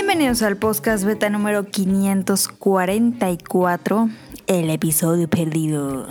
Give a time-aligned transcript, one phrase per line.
[0.00, 4.08] Bienvenidos al podcast beta número 544,
[4.46, 6.06] el episodio perdido.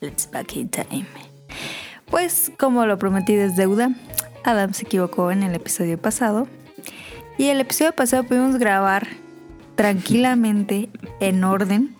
[0.00, 1.04] Let's back in time.
[2.08, 3.90] Pues como lo prometí desde deuda,
[4.44, 6.46] Adam se equivocó en el episodio pasado.
[7.38, 9.08] Y el episodio pasado pudimos grabar
[9.74, 11.96] tranquilamente, en orden,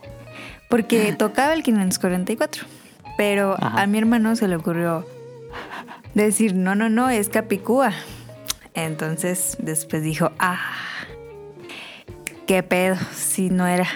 [0.71, 2.65] porque tocaba el 544.
[3.17, 3.83] Pero Ajá.
[3.83, 5.05] a mi hermano se le ocurrió
[6.15, 7.93] decir, no, no, no, es Capicúa.
[8.85, 10.61] Entonces después dijo, ah,
[12.47, 13.89] qué pedo, si no era.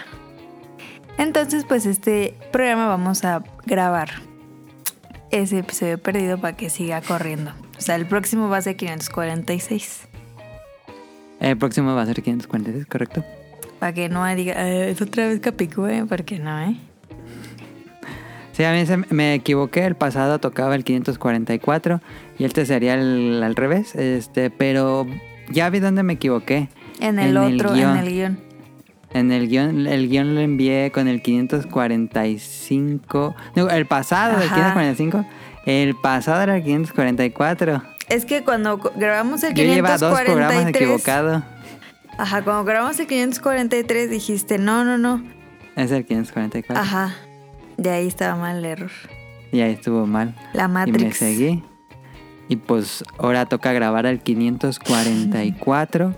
[1.18, 4.10] Entonces pues este programa vamos a grabar
[5.30, 7.52] ese episodio perdido para que siga corriendo.
[7.78, 10.08] O sea, el próximo va a ser 546.
[11.38, 13.24] El próximo va a ser 546, ¿correcto?
[13.78, 16.76] Para que no diga, "Eh, es otra vez Capicúa, porque no, ¿eh?
[18.52, 19.84] Sí, a mí se- me equivoqué.
[19.86, 22.00] El pasado tocaba el 544
[22.38, 23.94] y este sería el, al revés.
[23.94, 25.06] Este, pero
[25.50, 26.68] ya vi dónde me equivoqué.
[27.00, 27.90] En el En el otro, guion.
[27.92, 28.40] en el guion.
[29.14, 33.34] En el guion, el guion lo envié con el 545.
[33.56, 34.72] No, el pasado del Ajá.
[34.74, 35.26] 545.
[35.66, 37.82] El pasado era el 544.
[38.08, 40.76] Es que cuando grabamos el Yo lleva dos programas 543...
[40.76, 41.42] equivocado.
[42.18, 45.22] Ajá, cuando grabamos el 543 dijiste, no, no, no.
[45.76, 46.82] Es el 544.
[46.82, 47.14] Ajá.
[47.82, 48.90] De ahí estaba mal el error.
[49.50, 50.34] Y ahí estuvo mal.
[50.52, 51.16] La Y me Matrix.
[51.16, 51.62] seguí.
[52.48, 56.14] Y pues ahora toca grabar el 544.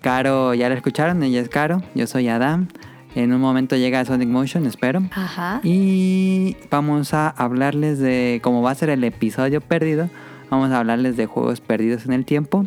[0.00, 2.68] Caro, ya la escucharon, ella es Caro, yo soy Adam.
[3.14, 5.02] En un momento llega Sonic Motion, espero.
[5.12, 5.60] Ajá.
[5.64, 10.08] Y vamos a hablarles de, como va a ser el episodio perdido,
[10.48, 12.66] vamos a hablarles de juegos perdidos en el tiempo.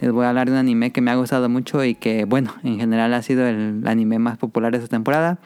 [0.00, 2.54] Les voy a hablar de un anime que me ha gustado mucho y que, bueno,
[2.64, 5.38] en general ha sido el anime más popular de esta temporada.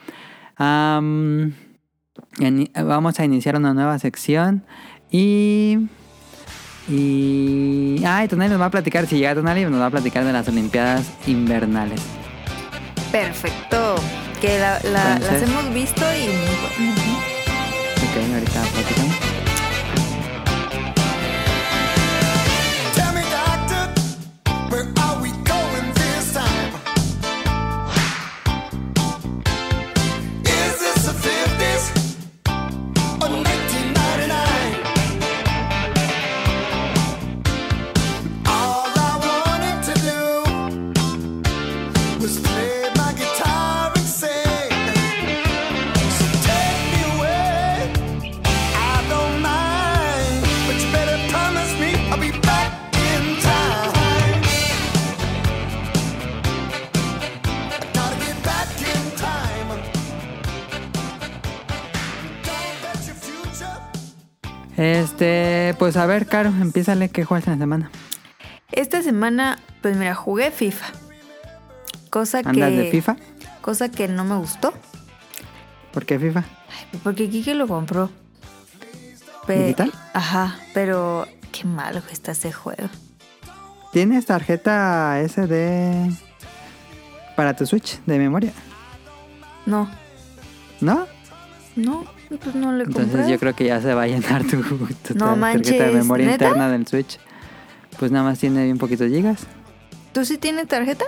[0.57, 1.53] En-
[2.83, 4.63] vamos a iniciar una nueva sección
[5.11, 5.77] y...
[6.89, 8.01] Y...
[8.05, 10.31] Ah, y Tonali nos va a platicar, si llega Tonali, nos va a platicar de
[10.31, 11.99] las Olimpiadas Invernales.
[13.11, 13.95] Perfecto.
[14.39, 16.29] Que la- la- Entonces- las hemos visto y.
[17.97, 19.16] Ok, ahorita platicamos.
[64.77, 67.91] Este, pues a ver, Caro, empiézale qué juegas en la semana.
[68.71, 70.85] Esta semana, pues mira, jugué FIFA.
[72.09, 72.49] Cosa que.
[72.49, 73.17] ¿Andas de FIFA?
[73.61, 74.73] Cosa que no me gustó.
[75.91, 76.43] ¿Por qué FIFA?
[77.03, 78.09] Porque Kike lo compró.
[79.47, 79.91] Pe- ¿Digital?
[80.13, 82.87] Ajá, pero qué malo que está ese juego.
[83.93, 86.11] ¿Tienes tarjeta SD
[87.35, 88.51] para tu Switch de memoria?
[89.65, 89.89] No,
[90.81, 91.07] ¿No?
[91.75, 93.03] no, pues no le compré.
[93.03, 95.93] Entonces yo creo que ya se va a llenar tu, tu No tarjeta de manches,
[95.93, 96.45] memoria ¿neta?
[96.45, 97.17] interna del Switch.
[97.99, 99.41] Pues nada más tiene bien poquitos gigas.
[100.13, 101.05] ¿Tú sí tienes tarjeta?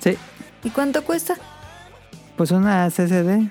[0.00, 0.16] Sí,
[0.64, 1.34] ¿Y cuánto cuesta?
[2.36, 3.48] pues una SSD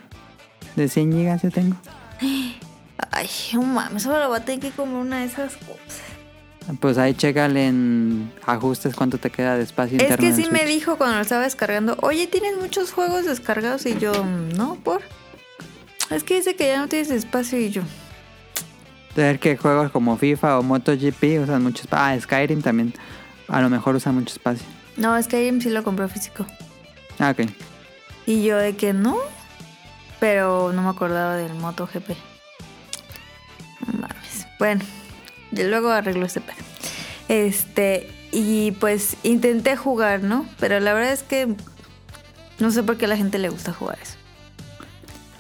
[0.78, 1.75] de 100 gigas yo tengo.
[3.12, 6.02] Ay, no mames, solo voy a tener que comprar una de esas cosas.
[6.79, 10.18] Pues ahí chécale en ajustes cuánto te queda de espacio Es interno.
[10.22, 10.69] que en el sí me Switch.
[10.74, 14.12] dijo cuando lo estaba descargando, oye, tienes muchos juegos descargados y yo,
[14.56, 15.02] no, por.
[16.09, 17.81] Es que dice que ya no tienes espacio y yo.
[19.16, 22.06] Ver que juegos como FIFA o MotoGP usan mucho espacio.
[22.06, 22.94] Ah, Skyrim también.
[23.47, 24.66] A lo mejor usa mucho espacio.
[24.96, 26.46] No, Skyrim sí lo compré físico.
[27.19, 27.50] Ah, ok.
[28.25, 29.17] Y yo de que no,
[30.19, 32.09] pero no me acordaba del MotoGP.
[33.93, 34.47] Mames.
[34.59, 34.84] Bueno,
[35.52, 36.58] y luego arreglo este pedo.
[37.28, 40.46] Este, y pues intenté jugar, ¿no?
[40.59, 41.55] Pero la verdad es que
[42.59, 44.16] no sé por qué a la gente le gusta jugar eso.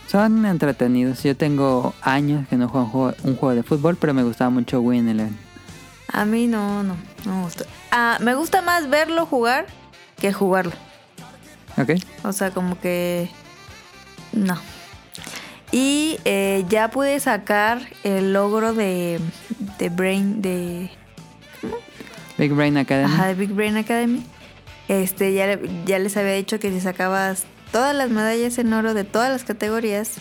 [0.07, 1.21] Son entretenidos.
[1.23, 4.49] Yo tengo años que no juego un juego, un juego de fútbol, pero me gustaba
[4.49, 5.37] mucho Win Eleven.
[6.11, 6.95] A mí no, no,
[7.25, 7.65] no me gusta.
[7.91, 9.67] Ah, me gusta más verlo jugar
[10.19, 10.71] que jugarlo.
[11.77, 11.91] ¿Ok?
[12.23, 13.29] O sea, como que...
[14.31, 14.57] No.
[15.71, 19.19] Y eh, ya pude sacar el logro de,
[19.77, 20.89] de Brain, de...
[22.37, 23.13] Big Brain Academy.
[23.13, 24.23] Ajá, de Big Brain Academy.
[24.87, 29.03] Este, ya, ya les había dicho que si sacabas todas las medallas en oro de
[29.03, 30.13] todas las categorías,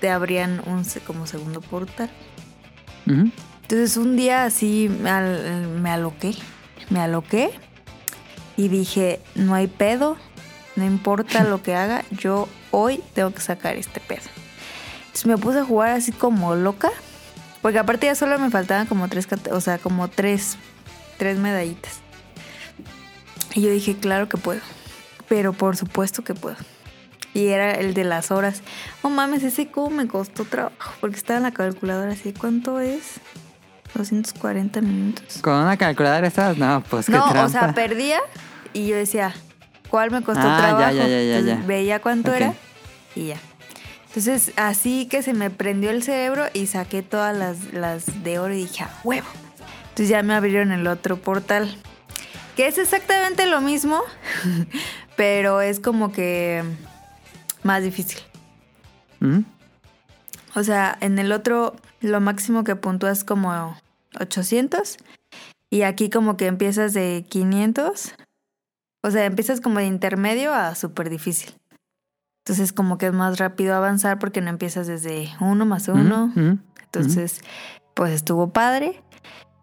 [0.00, 2.10] te abrían un como segundo portal.
[3.06, 6.34] Entonces un día así me, al- me aloqué,
[6.90, 7.50] me aloqué
[8.56, 10.16] Y dije, no hay pedo,
[10.76, 14.22] no importa lo que haga, yo hoy tengo que sacar este pedo.
[15.06, 16.90] Entonces me puse a jugar así como loca,
[17.62, 20.56] porque aparte ya solo me faltaban como tres, o sea, como tres,
[21.18, 22.00] tres medallitas.
[23.54, 24.60] Y yo dije, claro que puedo,
[25.28, 26.56] pero por supuesto que puedo.
[27.38, 28.62] Y era el de las horas.
[29.02, 33.20] Oh mames, ese cómo me costó trabajo, porque estaba en la calculadora así, ¿cuánto es?
[33.94, 35.38] 240 minutos.
[35.40, 36.56] ¿Con una calculadora estás?
[36.58, 38.18] No, pues qué No, o sea, perdía
[38.72, 39.32] y yo decía,
[39.88, 40.92] ¿cuál me costó Ah, trabajo?
[40.96, 41.66] ya, ya, ya, Entonces, ya.
[41.66, 42.54] veía cuánto era
[43.14, 43.36] y ya.
[44.08, 48.52] Entonces, así que se me prendió el cerebro y saqué todas las, las de oro
[48.52, 49.28] y dije, ¡a huevo!
[49.90, 51.76] Entonces ya me abrieron el otro portal.
[52.56, 54.00] Que es exactamente lo mismo,
[55.16, 56.64] pero es como que
[57.62, 58.20] más difícil.
[59.20, 59.44] Ujú.
[60.54, 63.76] O sea, en el otro lo máximo que puntúas como
[64.18, 64.98] 800
[65.70, 68.14] y aquí como que empiezas de 500.
[69.04, 71.54] O sea, empiezas como de intermedio a súper difícil.
[72.44, 76.26] Entonces como que es más rápido avanzar porque no empiezas desde uno más uno.
[76.26, 76.58] Ujú, ujú.
[76.82, 77.42] Entonces,
[77.94, 79.02] pues estuvo padre.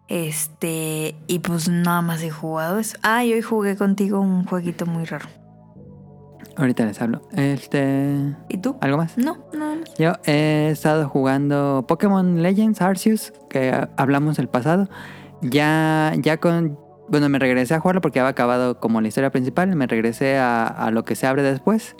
[0.08, 2.96] Este, y pues nada más he jugado eso.
[3.02, 5.26] Ah, y hoy jugué contigo un jueguito muy raro.
[6.56, 7.20] Ahorita les hablo.
[7.32, 8.34] Este.
[8.48, 8.76] ¿Y tú?
[8.80, 9.18] ¿Algo más?
[9.18, 9.78] No, más.
[9.98, 14.88] Yo he estado jugando Pokémon Legends Arceus, que ah, hablamos el pasado.
[15.42, 16.78] Ya, ya con.
[17.08, 19.74] Bueno, me regresé a jugarlo porque había acabado como la historia principal.
[19.76, 21.94] Me regresé a, a lo que se abre después.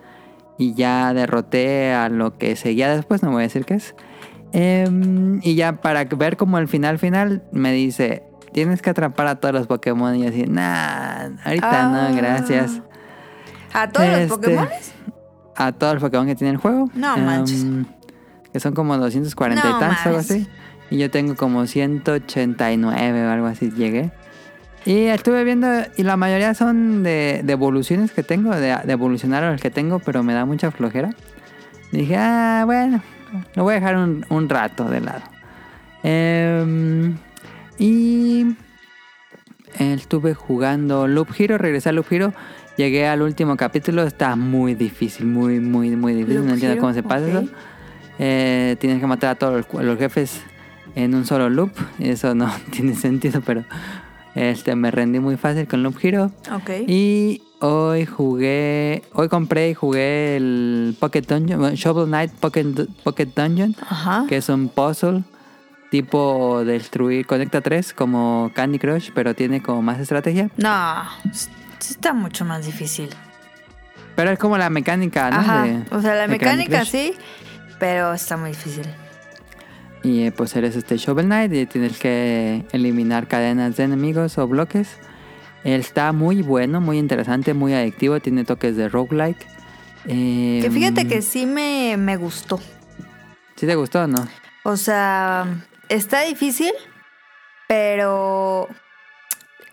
[0.59, 3.94] Y ya derroté a lo que seguía después, no voy a decir qué es.
[4.52, 9.35] Em, y ya para ver como el final final, me dice: Tienes que atrapar a
[9.37, 10.17] todos los Pokémon.
[10.17, 12.09] Y yo así, nah, ahorita Ah.
[12.11, 12.81] no, gracias.
[13.76, 14.69] ¿A todos Este, los Pokémon?
[15.55, 16.90] A todos los Pokémon que tiene el juego.
[16.94, 17.62] No manches.
[17.62, 17.84] Em,
[18.52, 20.46] que son como 240 No y tantos, algo así.
[20.90, 24.11] Y yo tengo como 189 o algo así, llegué.
[24.84, 29.43] Y estuve viendo, y la mayoría son de, de evoluciones que tengo, de, de evolucionar
[29.43, 31.11] a los que tengo, pero me da mucha flojera.
[31.90, 33.02] dije, ah, bueno,
[33.56, 35.23] lo voy a dejar un, un rato de lado.
[36.05, 37.17] Em,
[37.78, 38.55] y
[39.78, 42.32] estuve jugando Loop Hero, regresé a Loop Hero.
[42.76, 46.44] Llegué al último capítulo, está muy difícil, muy, muy, muy difícil.
[46.46, 47.49] No entiendo cómo se pasa eso.
[48.19, 50.43] Eh, tienes que matar a todos los, los jefes
[50.94, 51.70] en un solo loop.
[51.99, 53.64] Eso no tiene sentido, pero
[54.34, 56.31] este me rendí muy fácil con Loop Hero.
[56.52, 56.70] Ok.
[56.87, 63.75] Y hoy jugué, hoy compré y jugué el Pocket Dungeon, Shovel Knight Pocket, Pocket Dungeon,
[63.88, 64.26] Ajá.
[64.28, 65.23] que es un puzzle
[65.90, 70.50] tipo destruir, conecta 3 como Candy Crush, pero tiene como más estrategia.
[70.58, 71.02] No,
[71.81, 73.11] está mucho más difícil.
[74.14, 75.37] Pero es como la mecánica, ¿no?
[75.38, 75.62] Ajá.
[75.64, 77.14] De- o sea, la mecánica sí,
[77.78, 78.87] pero está muy difícil.
[80.02, 84.46] Y eh, pues eres este Shovel Knight y tienes que eliminar cadenas de enemigos o
[84.46, 84.88] bloques.
[85.64, 89.44] Está muy bueno, muy interesante, muy adictivo, tiene toques de roguelike.
[90.06, 92.61] Eh, Que fíjate que sí me, me gustó.
[93.56, 94.28] ¿Sí te gustó o no?
[94.62, 95.46] O sea,
[95.88, 96.70] está difícil,
[97.67, 98.69] pero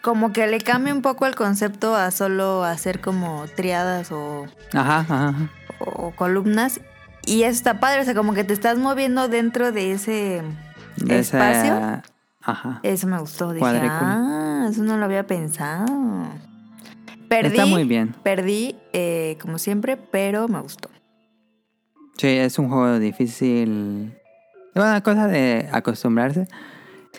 [0.04, 5.00] como que le cambia un poco el concepto a solo hacer como triadas o, Ajá,
[5.00, 5.30] ajá.
[5.30, 5.50] ajá.
[5.80, 6.82] o columnas.
[7.26, 10.42] Y eso está padre, o sea, como que te estás moviendo dentro de ese
[10.98, 12.02] De espacio.
[12.42, 12.82] Ajá.
[12.84, 13.54] Eso me gustó.
[13.54, 15.86] Dije, ah, eso no lo había pensado.
[17.30, 17.56] Perdí.
[17.56, 18.14] Está muy bien.
[18.24, 20.90] Perdí, eh, como siempre, pero me gustó.
[22.18, 24.14] Sí, es un juego difícil.
[24.76, 26.50] Es una cosa de acostumbrarse.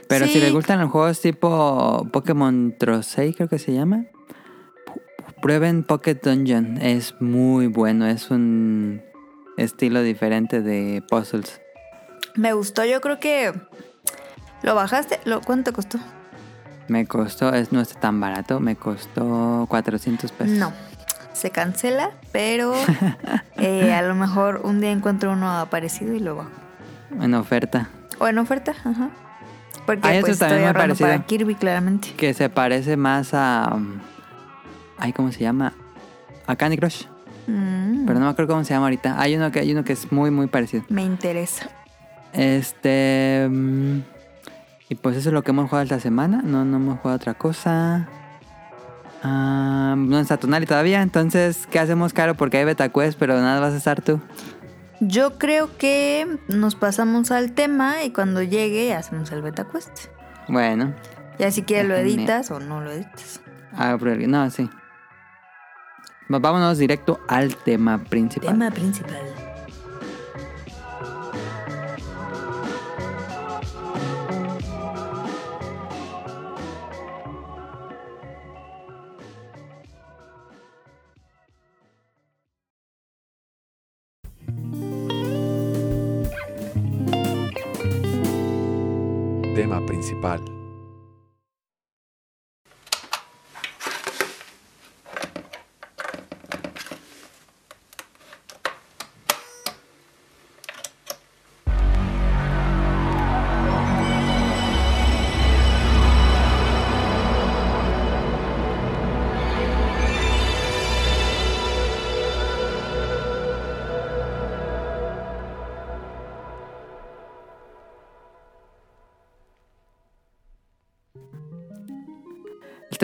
[0.09, 0.41] Pero si Sí.
[0.41, 4.05] les gustan los juegos tipo Pokémon Trosei, creo que se llama.
[5.41, 6.79] Prueben Pocket Dungeon.
[6.79, 8.07] Es muy bueno.
[8.07, 9.03] Es un
[9.57, 11.61] estilo diferente de puzzles.
[12.35, 13.53] Me gustó, yo creo que.
[14.63, 15.21] ¿Lo bajaste?
[15.25, 15.99] ¿Lo, ¿Cuánto te costó?
[16.89, 20.59] Me costó, es, no está tan barato, me costó 400 pesos.
[20.59, 20.73] No.
[21.33, 22.75] Se cancela, pero
[23.57, 26.51] eh, a lo mejor un día encuentro uno parecido y lo bajo.
[27.21, 27.89] En oferta.
[28.19, 29.11] O en oferta, ajá.
[29.87, 32.13] Porque eso pues, también estoy me para Kirby, claramente.
[32.17, 33.77] Que se parece más a.
[34.99, 35.73] Ay, ¿cómo se llama?
[36.47, 37.05] A Candy Crush.
[37.47, 39.21] Mm, Pero no me acuerdo cómo se llama ahorita.
[39.21, 40.85] Hay uno que, hay uno que es muy, muy parecido.
[40.89, 41.69] Me interesa.
[42.33, 43.47] Este.
[43.51, 43.99] mm,
[44.89, 46.41] Y pues eso es lo que hemos jugado esta semana.
[46.43, 48.09] No, no hemos jugado otra cosa.
[49.23, 51.01] Ah, no está Tonali todavía.
[51.03, 52.35] Entonces, ¿qué hacemos, Caro?
[52.35, 54.21] Porque hay beta quest, pero nada vas a estar tú.
[55.07, 60.07] Yo creo que nos pasamos al tema y cuando llegue hacemos el beta quest.
[60.49, 60.95] Bueno.
[61.39, 63.41] Ya si quieres lo editas o no lo editas.
[63.73, 64.71] Ah, pero- no, sí.
[66.29, 68.49] Vámonos directo al tema principal.
[68.51, 69.21] Tema principal.
[90.05, 90.54] Principal.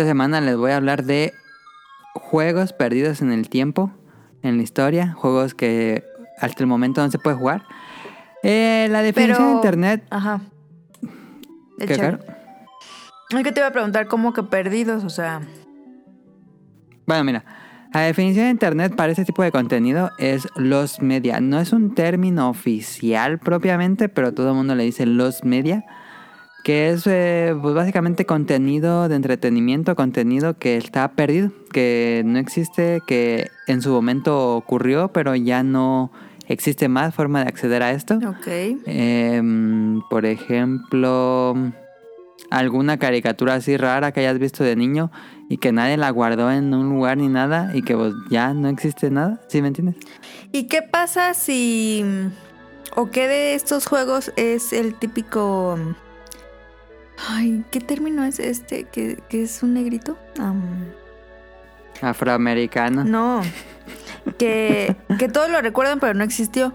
[0.01, 1.35] Esta semana les voy a hablar de
[2.15, 3.91] juegos perdidos en el tiempo,
[4.43, 6.03] en la historia, juegos que
[6.39, 7.65] hasta el momento no se puede jugar.
[8.43, 10.07] Eh, la definición Pero- de internet.
[10.09, 10.41] Ajá.
[11.79, 12.19] El ¿Qué, chat.
[12.19, 12.19] Caro?
[13.29, 15.43] Es que te iba a preguntar cómo que perdidos, o sea.
[17.07, 17.45] Bueno, mira,
[17.93, 21.41] la definición de internet para este tipo de contenido es los media.
[21.41, 25.85] No es un término oficial propiamente, pero todo el mundo le dice los media,
[26.63, 33.01] que es eh, pues básicamente contenido de entretenimiento, contenido que está perdido, que no existe,
[33.07, 36.11] que en su momento ocurrió, pero ya no
[36.49, 38.17] existe más forma de acceder a esto.
[38.17, 38.49] Ok.
[38.87, 41.55] Em, por ejemplo,
[42.51, 45.11] alguna caricatura así rara que hayas visto de niño
[45.49, 48.69] y que nadie la guardó en un lugar ni nada y que pues, ya no
[48.69, 49.97] existe nada, ¿sí me entiendes?
[50.53, 52.05] ¿Y qué pasa si...
[52.97, 55.79] o qué de estos juegos es el típico...
[57.29, 58.85] Ay, ¿qué término es este?
[58.85, 60.17] ¿Que, que es un negrito?
[60.39, 60.87] Am,
[62.01, 63.05] Afroamericano.
[63.05, 63.43] no.
[64.39, 66.73] Que, que todos lo recuerdan pero no existió.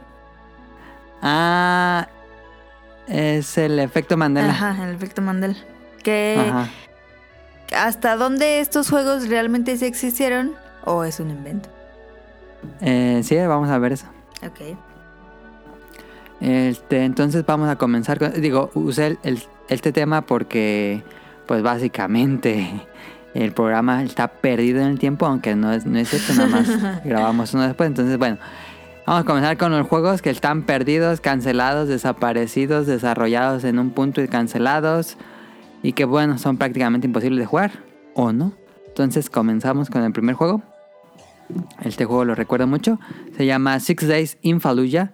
[1.22, 2.08] Ah,
[3.08, 4.50] es el efecto Mandela.
[4.50, 5.56] Ajá, el efecto Mandela.
[6.04, 6.68] Que Ajá.
[7.76, 10.54] hasta dónde estos juegos realmente sí existieron
[10.86, 11.70] o es un invento.
[12.82, 14.06] Eh, sí, vamos a ver eso.
[14.46, 14.76] Ok.
[16.42, 18.40] Este, entonces vamos a comenzar con...
[18.42, 21.04] Digo, usé el- el- este tema porque,
[21.48, 22.70] pues básicamente,
[23.34, 27.04] el programa está perdido en el tiempo, aunque no es, no es cierto, nada más
[27.06, 27.88] grabamos uno después.
[27.88, 28.38] Entonces, bueno,
[29.06, 34.22] vamos a comenzar con los juegos que están perdidos, cancelados, desaparecidos, desarrollados en un punto
[34.22, 35.18] y cancelados,
[35.84, 37.72] y que, bueno, son prácticamente imposibles de jugar,
[38.14, 38.54] ¿o no?
[38.88, 40.64] Entonces, comenzamos con el primer juego.
[41.84, 43.00] Este juego lo recuerdo mucho.
[43.38, 45.12] Se llama Six Days in Fallujah.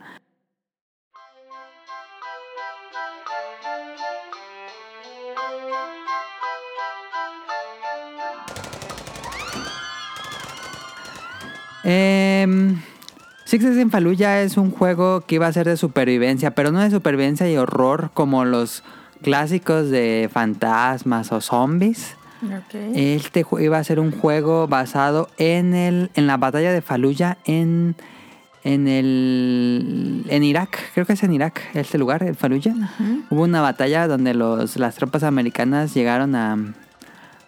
[11.83, 12.79] Em,
[13.45, 16.79] Six Days in Fallujah es un juego que iba a ser de supervivencia, pero no
[16.79, 18.83] de supervivencia y horror como los
[19.21, 22.15] clásicos de fantasmas o zombies.
[22.43, 22.75] Ok.
[22.95, 27.95] Este iba a ser un juego basado en el en la batalla de Fallujah en
[28.63, 32.75] en el en Irak, creo que es en Irak, este lugar, en Fallujah.
[33.29, 36.57] Hubo una batalla donde los las tropas americanas llegaron a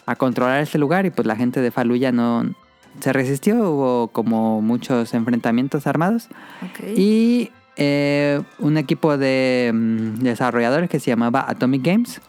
[0.05, 2.53] a controlar este lugar y pues la gente de Fallujah no
[2.99, 6.27] se resistió, hubo como muchos enfrentamientos armados
[6.95, 12.21] y eh, un equipo de mm, desarrolladores que se llamaba Atomic Games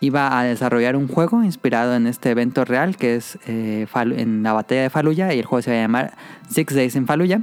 [0.00, 4.52] iba a desarrollar un juego inspirado en este evento real que es eh, en la
[4.52, 6.14] batalla de Fallujah y el juego se va a llamar
[6.48, 7.40] Six Days in Fallujah.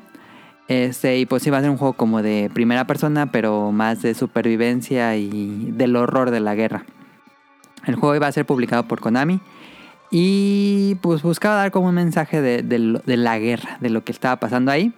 [0.70, 4.14] Este, y pues iba a ser un juego como de primera persona, pero más de
[4.14, 6.86] supervivencia y del horror de la guerra.
[7.86, 9.42] El juego iba a ser publicado por Konami
[10.16, 14.36] y pues buscaba dar como un mensaje de, de la guerra, de lo que estaba
[14.36, 14.94] pasando ahí.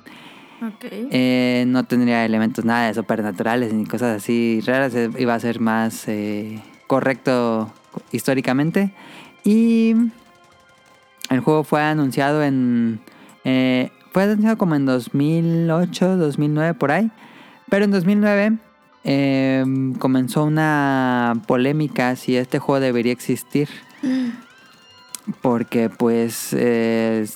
[0.62, 0.84] Ok.
[0.92, 4.94] Eh, no tendría elementos nada de supernaturales ni cosas así raras.
[4.94, 7.72] eh, Iba a ser más eh, correcto
[8.12, 8.92] históricamente.
[9.46, 9.96] Y
[11.30, 13.00] el juego fue anunciado en...
[13.46, 17.10] eh, fue anunciado como en 2008, 2009 por ahí.
[17.70, 18.58] Pero en 2009
[19.06, 19.64] eh,
[19.98, 23.70] comenzó una polémica si este juego debería existir.
[25.42, 27.28] Porque pues eh,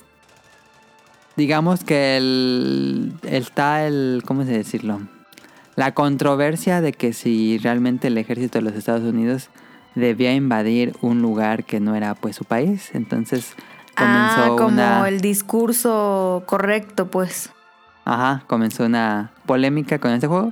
[1.36, 5.01] digamos que el, está el, ¿cómo se decirlo?
[5.75, 9.50] La controversia de que si realmente el ejército de los Estados Unidos
[9.96, 12.89] debía invadir un lugar que no era pues su país.
[12.93, 13.53] Entonces
[13.96, 15.08] comenzó ah, como una...
[15.08, 17.51] el discurso correcto, pues.
[18.05, 20.51] Ajá, comenzó una polémica con este juego.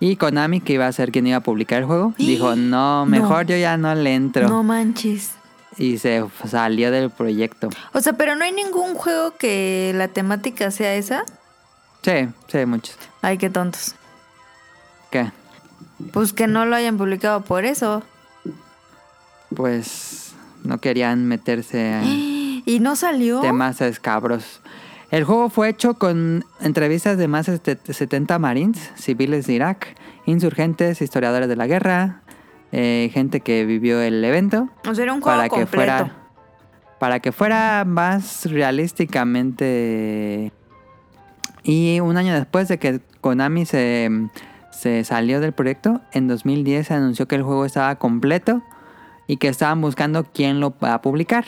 [0.00, 3.46] Y Konami, que iba a ser quien iba a publicar el juego, dijo, no, mejor
[3.46, 4.48] yo ya no le entro.
[4.48, 5.33] No manches.
[5.78, 7.68] Y se salió del proyecto.
[7.92, 11.24] O sea, pero no hay ningún juego que la temática sea esa.
[12.02, 12.96] Sí, sí, muchos.
[13.22, 13.94] Ay, qué tontos.
[15.10, 15.30] ¿Qué?
[16.12, 18.02] Pues que no lo hayan publicado por eso.
[19.54, 22.04] Pues no querían meterse en
[22.66, 23.40] ¿Y no salió?
[23.40, 24.60] temas escabros.
[25.10, 31.00] El juego fue hecho con entrevistas de más de 70 marines, civiles de Irak, insurgentes,
[31.02, 32.22] historiadores de la guerra,
[32.76, 34.68] eh, gente que vivió el evento.
[34.88, 36.10] O sea, era un juego para que fuera
[36.98, 40.50] para que fuera más realísticamente
[41.62, 44.10] y un año después de que Konami se,
[44.70, 48.60] se salió del proyecto en 2010 se anunció que el juego estaba completo
[49.28, 51.44] y que estaban buscando quién lo va a publicar.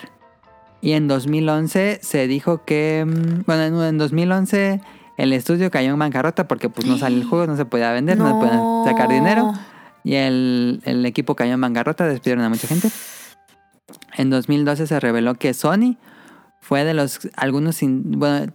[0.80, 4.80] Y en 2011 se dijo que mm, bueno en, en 2011
[5.16, 8.16] el estudio cayó en bancarrota porque pues no salió el juego no se podía vender
[8.16, 9.54] no, se podía sacar dinero
[10.06, 12.88] y el, el equipo cayó en bancarrota, despidieron a mucha gente.
[14.16, 15.96] En 2012 se reveló que Sony
[16.60, 18.52] fue de los algunos, in- bueno,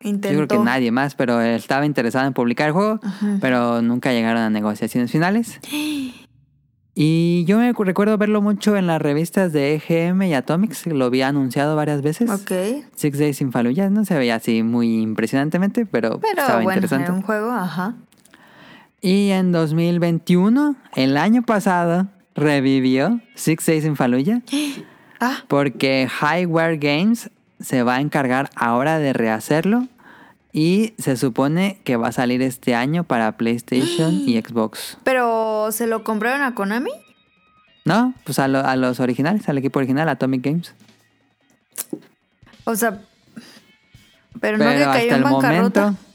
[0.00, 0.28] Intentó.
[0.40, 2.98] yo creo que nadie más, pero estaba interesado en publicar el juego,
[3.40, 5.60] pero nunca llegaron a negociaciones finales.
[6.98, 11.28] Y yo me recuerdo verlo mucho en las revistas de EGM y Atomics, lo había
[11.28, 12.30] anunciado varias veces.
[12.30, 12.50] Ok.
[12.94, 17.04] Six Days in Fallujah no se veía así muy impresionantemente, pero, Pero estaba bueno, interesante.
[17.04, 17.96] era un juego, ajá.
[19.06, 24.42] Y en 2021, el año pasado, revivió Six Days in Fallujah
[25.20, 29.86] Ah, porque Highware Games se va a encargar ahora de rehacerlo
[30.52, 34.98] y se supone que va a salir este año para PlayStation y Xbox.
[35.04, 36.90] pero ¿se lo compraron a Konami?
[37.84, 40.74] No, pues a, lo- a los originales, al equipo original, Atomic Games.
[42.64, 43.00] O sea,
[44.40, 45.80] pero, no que Pero cayó hasta en el bancarrota.
[45.82, 46.05] momento...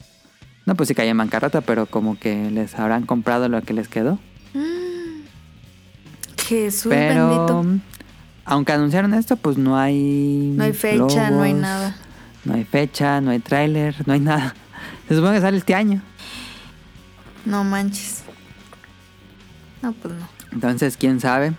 [0.65, 3.87] No, pues sí cayó en bancarrota, pero como que les habrán comprado lo que les
[3.87, 4.19] quedó.
[6.47, 7.85] Jesús Pero bendito.
[8.45, 11.95] aunque anunciaron esto, pues no hay No hay fecha, no hay nada.
[12.43, 14.53] No hay fecha, no hay tráiler, no hay nada.
[15.07, 16.01] Se supone que sale este año.
[17.45, 18.23] No manches.
[19.81, 20.27] No, pues no.
[20.51, 21.53] Entonces, quién sabe.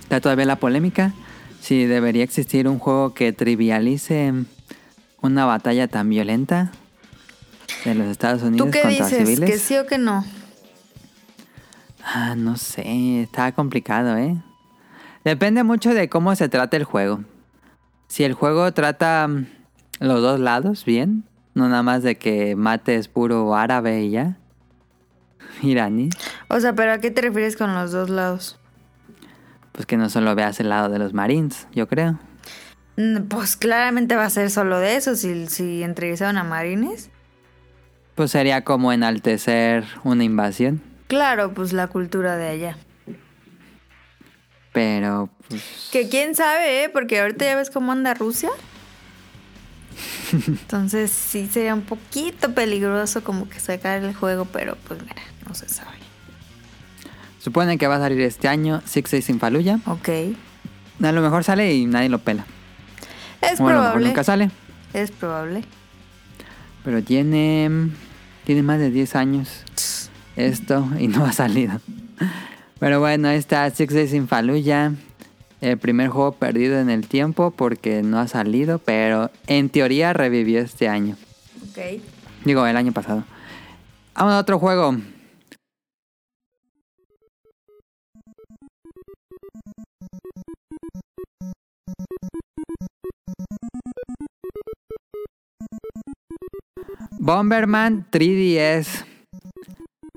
[0.00, 1.12] Está todavía la polémica
[1.60, 4.32] si debería existir un juego que trivialice
[5.22, 6.72] una batalla tan violenta
[7.84, 9.26] de los Estados Unidos ¿Tú qué contra dices?
[9.28, 9.50] civiles.
[9.50, 10.24] ¿Que sí o que no?
[12.04, 14.36] Ah, no sé, está complicado, ¿eh?
[15.24, 17.24] Depende mucho de cómo se trata el juego.
[18.08, 19.46] Si el juego trata mm,
[20.00, 24.36] los dos lados bien, no nada más de que mates puro árabe y ya.
[25.62, 26.10] Iraní,
[26.48, 28.58] O sea, ¿pero a qué te refieres con los dos lados?
[29.72, 32.16] pues que no solo veas el lado de los marines, yo creo.
[32.96, 37.10] Mm, Pues claramente va a ser solo de eso si, si entrevistaron a marines.
[38.14, 42.76] Pues sería como enaltecer una invasión, Claro, pues la cultura de allá.
[44.72, 46.88] pero pues Que quién sabe, ¿eh?
[46.88, 48.50] Porque ahorita ya ves cómo anda Rusia.
[50.32, 55.54] Entonces sí sería un poquito peligroso como que sacar el juego, pero pues mira, no
[55.54, 55.98] se sabe.
[57.40, 59.78] supone que va a salir este año Six Days in Fallujah.
[59.86, 60.08] Ok.
[61.02, 62.44] A lo mejor sale y nadie lo pela.
[63.42, 64.06] Es o a lo mejor probable.
[64.08, 64.50] nunca sale.
[64.94, 65.64] Es probable.
[66.84, 67.90] Pero tiene.
[68.44, 69.64] Tiene más de 10 años
[70.36, 71.80] esto y no ha salido.
[72.78, 74.92] Pero bueno, ahí está Six Days in Fallujah.
[75.60, 80.60] El primer juego perdido en el tiempo porque no ha salido, pero en teoría revivió
[80.60, 81.16] este año.
[81.70, 82.02] Ok.
[82.44, 83.24] Digo, el año pasado.
[84.14, 84.94] Vamos a otro juego.
[97.24, 99.06] Bomberman 3DS.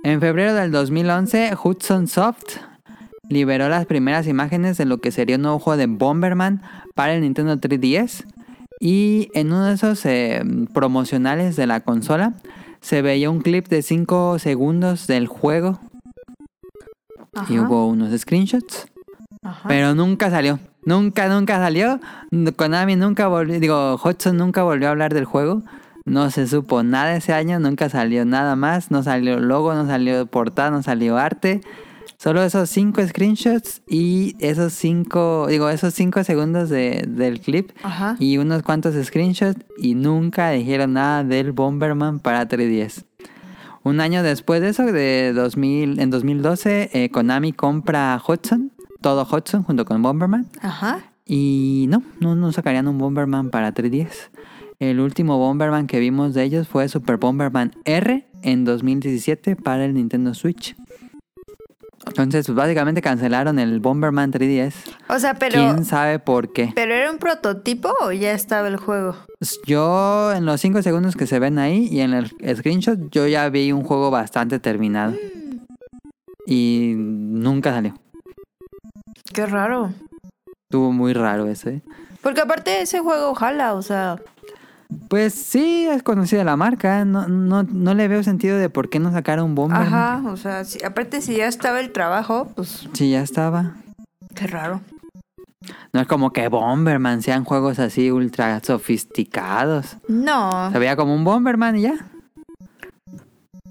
[0.04, 2.58] En febrero del 2011, Hudson Soft
[3.30, 6.62] liberó las primeras imágenes de lo que sería un nuevo juego de Bomberman
[6.96, 8.26] para el Nintendo 3DS.
[8.82, 10.44] Y en uno de esos eh,
[10.74, 12.34] promocionales de la consola
[12.82, 15.80] se veía un clip de 5 segundos del juego
[17.34, 17.54] Ajá.
[17.54, 18.90] y hubo unos screenshots.
[19.44, 19.70] Ajá.
[19.70, 20.60] Pero nunca salió.
[20.84, 22.02] Nunca, nunca salió.
[22.58, 25.64] Konami nunca volvió, digo, Hudson nunca volvió a hablar del juego.
[26.08, 28.92] No se supo nada ese año, nunca salió nada más.
[28.92, 31.62] No salió logo, no salió portada, no salió arte.
[32.18, 38.16] Solo esos cinco screenshots y esos cinco, digo, esos cinco segundos de- del clip Ajá.
[38.20, 43.04] y unos cuantos screenshots y nunca dijeron nada del Bomberman para 3DS.
[43.84, 49.62] Un año después de eso, de 2000, en 2012, eh, Konami compra Hudson, todo Hudson
[49.64, 50.48] junto con Bomberman.
[50.62, 51.00] Ajá.
[51.26, 54.30] Y no, no, no sacarían un Bomberman para 3DS.
[54.80, 59.96] El último Bomberman que vimos de ellos fue Super Bomberman R en 2017 para el
[59.96, 60.76] Nintendo Switch.
[62.06, 64.74] Entonces, pues básicamente cancelaron el Bomberman 3DS.
[65.10, 65.56] O sea, pero.
[65.56, 66.72] ¿Quién sabe por qué?
[66.76, 69.16] ¿Pero era un prototipo o ya estaba el juego?
[69.66, 73.50] Yo, en los 5 segundos que se ven ahí y en el screenshot, yo ya
[73.50, 75.16] vi un juego bastante terminado.
[76.46, 77.96] Y nunca salió.
[79.34, 79.92] Qué raro.
[80.70, 81.82] Estuvo muy raro ese.
[82.22, 84.18] Porque aparte ese juego jala, o sea.
[85.10, 87.04] Pues sí, es conocida la marca.
[87.06, 89.88] No, no, no le veo sentido de por qué no sacaron un Bomberman.
[89.88, 93.74] Ajá, o sea, si- aparte si ya estaba el trabajo, pues Sí, ya estaba.
[94.36, 94.82] qué raro.
[95.92, 99.98] No es como que Bomberman sean juegos así ultra sofisticados.
[100.08, 101.94] No, Se veía como un Bomberman y ya.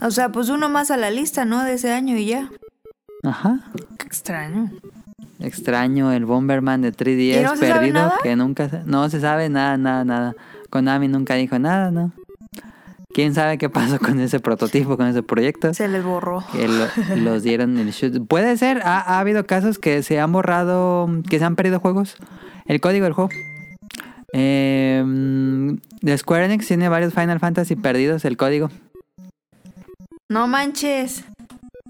[0.03, 1.65] o sea, pues uno más a la lista, ¿no?
[1.65, 2.51] De ese año y ya.
[3.23, 3.61] Ajá.
[3.99, 4.71] Qué extraño.
[5.41, 9.21] Extraño el Bomberman de 3DS ¿Y no se sabe perdido que nunca se- no se
[9.21, 10.35] sabe nada, nada, nada.
[10.77, 12.13] Konami nunca dijo nada, ¿no?
[13.15, 15.73] ¿Quién sabe qué pasó con ese prototipo, con ese proyecto?
[15.73, 16.45] Se les borró.
[16.53, 16.87] Que lo-
[17.17, 18.27] los dieron el shoot.
[18.29, 22.17] Puede ser, ha, ha habido casos que se han borrado, que se han perdido juegos.
[22.67, 23.31] El código del juego.
[24.35, 25.03] Eh,
[26.03, 28.71] de Square Enix tiene varios Final Fantasy perdidos, el código.
[30.29, 31.25] No manches.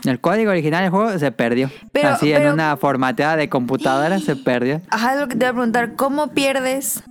[0.04, 1.70] El código original del juego se perdió.
[1.90, 4.80] Pero- Así en pero- una formateada de computadora se perdió.
[4.90, 5.94] Ajá, es lo que te iba a preguntar.
[5.96, 7.02] ¿Cómo pierdes?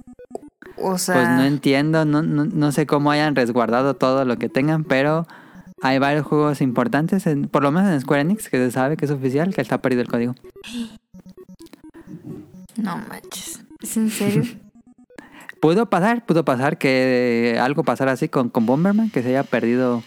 [0.77, 4.49] O sea, Pues no entiendo, no, no, no sé cómo hayan resguardado todo lo que
[4.49, 5.25] tengan, pero
[5.81, 9.05] hay varios juegos importantes, en- por lo menos en Square Enix, que se sabe que
[9.05, 10.35] es oficial, que está perdido el código.
[12.77, 13.61] no manches.
[13.81, 14.43] ¿Es en serio?
[15.61, 20.03] Pudo pasar, pudo pasar que algo pasara así con, con Bomberman, que se haya perdido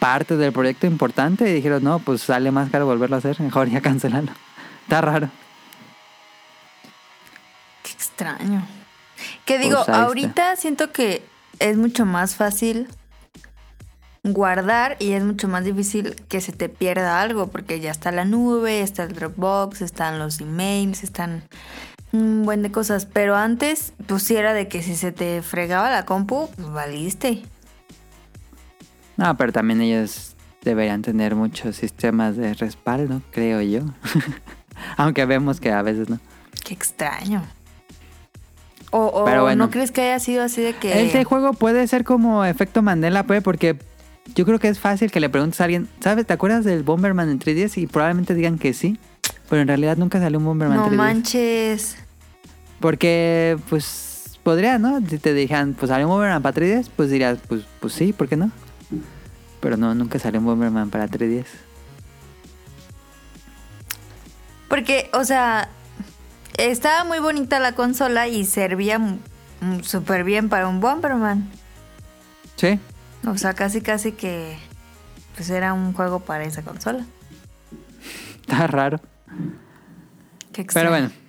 [0.00, 3.68] parte del proyecto importante y dijeron, no, pues sale más caro volverlo a hacer, mejor
[3.68, 4.32] ya cancelarlo.
[4.82, 5.28] Está raro.
[7.84, 8.66] Qué extraño.
[9.44, 10.02] Que digo, Pues está.
[10.04, 11.22] ahorita siento que
[11.58, 12.88] es mucho más fácil
[14.24, 18.24] guardar y es mucho más difícil que se te pierda algo porque ya está la
[18.24, 21.42] nube, está el Dropbox, están los emails, están
[22.12, 23.06] un buen de cosas.
[23.06, 27.42] Pero antes, pues sí era de que si se te fregaba la compu, pues valiste.
[29.16, 33.80] No, pero también ellos deberían tener muchos sistemas de respaldo, creo yo.
[34.96, 36.18] Aunque vemos que a veces no.
[36.64, 37.42] Qué extraño.
[38.94, 39.64] O, o Pero bueno.
[39.64, 41.02] no crees que haya sido así de que...
[41.04, 43.76] Este juego puede ser como efecto Mandela, pues, porque
[44.34, 46.26] yo creo que es fácil que le preguntes a alguien, ¿sabes?
[46.26, 47.78] ¿Te acuerdas del Bomberman en 3DS?
[47.82, 48.98] Y probablemente digan que sí,
[49.48, 50.96] pero en realidad nunca salió un Bomberman no 3DS.
[50.96, 51.96] manches.
[52.80, 55.00] Porque, pues, podría, ¿no?
[55.08, 58.28] Si te dijeran, pues salió un Bomberman para 3DS, pues dirías, pues, pues sí, ¿por
[58.28, 58.50] qué no?
[59.60, 61.46] Pero no, nunca salió un Bomberman para 3DS.
[64.68, 65.68] Porque, o sea,
[66.58, 69.00] estaba muy bonita la consola y servía
[69.82, 71.48] súper bien para un Bomberman.
[72.56, 72.78] Sí,
[73.26, 74.56] O sea, casi casi que
[75.36, 77.04] pues era un juego para esa consola.
[78.40, 79.00] está raro.
[80.52, 80.90] Qué extraño.
[80.90, 81.21] Pero bueno.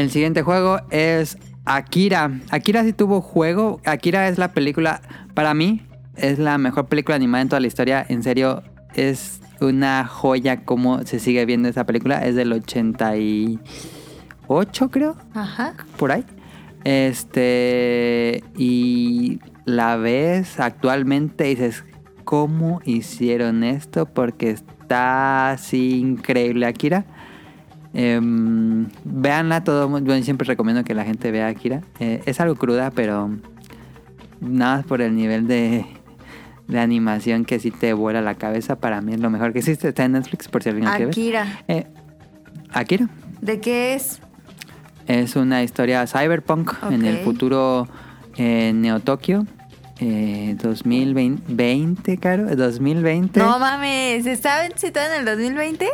[0.00, 1.36] El siguiente juego es
[1.66, 2.30] Akira.
[2.50, 3.82] Akira sí tuvo juego.
[3.84, 5.02] Akira es la película,
[5.34, 5.82] para mí,
[6.16, 8.06] es la mejor película animada en toda la historia.
[8.08, 8.62] En serio,
[8.94, 12.26] es una joya como se sigue viendo esa película.
[12.26, 15.74] Es del 88, creo, Ajá.
[15.98, 16.24] por ahí.
[16.84, 21.84] Este, y la ves actualmente y dices,
[22.24, 24.06] ¿cómo hicieron esto?
[24.06, 27.04] Porque está así increíble Akira.
[27.92, 29.98] Em, véanla todo.
[29.98, 31.82] Yo siempre recomiendo que la gente vea Akira.
[31.98, 33.30] Eh, es algo cruda, pero
[34.40, 35.84] nada más por el nivel de,
[36.68, 38.76] de animación que sí te vuela la cabeza.
[38.76, 39.88] Para mí es lo mejor que existe.
[39.88, 41.12] Está en Netflix, por si alguien quiere ver.
[41.12, 41.62] Akira.
[41.68, 41.86] Eh,
[42.72, 43.08] Akira.
[43.40, 44.20] ¿De qué es?
[45.06, 47.88] Es una historia cyberpunk en el futuro
[48.36, 49.46] eh, Neo Tokio.
[49.98, 52.54] Eh, 2020, caro.
[52.56, 53.38] 2020.
[53.40, 55.86] No mames, ¿estaban situados en el 2020?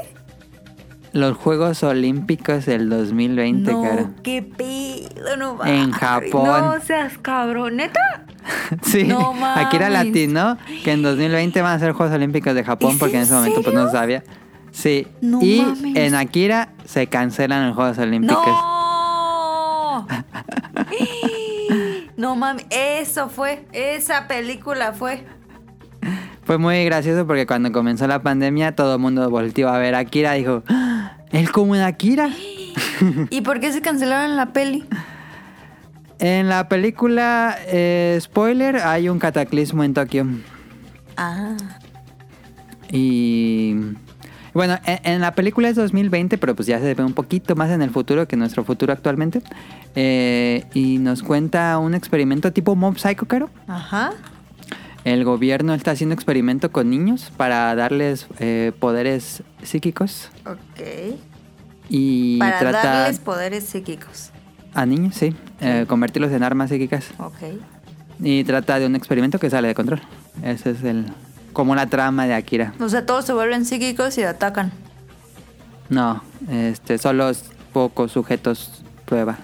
[1.17, 4.11] Los Juegos Olímpicos del 2020, no, caro.
[4.23, 5.97] qué pedo, no En mames.
[5.97, 6.45] Japón.
[6.61, 8.01] No seas cabrón, ¿neta?
[8.83, 10.07] Sí, No Akira mames.
[10.07, 13.25] Latino que en 2020 van a ser Juegos Olímpicos de Japón ¿Es porque en en
[13.25, 13.99] ese momento pues no serio?
[13.99, 14.25] sabía.
[14.73, 15.97] Sí, No y mames.
[15.97, 18.47] en Akira se cancelan los Juegos Olímpicos.
[18.47, 20.07] ¡No!
[22.17, 25.25] no mames, eso fue, esa película fue.
[26.45, 30.01] Fue muy gracioso porque cuando comenzó la pandemia todo el mundo volteó a ver a
[30.01, 30.63] Akira y dijo,
[31.33, 32.31] ¿él como en Akira?
[33.31, 34.85] ¿Y por qué se cancelaron la peli?
[36.19, 40.27] En la película, eh, spoiler, hay un cataclismo en Tokio.
[41.17, 41.57] Ah,
[42.91, 43.75] Y
[44.55, 47.71] bueno, en, en la película es 2020, pero pues ya se ve un poquito más
[47.71, 49.43] en el futuro que nuestro futuro actualmente.
[49.95, 53.51] Eh, y nos cuenta un experimento tipo Mob Psycho, Caro.
[53.67, 54.13] ajá.
[55.07, 60.31] El gobierno está haciendo experimento con niños para darles eh, poderes psíquicos.
[60.45, 61.15] Ok.
[61.89, 64.33] Y Para trata darles poderes psíquicos.
[64.75, 67.07] a niños, sí, eh, convertirlos en armas psíquicas.
[67.19, 67.37] Ok.
[68.19, 70.01] Y trata de un experimento que sale de control.
[70.43, 71.07] Ese es el
[71.53, 72.75] como la trama de Akira.
[72.81, 74.73] O sea, todos se vuelven psíquicos y atacan.
[75.89, 77.31] No, este, solo
[77.73, 79.39] pocos sujetos prueba.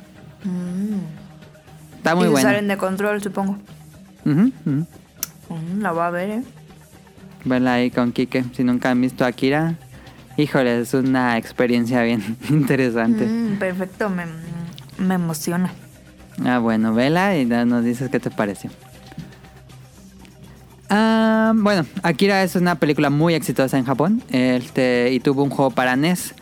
[1.99, 2.49] Está muy y se bueno.
[2.49, 3.59] salen de control, supongo.
[4.27, 4.87] Ujú, ujú.
[5.57, 6.43] Mm, la va a ver, ¿eh?
[7.45, 8.45] Verla ahí con Kike.
[8.55, 9.77] Si nunca han visto Akira,
[10.37, 13.27] híjole, es una experiencia bien interesante.
[13.27, 14.25] Mm, perfecto, me,
[14.99, 15.73] me emociona.
[16.45, 18.71] Ah, bueno, vela y nos dices qué te pareció.
[20.89, 25.71] Ah, bueno, Akira es una película muy exitosa en Japón este, y tuvo un juego
[25.71, 26.35] para NES,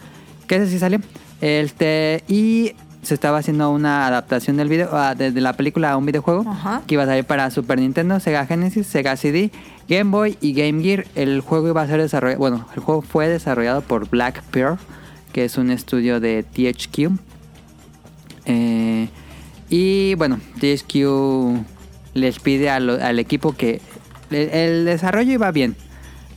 [0.47, 1.01] que ese sí salió.
[1.41, 5.97] Este, y se estaba haciendo una adaptación del video, ah, de, de la película a
[5.97, 6.83] un videojuego Ajá.
[6.87, 9.51] que iba a salir para Super Nintendo, Sega Genesis, Sega CD,
[9.89, 11.07] Game Boy y Game Gear.
[11.15, 14.79] El juego iba a ser desarrollado, bueno, el juego fue desarrollado por Black Pearl,
[15.33, 17.13] que es un estudio de THQ.
[18.47, 19.09] Eh,
[19.69, 21.65] y bueno, THQ
[22.15, 23.81] les pide lo- al equipo que
[24.31, 25.77] el, el desarrollo iba bien,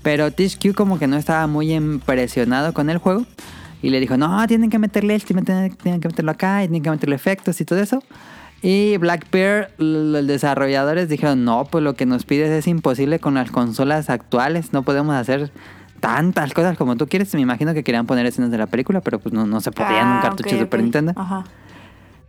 [0.02, 3.26] pero THQ como que no estaba muy impresionado con el juego
[3.84, 5.69] y le dijo, no, tienen que meterle esto, tienen,
[6.02, 8.02] que meterlo acá, y tienen que meterle efectos y todo eso.
[8.62, 13.34] Y Black Bear, los desarrolladores dijeron, no, pues lo que nos pides es imposible con
[13.34, 15.52] las consolas actuales, no podemos hacer
[16.00, 17.34] tantas cosas como tú quieres.
[17.36, 20.02] Me imagino que querían poner escenas de la película, pero pues no, no se podía
[20.02, 20.82] en un Ah, cartucho ok, de Super.
[20.82, 21.13] Nintendo.
[21.15, 21.43] Ajá.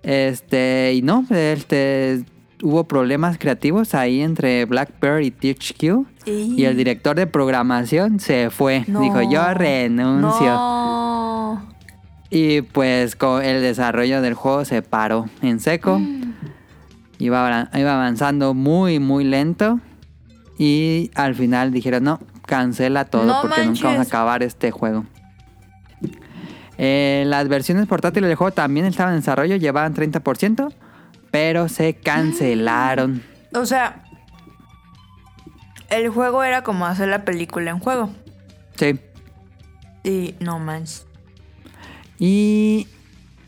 [0.03, 2.25] Este, y no, este,
[2.62, 6.07] hubo problemas creativos ahí entre Black Bear y THQ.
[6.26, 8.84] Y- Y el director de programación se fue.
[8.87, 9.00] No.
[9.00, 10.46] Dijo, yo renuncio.
[10.46, 11.74] No.
[12.30, 16.00] Y pues con el desarrollo del juego se paró en seco.
[17.18, 19.78] Iba, avra- iba avanzando muy, muy lento.
[20.58, 24.08] Y al final dijeron, no, cancela todo No porque nunca vamos a manches.
[24.08, 25.04] acabar este juego.
[26.76, 30.72] Eh, las versiones portátiles del juego también estaban en desarrollo, llevaban 30%,
[31.30, 33.22] pero se cancelaron.
[33.54, 34.04] O sea,
[35.90, 38.11] el juego era como hacer la película en juego.
[38.77, 38.99] Sí.
[40.03, 41.07] Y no manches.
[42.18, 42.87] Y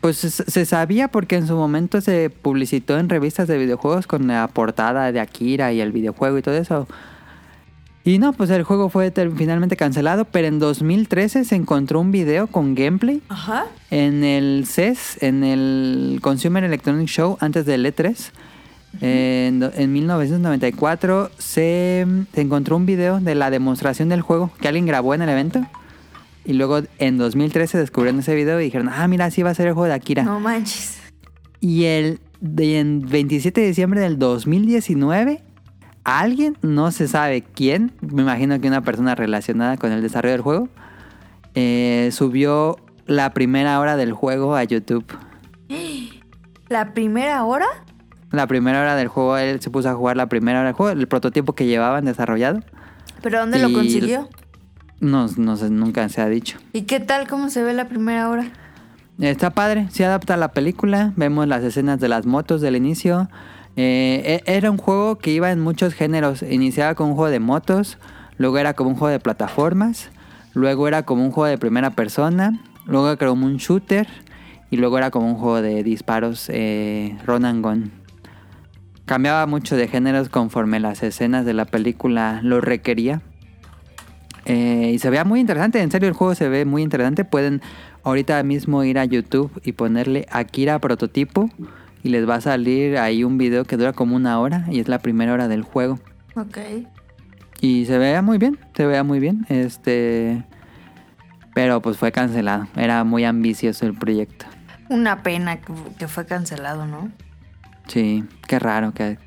[0.01, 4.47] pues se sabía porque en su momento se publicitó en revistas de videojuegos con la
[4.47, 6.87] portada de Akira y el videojuego y todo eso.
[8.07, 12.47] Y no, pues el juego fue finalmente cancelado, pero en 2013 se encontró un video
[12.47, 13.65] con gameplay Ajá.
[13.91, 18.31] en el CES, en el Consumer Electronic Show antes del E3.
[18.99, 24.85] En, en 1994 se, se encontró un video de la demostración del juego que alguien
[24.85, 25.65] grabó en el evento.
[26.45, 29.67] Y luego en 2013 descubrieron ese video y dijeron, ah, mira, así va a ser
[29.67, 30.23] el juego de Akira.
[30.23, 30.97] No manches.
[31.59, 35.43] Y el de, en 27 de diciembre del 2019,
[36.03, 40.41] alguien, no se sabe quién, me imagino que una persona relacionada con el desarrollo del
[40.41, 40.69] juego,
[41.53, 45.05] eh, subió la primera hora del juego a YouTube.
[46.69, 47.65] ¿La primera hora?
[48.31, 50.91] La primera hora del juego, él se puso a jugar la primera hora del juego,
[50.99, 52.61] el prototipo que llevaban desarrollado.
[53.21, 54.27] ¿Pero dónde lo consiguió?
[54.99, 56.57] No, no sé, nunca se ha dicho.
[56.73, 57.27] ¿Y qué tal?
[57.27, 58.47] ¿Cómo se ve la primera hora?
[59.19, 63.29] Está padre, se adapta a la película, vemos las escenas de las motos del inicio.
[63.75, 66.41] Eh, e- era un juego que iba en muchos géneros.
[66.43, 67.97] Iniciaba con un juego de motos,
[68.37, 70.09] luego era como un juego de plataformas,
[70.53, 74.07] luego era como un juego de primera persona, luego era como un shooter
[74.69, 77.91] y luego era como un juego de disparos eh, run and gun.
[79.07, 83.21] Cambiaba mucho de géneros conforme las escenas de la película lo requería.
[84.43, 87.23] Eh, y se veía muy interesante, en serio el juego se ve muy interesante.
[87.23, 87.61] Pueden
[88.03, 91.49] ahorita mismo ir a YouTube y ponerle Akira prototipo
[92.03, 94.89] y les va a salir ahí un video que dura como una hora y es
[94.89, 95.99] la primera hora del juego.
[96.35, 96.57] Ok.
[97.61, 99.45] Y se veía muy bien, se veía muy bien.
[99.47, 100.43] Este.
[101.53, 102.67] Pero pues fue cancelado.
[102.75, 104.47] Era muy ambicioso el proyecto.
[104.89, 107.09] Una pena que, que fue cancelado, ¿no?
[107.87, 109.17] Sí, qué raro que,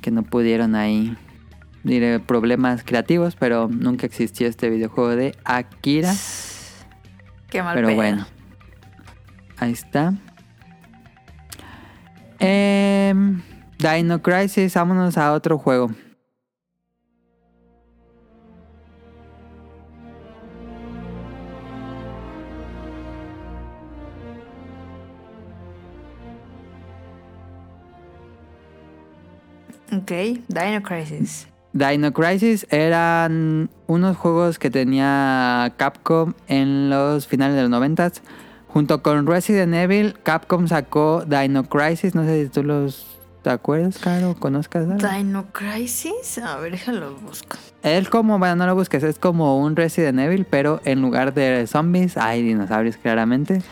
[0.00, 1.16] que no pudieron ahí.
[1.82, 6.12] Diré problemas creativos, pero nunca existió este videojuego de Akira.
[7.50, 7.96] Qué mal Pero pedo.
[7.96, 8.26] bueno.
[9.58, 10.14] Ahí está.
[12.38, 13.42] Em,
[13.78, 15.90] Dino Crisis, vámonos a otro juego.
[29.96, 30.10] Ok,
[30.48, 31.48] Dino Crisis.
[31.72, 38.12] Dino Crisis eran unos juegos que tenía Capcom en los finales de los 90
[38.68, 42.14] Junto con Resident Evil, Capcom sacó Dino Crisis.
[42.14, 44.34] No sé si tú los ¿Te acuerdas, Caro?
[44.38, 45.06] ¿Conozcas algo?
[45.06, 46.38] Dino Crisis.
[46.38, 47.58] A ver, déjalo busco.
[47.82, 51.66] Es como, bueno, no lo busques, es como un Resident Evil, pero en lugar de
[51.66, 53.62] zombies hay dinosaurios claramente.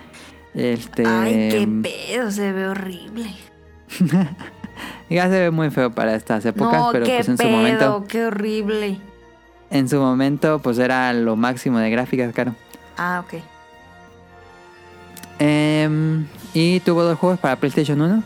[0.52, 3.30] Este, Ay, qué pedo, se ve horrible.
[5.10, 8.04] ya se ve muy feo para estas épocas, no, pero qué pues en su momento,
[8.08, 8.98] qué horrible.
[9.70, 12.54] en su momento, pues era lo máximo de gráficas, Caro.
[12.96, 13.42] Ah, ok.
[15.38, 18.22] Em, y tuvo dos juegos para PlayStation 1.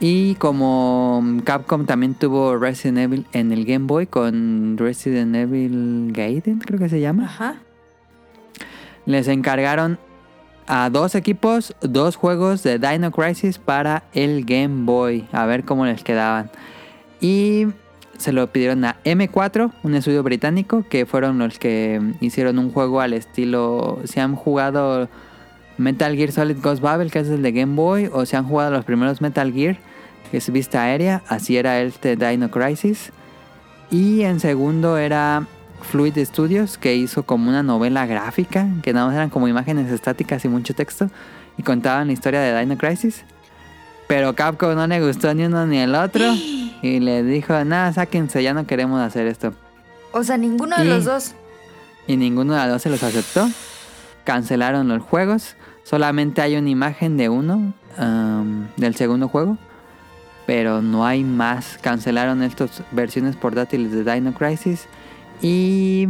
[0.00, 6.58] Y como Capcom también tuvo Resident Evil en el Game Boy con Resident Evil Gaiden,
[6.58, 7.26] creo que se llama.
[7.26, 7.54] Ajá.
[9.06, 10.00] Les encargaron
[10.66, 15.26] a dos equipos dos juegos de Dino Crisis para el Game Boy.
[15.32, 16.50] A ver cómo les quedaban.
[17.20, 17.66] Y
[18.18, 23.00] se lo pidieron a M4, un estudio británico, que fueron los que hicieron un juego
[23.00, 23.98] al estilo...
[24.04, 25.08] Si han jugado
[25.76, 28.70] Metal Gear Solid Ghost Babel, que es el de Game Boy, o si han jugado
[28.70, 29.78] los primeros Metal Gear,
[30.30, 33.12] que es vista aérea, así era este Dino Crisis.
[33.90, 35.46] Y en segundo era
[35.82, 40.44] Fluid Studios, que hizo como una novela gráfica, que nada más eran como imágenes estáticas
[40.44, 41.08] y mucho texto,
[41.58, 43.24] y contaban la historia de Dino Crisis.
[44.06, 46.24] Pero Capcom no le gustó ni uno ni el otro,
[46.82, 49.52] y le dijo, nada, sáquense, ya no queremos hacer esto.
[50.12, 51.34] O sea, ninguno de Y- los dos.
[52.06, 53.48] Y ninguno de los dos se los aceptó.
[54.24, 55.56] Cancelaron los juegos.
[55.84, 57.72] Solamente hay una imagen de uno,
[58.76, 59.56] del segundo juego.
[60.46, 61.78] Pero no hay más.
[61.80, 64.86] Cancelaron estas versiones portátiles de Dino Crisis.
[65.40, 66.06] Y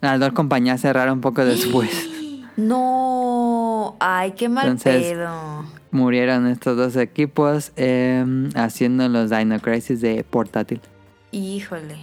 [0.00, 2.10] las dos compañías cerraron poco después.
[2.58, 3.96] No.
[4.00, 5.64] Ay, qué mal Entonces- pedo.
[5.90, 10.80] Murieron estos dos equipos em, haciendo los Dino Crisis de portátil.
[11.32, 11.96] Híjole.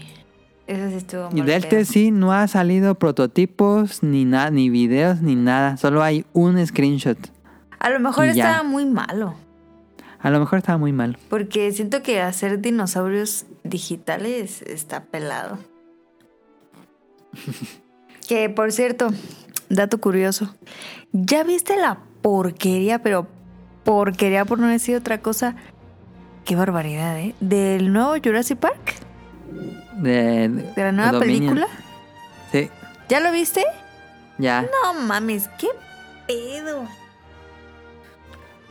[0.67, 1.85] Eso sí estuvo Y mal del pedo.
[1.85, 5.75] sí no ha salido prototipos, ni nada, ni videos, ni nada.
[5.77, 7.17] Solo hay un screenshot.
[7.79, 8.49] A lo mejor y ya.
[8.51, 9.33] estaba muy malo.
[10.19, 11.17] A lo mejor estaba muy mal.
[11.29, 15.57] Porque siento que hacer dinosaurios digitales está pelado.
[18.27, 19.09] Que por cierto,
[19.69, 20.55] dato curioso.
[21.11, 23.27] ¿Ya viste la porquería, pero
[23.83, 25.55] porquería por no decir otra cosa?
[26.45, 27.35] Qué barbaridad, ¿eh?
[27.39, 28.95] Del nuevo Jurassic Park,
[29.97, 31.55] De, de la nueva Dominion.
[31.55, 31.67] película.
[32.51, 32.69] Sí,
[33.09, 33.63] ¿Ya lo viste?
[34.37, 34.63] ya.
[34.83, 35.67] No mames, qué
[36.27, 36.87] pedo.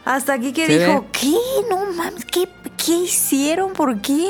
[0.05, 1.37] Hasta aquí que dijo, ve- ¿qué?
[1.71, 2.49] No mames, ¿qué,
[2.85, 3.73] ¿qué hicieron?
[3.73, 4.27] ¿Por qué?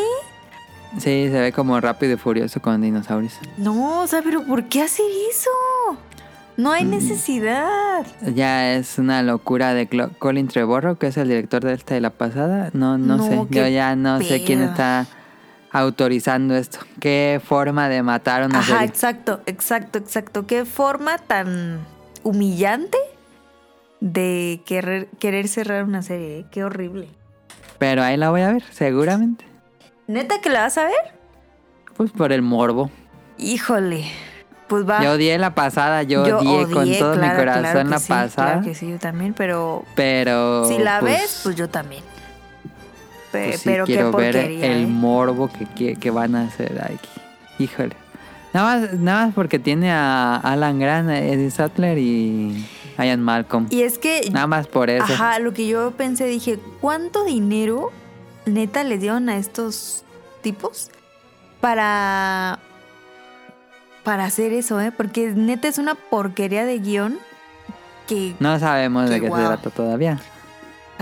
[0.98, 3.34] Sí, se ve como rápido y furioso con dinosaurios.
[3.56, 5.50] No, o sea, pero ¿por qué hacer eso?
[6.56, 6.90] No hay Mm.
[6.90, 8.06] necesidad.
[8.34, 12.10] Ya es una locura de Colin Trevorrow, que es el director de esta de la
[12.10, 12.70] pasada.
[12.74, 13.46] No, no, No, sé.
[13.50, 15.06] Yo ya no sé quién está
[15.70, 16.78] autorizando esto.
[17.00, 18.86] ¿Qué forma de matar una Ajá, serie?
[18.86, 20.46] exacto, exacto, exacto.
[20.46, 21.78] Qué forma tan
[22.22, 22.98] humillante
[24.00, 26.40] de querer, querer cerrar una serie.
[26.40, 26.44] ¿eh?
[26.50, 27.08] Qué horrible.
[27.78, 29.46] Pero ahí la voy a ver, seguramente.
[30.06, 31.14] ¿Neta que la vas a ver?
[31.96, 32.90] Pues por el morbo.
[33.38, 34.06] Híjole.
[34.68, 35.02] Pues va.
[35.02, 38.52] Yo odié la pasada, yo, odié, con todo mi corazón claro la sí, pasada.
[38.52, 40.64] Claro que sí, yo también, pero Pero.
[40.64, 42.02] si la pues, ves, pues yo también.
[43.30, 44.66] Pe- pues sí pero qué quiero ver porquería.
[44.66, 44.86] el ¿eh?
[44.86, 47.08] morbo que, que, van a hacer aquí.
[47.58, 47.96] Híjole.
[48.54, 52.66] Nada más, nada más porque tiene a Alan Grant, a Eddie Sattler y
[52.98, 53.66] Ian Malcolm.
[53.70, 55.04] Y es que Nada más por eso.
[55.04, 57.90] Ajá, lo que yo pensé, dije, ¿cuánto dinero
[58.46, 60.04] neta les dieron a estos
[60.42, 60.90] tipos
[61.60, 62.58] para
[64.04, 64.92] para hacer eso, eh?
[64.92, 67.18] Porque neta es una porquería de guion
[68.08, 70.20] que No sabemos de Qué se trata todavía.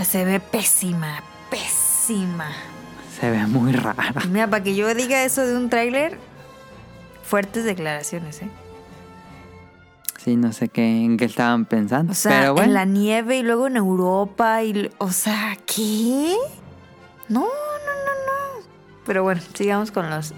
[0.03, 2.51] se ve pésima, pésima.
[3.19, 4.13] Se ve muy rara.
[4.29, 6.17] Mira, para que yo diga eso de un tráiler,
[7.23, 8.49] fuertes declaraciones, ¿eh?
[10.23, 12.11] Sí, no sé qué, en qué estaban pensando.
[12.11, 16.35] O sea, Pero bueno, en la nieve y luego en Europa y, o sea, ¿qué?
[17.31, 18.67] No, no, no, no.
[19.05, 20.33] Pero bueno, sigamos con los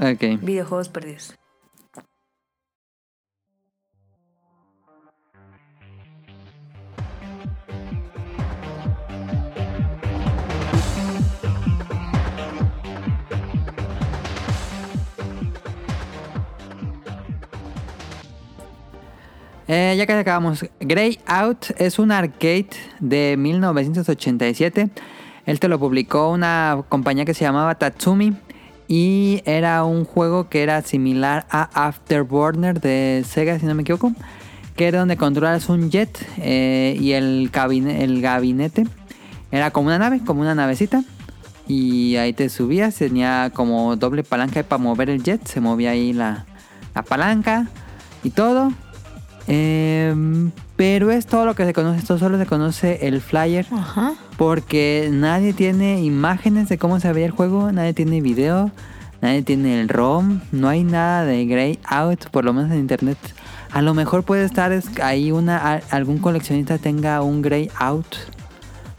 [0.00, 0.40] ok.
[0.40, 1.34] videojuegos perdidos.
[19.66, 22.68] Eh, ya que acabamos, Grey Out es un arcade
[23.00, 24.90] de 1987.
[25.46, 28.34] Este lo publicó una compañía que se llamaba Tatsumi.
[28.86, 34.12] Y era un juego que era similar a Afterburner de Sega, si no me equivoco.
[34.76, 38.86] Que era donde controlas un jet eh, y el, el gabinete
[39.54, 41.04] era como una nave, como una navecita.
[41.66, 45.46] Y ahí te subías, tenía como doble palanca para mover el jet.
[45.46, 46.44] Se movía ahí la,
[46.94, 47.68] la palanca
[48.22, 48.72] y todo.
[49.46, 51.98] Em, pero es todo lo que se conoce.
[51.98, 53.66] Esto solo se conoce el flyer.
[53.72, 54.14] Ajá.
[54.36, 58.70] Porque nadie tiene imágenes de cómo se veía el juego, nadie tiene video,
[59.20, 63.18] nadie tiene el ROM, no hay nada de Grey Out, por lo menos en internet.
[63.70, 68.06] A lo mejor puede estar es- ahí una algún coleccionista tenga un Grey Out,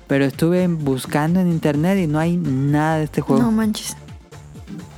[0.08, 3.42] pero estuve buscando en internet y no hay nada de este juego.
[3.44, 3.96] No manches.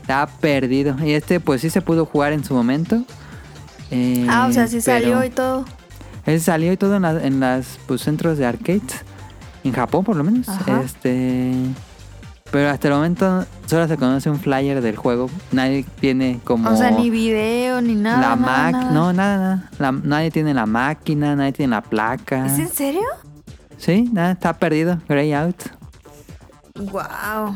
[0.01, 0.95] Está perdido.
[1.03, 3.03] Y este pues sí se pudo jugar en su momento.
[3.91, 5.65] Eh, ah, o sea, sí pero- salió y todo.
[6.27, 9.03] Él salió y todo en, la- en las pues, centros de arcades.
[9.63, 10.47] En Japón, por lo menos.
[10.47, 10.81] Ajá.
[10.83, 11.51] Este.
[12.51, 15.29] Pero hasta el momento solo se conoce un flyer del juego.
[15.51, 16.69] Nadie tiene como.
[16.69, 18.21] O sea, ni video, ni nada.
[18.21, 18.71] la nada, Mac.
[18.73, 18.91] nada.
[18.91, 19.69] No, nada, nada.
[19.79, 22.45] La- nadie tiene la máquina, nadie tiene la placa.
[22.45, 23.01] ¿Es en serio?
[23.77, 24.99] Sí, nada, está perdido.
[25.09, 25.55] Grey out.
[26.75, 27.55] Wow.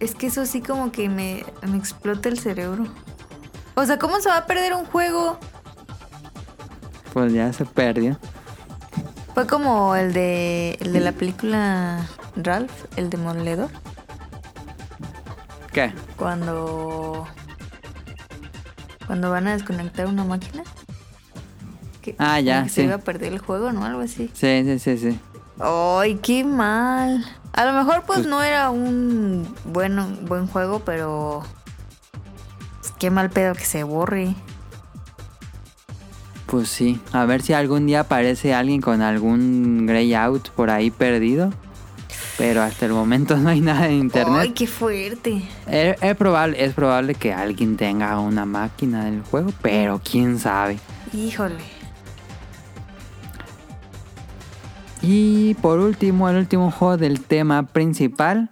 [0.00, 2.86] Es que eso sí como que me, me explota el cerebro.
[3.74, 5.38] O sea, ¿cómo se va a perder un juego?
[7.12, 8.18] Pues ya se perdió.
[9.34, 12.06] Fue como el de el de la película
[12.36, 13.68] Ralph, el demoledor,
[15.72, 15.92] ¿Qué?
[16.16, 17.26] cuando
[19.06, 20.62] cuando van a desconectar una máquina.
[22.02, 22.74] Que, Ah, ya, que sí.
[22.76, 23.84] Se iba a perder el juego, ¿no?
[23.84, 24.30] Algo así.
[24.34, 25.20] Sí, sí, sí, sí.
[25.58, 27.24] Ay, qué mal.
[27.52, 31.42] A lo mejor pues Pues- no era un bueno, buen juego, pero
[32.80, 34.34] pues, qué mal pedo que se borre.
[36.50, 37.00] Pues sí.
[37.12, 41.52] A ver si algún día aparece alguien con algún Grey out por ahí perdido.
[42.36, 44.40] Pero hasta el momento no hay nada en internet.
[44.40, 45.42] Ay, qué fuerte.
[45.68, 50.78] Es, es probable, es probable que alguien tenga una máquina del juego, pero quién sabe.
[51.12, 51.80] Híjole.
[55.02, 58.50] Y por último, el último juego del tema principal.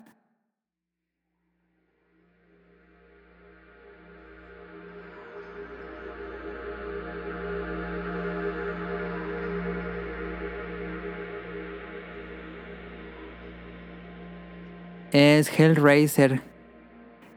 [15.13, 16.43] Es Hellraiser.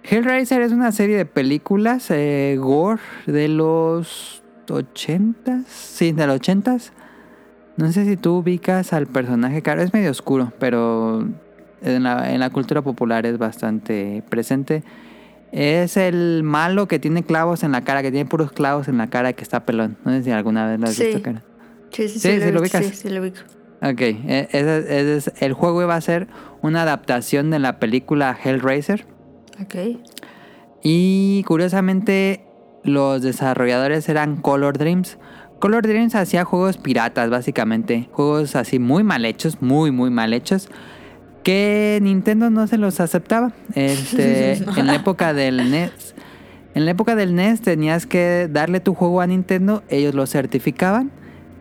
[0.03, 5.65] Hellraiser es una serie de películas eh, gore de los 80s.
[5.67, 6.91] Sí, de los 80s.
[7.77, 11.27] No sé si tú ubicas al personaje, claro, es medio oscuro, pero
[11.81, 14.83] en la, en la cultura popular es bastante presente.
[15.51, 19.09] Es el malo que tiene clavos en la cara, que tiene puros clavos en la
[19.09, 19.97] cara, que está pelón.
[20.05, 21.05] No sé si alguna vez lo has Sí.
[21.05, 21.43] visto, cara.
[21.91, 22.85] Sí, sí, Sí, sí, sí, lo ubicas.
[22.85, 23.39] Sí, sí, lo ubico.
[23.81, 26.27] Ok, e- ese, ese es, el juego iba a ser
[26.61, 29.07] una adaptación de la película Hellraiser.
[29.59, 29.75] Ok.
[30.83, 32.45] Y curiosamente,
[32.83, 35.17] los desarrolladores eran Color Dreams.
[35.59, 38.07] Color Dreams hacía juegos piratas, básicamente.
[38.11, 40.69] Juegos así muy mal hechos, muy, muy mal hechos.
[41.43, 43.51] Que Nintendo no se los aceptaba.
[43.73, 46.15] Este, en la época del NES.
[46.75, 51.11] En la época del NES tenías que darle tu juego a Nintendo, ellos lo certificaban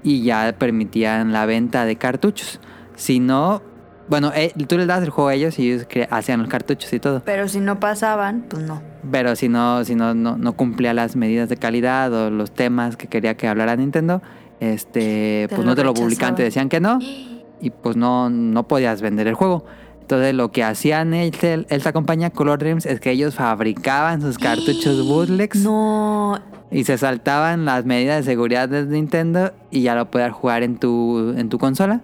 [0.03, 2.61] y ya permitían la venta de cartuchos.
[2.97, 3.63] Si no,
[4.09, 6.99] bueno, eh, tú les das el juego a ellos y ellos hacían los cartuchos y
[6.99, 7.23] todo.
[7.25, 8.83] Pero si no pasaban, pues no.
[9.11, 12.97] Pero si no, si no, no, no cumplía las medidas de calidad o los temas
[12.97, 14.21] que quería que hablara Nintendo,
[14.59, 16.99] este, Te pues no te lo publicaban, te decían que no,
[17.61, 19.65] y pues no, no podías vender el juego.
[20.11, 25.07] Entonces lo que hacían el- esta compañía Color Dreams es que ellos fabricaban sus cartuchos
[25.07, 26.37] bootlegs No.
[26.73, 30.79] y se saltaban las medidas de seguridad de Nintendo y ya lo podías jugar en
[30.79, 32.01] tu, en tu consola.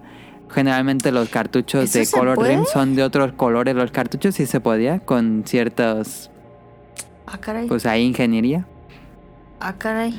[0.49, 2.51] Generalmente los cartuchos ¿Eso de Color puede?
[2.51, 6.31] Dreams son de otros colores los cartuchos, sí se podía, con ciertos,
[7.25, 7.67] Ah, caray.
[7.67, 8.65] pues ahí ingeniería.
[9.59, 10.17] ah, caray.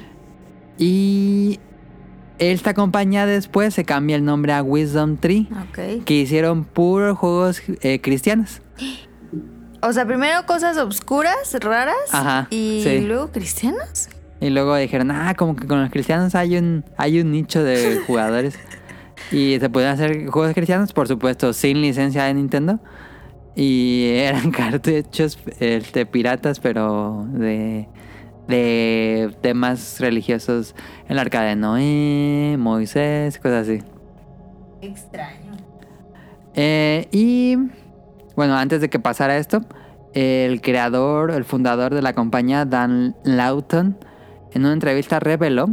[0.77, 1.59] Y
[2.39, 6.05] esta compañía después se cambia el nombre a Wisdom Tree, Ok.
[6.05, 8.63] que hicieron puros juegos eh, cristianos.
[9.83, 11.95] O sea, primero cosas obscuras, raras.
[12.13, 13.01] Ajá, Y sí.
[13.01, 14.09] luego cristianas.
[14.41, 18.01] Y luego dijeron, ah, como que con los cristianos hay un, hay un nicho de
[18.07, 18.59] jugadores.
[19.33, 22.81] y se pueden hacer juegos cristianos, por supuesto, sin licencia de Nintendo.
[23.57, 27.89] Y eran cartuchos este, piratas, pero de,
[28.49, 30.75] de temas religiosos.
[31.09, 33.83] El arca de Noé, Moisés, cosas así.
[34.81, 35.53] Extraño.
[36.55, 37.57] Eh, y
[38.35, 39.61] bueno, antes de que pasara esto,
[40.15, 43.97] el creador, el fundador de la compañía, Dan Lawton,
[44.53, 45.69] en una entrevista reveló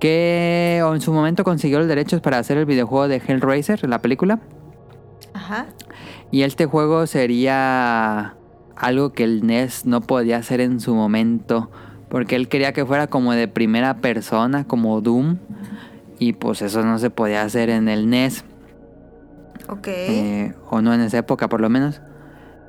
[0.00, 4.40] que en su momento consiguió los derechos para hacer el videojuego de Hellraiser, la película.
[5.34, 5.66] Ajá.
[6.30, 8.36] Y este juego sería
[8.76, 11.70] algo que el NES no podía hacer en su momento.
[12.10, 15.38] Porque él quería que fuera como de primera persona, como Doom.
[16.18, 18.44] Y pues eso no se podía hacer en el NES.
[19.68, 19.86] Ok.
[19.88, 22.02] Eh, o no en esa época por lo menos.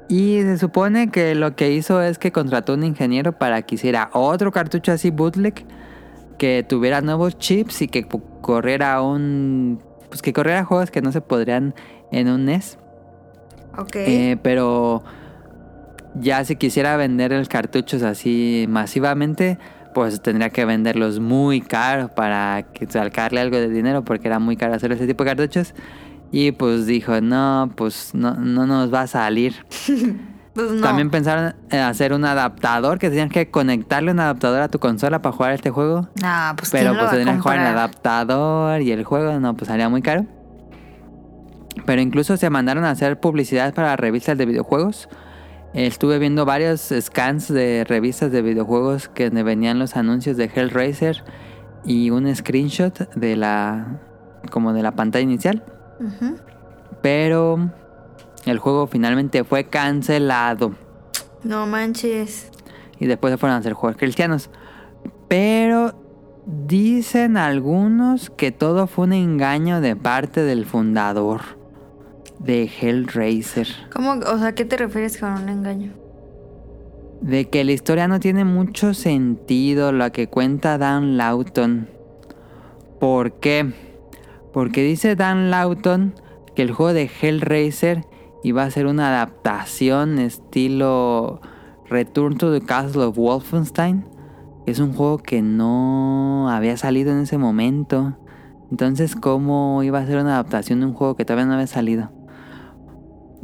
[0.08, 4.10] Y se supone que lo que hizo es que contrató un ingeniero para que hiciera
[4.14, 5.66] otro cartucho así bootleg
[6.38, 8.08] que tuviera nuevos chips y que
[8.42, 9.82] corriera un...
[10.10, 11.74] Pues que corriera juegos que no se podrían
[12.12, 12.78] en un NES.
[13.78, 13.96] Ok.
[13.96, 15.04] Eh, pero
[16.16, 19.57] ya si quisiera vender el cartuchos así masivamente,
[19.93, 24.74] pues tendría que venderlos muy caro para sacarle algo de dinero porque era muy caro
[24.74, 25.74] hacer ese tipo de cartuchos.
[26.32, 29.53] Y pues dijo, no, pues no, no nos va a salir.
[30.53, 30.82] pues no.
[30.82, 35.22] También pensaron en hacer un adaptador, que tenían que conectarle un adaptador a tu consola
[35.22, 36.07] para jugar este juego.
[36.24, 39.55] Ah, pues Pero ¿quién lo pues tendrían que jugar el adaptador y el juego, no,
[39.55, 40.26] pues salía muy caro.
[41.86, 45.09] Pero incluso se mandaron a hacer publicidad para revistas de videojuegos.
[45.74, 51.24] Estuve viendo varios scans de revistas de videojuegos que venían los anuncios de Hellraiser
[51.86, 54.02] y un screenshot de la
[54.50, 55.64] como de la pantalla inicial,
[57.02, 57.72] pero
[58.46, 60.76] el juego finalmente fue cancelado.
[61.44, 62.52] No manches.
[63.00, 64.50] y después se fueron a hacer juegos cristianos.
[65.28, 65.96] Pero
[66.46, 71.61] dicen algunos que todo fue un engaño de parte del fundador
[72.44, 73.68] de Hellraiser.
[73.94, 74.14] ¿Cómo?
[74.14, 75.94] O sea, ¿qué te refieres con un engaño?
[77.22, 81.88] De que la historia no tiene mucho sentido, la que cuenta Dan Lawton.
[83.00, 83.74] ¿Por qué?
[84.54, 86.16] Porque dice Dan Lawton
[86.56, 88.06] que el juego de Hellraiser
[88.44, 91.42] iba a ser una adaptación estilo
[91.89, 94.06] Return to the Castle of Wolfenstein.
[94.66, 98.18] Es un juego que no había salido en ese momento.
[98.72, 102.10] Entonces, ¿cómo iba a ser una adaptación de un juego que todavía no había salido?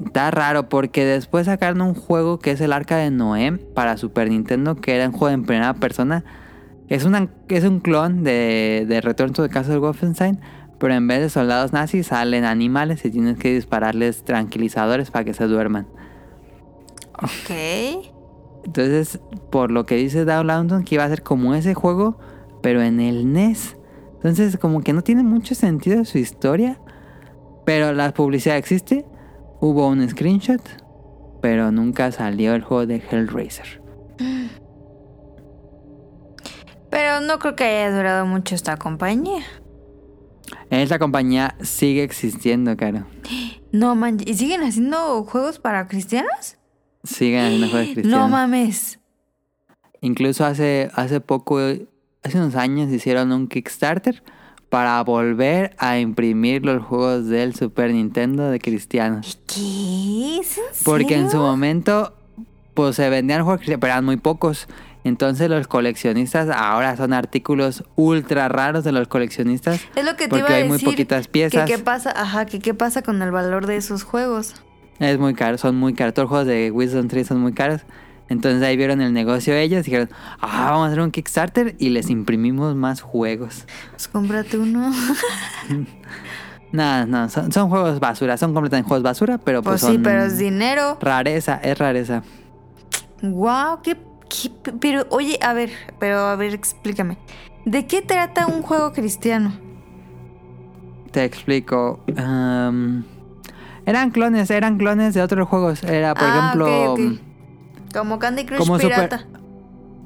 [0.05, 4.29] Está raro porque después sacaron un juego que es el Arca de Noé para Super
[4.29, 6.23] Nintendo, que era un juego en primera persona.
[6.87, 10.39] Es, una, es un clon de, de Return to the Castle Wolfenstein,
[10.77, 15.33] pero en vez de soldados nazis salen animales y tienes que dispararles tranquilizadores para que
[15.33, 15.87] se duerman.
[17.21, 18.13] Ok.
[18.65, 19.19] Entonces,
[19.49, 22.19] por lo que dice Down London, que iba a ser como ese juego,
[22.61, 23.77] pero en el NES.
[24.15, 26.79] Entonces, como que no tiene mucho sentido su historia.
[27.65, 29.05] Pero la publicidad existe.
[29.59, 30.61] Hubo un screenshot.
[31.41, 33.81] Pero nunca salió el juego de Hellraiser.
[36.89, 39.43] Pero no creo que haya durado mucho esta compañía.
[40.69, 43.05] Esta compañía sigue existiendo, Caro.
[43.69, 44.29] No manches.
[44.29, 46.55] ¿Y siguen haciendo juegos para cristianos?
[47.03, 48.19] Siguen haciendo juegos cristianos.
[48.19, 48.99] No mames.
[49.99, 54.23] Incluso hace, hace poco, hace unos años hicieron un Kickstarter
[54.69, 59.39] para volver a imprimir los juegos del Super Nintendo de cristianos.
[59.47, 60.39] ¿Qué?
[60.39, 62.13] ¿Es en Porque en su momento,
[62.73, 64.67] pues se vendían juegos cristianos, pero eran muy pocos.
[65.03, 69.79] Entonces los coleccionistas ahora son artículos ultra raros de los coleccionistas.
[69.95, 70.85] Es lo que te porque iba a hay decir.
[70.85, 71.65] muy poquitas piezas.
[71.65, 74.55] Que qué pasa, ajá, que qué pasa con el valor de esos juegos.
[74.99, 76.13] Es muy caro, son muy caros.
[76.13, 77.81] Todos los juegos de Wisdom Tree son muy caros.
[78.29, 80.09] Entonces ahí vieron el negocio ellos y dijeron,
[80.41, 83.65] ah, vamos a hacer un Kickstarter y les imprimimos más juegos.
[83.91, 84.91] Pues cómprate uno.
[86.71, 90.03] No, no, son, son juegos basura, son completamente juegos basura, pero pues, Pues sí, son
[90.03, 90.97] pero es dinero.
[90.99, 92.23] rareza, es rareza.
[93.21, 93.95] Wow, qué,
[94.29, 97.17] qué- Pero, oye, a ver, pero a ver, explícame.
[97.65, 99.53] ¿De qué trata un juego cristiano?
[101.11, 102.03] Te explico.
[103.85, 105.83] eran clones, eran clones de otros juegos.
[105.83, 107.19] Era, por Ah, ejemplo, ok, ok.
[107.93, 109.25] Como Candy Crush como super- Pirata.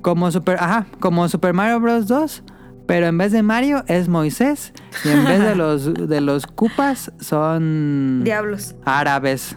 [0.01, 2.07] como Super, ajá, como Super Mario Bros.
[2.07, 2.43] 2.
[2.87, 4.73] Pero en vez de Mario es Moisés.
[5.05, 8.75] Y en vez de los, de los Cupas son Diablos.
[8.85, 9.55] árabes.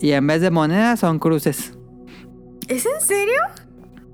[0.00, 1.76] Y en vez de monedas son cruces.
[2.68, 3.34] ¿Es en serio?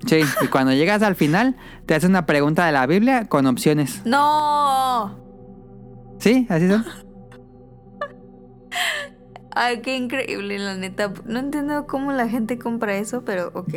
[0.07, 4.01] Sí, y cuando llegas al final, te hace una pregunta de la Biblia con opciones.
[4.05, 5.15] ¡No!
[6.19, 6.83] Sí, así son.
[9.53, 11.11] Ay, qué increíble, la neta.
[11.25, 13.73] No entiendo cómo la gente compra eso, pero ok.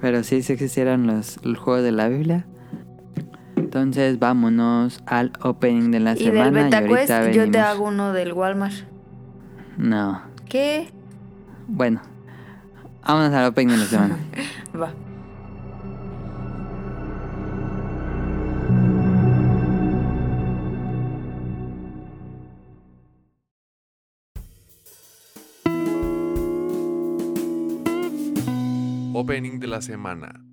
[0.00, 2.46] Pero sí, sí existieron los, los juegos de la Biblia.
[3.56, 7.30] Entonces vámonos al opening de la Y del semana.
[7.30, 8.74] y yo te hago uno del Walmart.
[9.76, 10.22] No.
[10.48, 10.90] ¿Qué?
[11.68, 12.00] Bueno.
[13.06, 14.18] Vámonos al opening de la semana.
[14.80, 14.92] Va.
[29.40, 30.49] De la semana.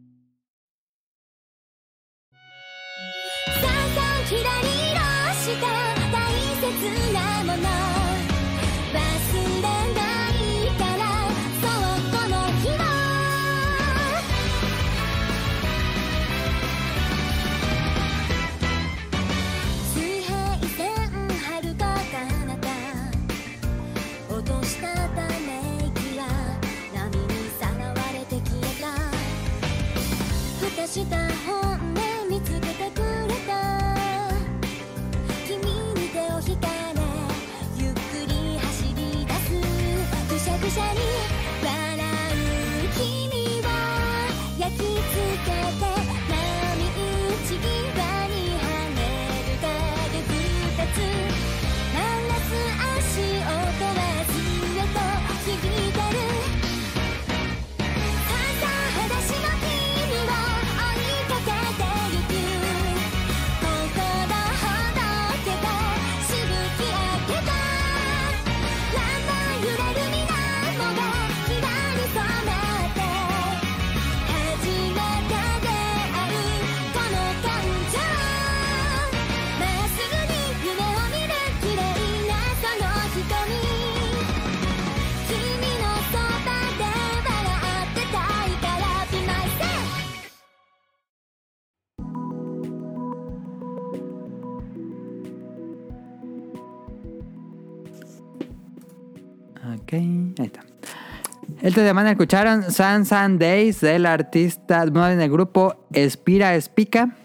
[101.68, 107.18] Esta semana escucharon San San Days del artista, no en el grupo Espira Espica.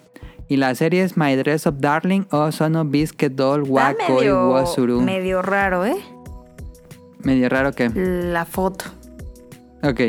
[0.49, 5.01] Y la serie es My Dress of Darling o Sono Biscuit Doll Wako y Wosuru.
[5.01, 5.95] medio raro, ¿eh?
[7.21, 7.89] Medio raro que.
[7.91, 8.87] La foto.
[9.85, 10.01] Ok.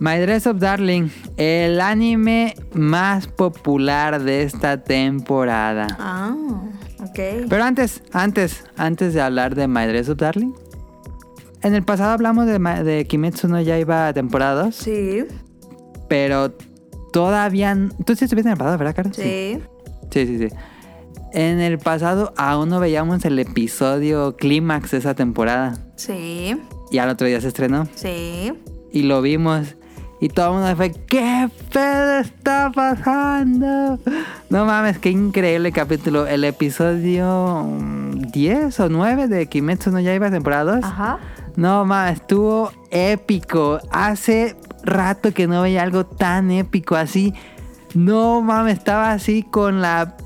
[0.00, 1.08] My Dress of Darling,
[1.38, 5.86] el anime más popular de esta temporada.
[5.98, 6.36] Ah,
[7.00, 7.48] ok.
[7.48, 10.52] Pero antes, antes, antes de hablar de My Dress of Darling,
[11.64, 15.24] en el pasado hablamos de, de Kimetsu no Yaiba temporada 2, Sí,
[16.08, 16.52] pero
[17.12, 17.76] todavía...
[18.06, 19.10] Tú sí estuviste en el pasado, ¿verdad, Caro?
[19.12, 19.60] sí.
[20.10, 20.48] Sí, sí, sí.
[21.32, 25.76] En el pasado aún no veíamos el episodio clímax de esa temporada.
[25.96, 26.56] Sí,
[26.92, 27.88] Y al otro día se estrenó.
[27.96, 28.52] sí.
[28.92, 29.74] Y lo vimos.
[30.20, 33.98] Y todo el mundo fue, ¿qué pedo está pasando?
[34.48, 36.28] No mames, qué increíble capítulo.
[36.28, 40.84] El episodio mm, 10 o 9 de Kimetsu no Yaiba temporada 2.
[40.84, 41.18] Ajá.
[41.56, 43.78] No mames, estuvo épico.
[43.90, 47.32] Hace rato que no veía algo tan épico así.
[47.94, 50.16] No mames, estaba así con la...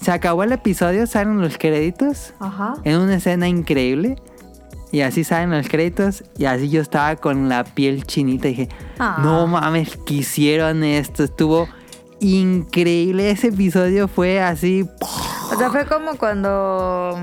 [0.00, 2.74] Se acabó el episodio, salen los créditos Ajá.
[2.84, 4.16] en una escena increíble.
[4.92, 6.22] Y así salen los créditos.
[6.38, 8.46] Y así yo estaba con la piel chinita.
[8.48, 8.68] Y dije,
[8.98, 9.18] Ah.
[9.22, 11.24] no mames, que hicieron esto.
[11.24, 11.66] Estuvo
[12.20, 13.30] increíble.
[13.30, 14.88] Ese episodio fue así.
[15.52, 17.18] O sea, fue como cuando.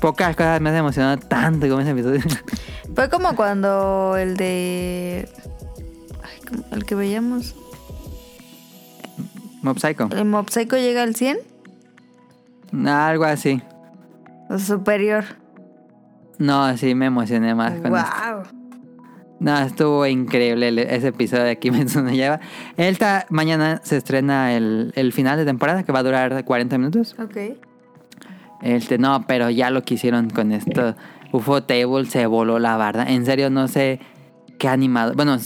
[0.00, 2.20] Pocas cosas me han emocionado tanto como ese episodio.
[2.94, 5.28] Fue como cuando el de.
[6.22, 7.54] Ay, el que veíamos.
[9.62, 10.08] Mob Psycho.
[10.10, 11.38] El Mob Psycho llega al 100.
[12.86, 13.62] Algo así.
[14.48, 15.24] O superior.
[16.38, 17.90] No, sí me emocioné más con.
[17.90, 18.42] Wow.
[19.38, 22.40] No, estuvo increíble ese episodio de Kimetsu no Yaiba.
[22.76, 27.16] Esta mañana se estrena el, el final de temporada que va a durar 40 minutos.
[27.18, 27.58] Ok.
[28.62, 30.94] Este, no, pero ya lo que hicieron con esto.
[31.32, 33.04] UFO Table se voló la barda.
[33.04, 34.00] En serio, no sé
[34.58, 35.14] qué animado.
[35.14, 35.36] Bueno,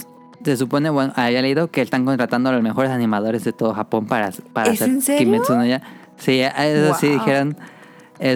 [0.43, 4.05] se supone, bueno, había leído que están contratando a los mejores animadores de todo Japón
[4.05, 5.19] para, para ¿Es hacer en serio?
[5.25, 5.83] Kimetsu no Yaiba.
[6.17, 7.19] Sí, eso sí Wow.
[7.19, 7.57] dijeron.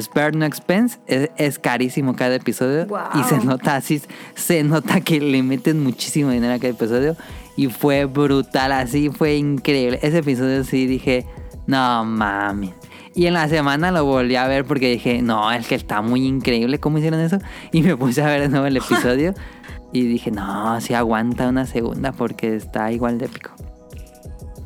[0.02, 1.00] Spare no expense.
[1.08, 2.86] Es, es carísimo cada episodio.
[2.86, 3.00] Wow.
[3.20, 4.02] Y se nota así.
[4.36, 7.16] Se nota que le meten muchísimo dinero a cada episodio.
[7.58, 10.00] Y fue brutal, así fue increíble.
[10.04, 11.26] Ese episodio sí dije,
[11.68, 12.72] no mames.
[13.14, 16.26] Y en la semana lo volví a ver porque dije, no, es que está muy
[16.26, 17.40] increíble cómo hicieron eso.
[17.72, 19.34] Y me puse a ver de nuevo el episodio.
[19.92, 23.52] y dije, no, sí aguanta una segunda porque está igual de épico.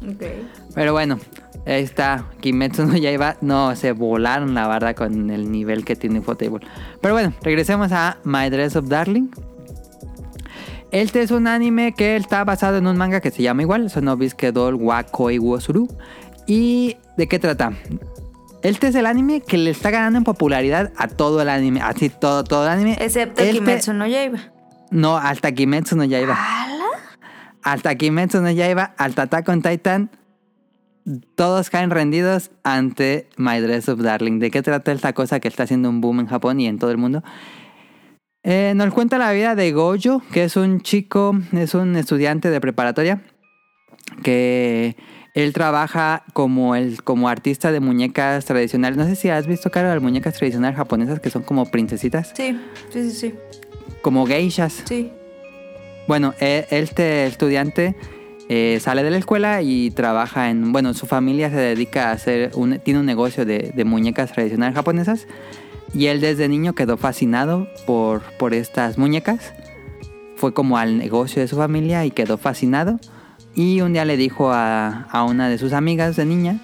[0.08, 0.24] Ok.
[0.76, 1.20] Pero bueno,
[1.66, 2.26] ahí está.
[2.42, 3.38] Kimetsu no Yaiba.
[3.42, 6.66] No, se volaron la barda con el nivel que tiene Ufotable.
[7.02, 9.30] Pero bueno, regresemos a My Dress of Darling.
[10.92, 14.52] Este es un anime que está basado en un manga que se llama igual, Sonobisuke
[14.52, 15.88] Doll Wakoi Wosuru.
[16.46, 17.74] ¿Y de qué trata?
[18.66, 22.10] Este es el anime que le está ganando en popularidad a todo el anime, así
[22.10, 22.98] todo, todo el anime.
[23.00, 24.40] Excepto Este- Kimetsu no Yaiba.
[24.90, 26.34] No, hasta Kimetsu no Yaiba.
[26.36, 26.86] ¿Ala?
[27.62, 30.10] Hasta Kimetsu no Yaiba, hasta Attack on Titan,
[31.36, 34.40] todos caen rendidos ante My Dress of Darling.
[34.40, 36.90] ¿De qué trata esta cosa que está haciendo un boom en Japón y en todo
[36.90, 37.24] el mundo?
[38.42, 42.60] Eh, nos cuenta la vida de Gojo, que es un chico, es un estudiante de
[42.60, 43.22] preparatoria,
[44.24, 44.96] que
[45.36, 48.98] él trabaja como, el, como artista de muñecas tradicionales.
[48.98, 52.58] No sé si has visto, Caro, las muñecas tradicionales japonesas que son como princesitas, Sí,
[52.90, 53.34] sí, sí, sí.
[54.02, 54.82] como geishas.
[54.86, 55.12] Sí.
[56.08, 57.96] Bueno, e- este estudiante
[58.48, 60.72] eh, sale de la escuela y trabaja en...
[60.72, 62.52] Bueno, su familia se dedica a hacer...
[62.56, 65.28] Un, tiene un negocio de, de muñecas tradicionales japonesas.
[65.94, 69.54] Y él desde niño quedó fascinado por, por estas muñecas.
[70.36, 73.00] Fue como al negocio de su familia y quedó fascinado.
[73.56, 76.60] Y un día le dijo a, a una de sus amigas de niña...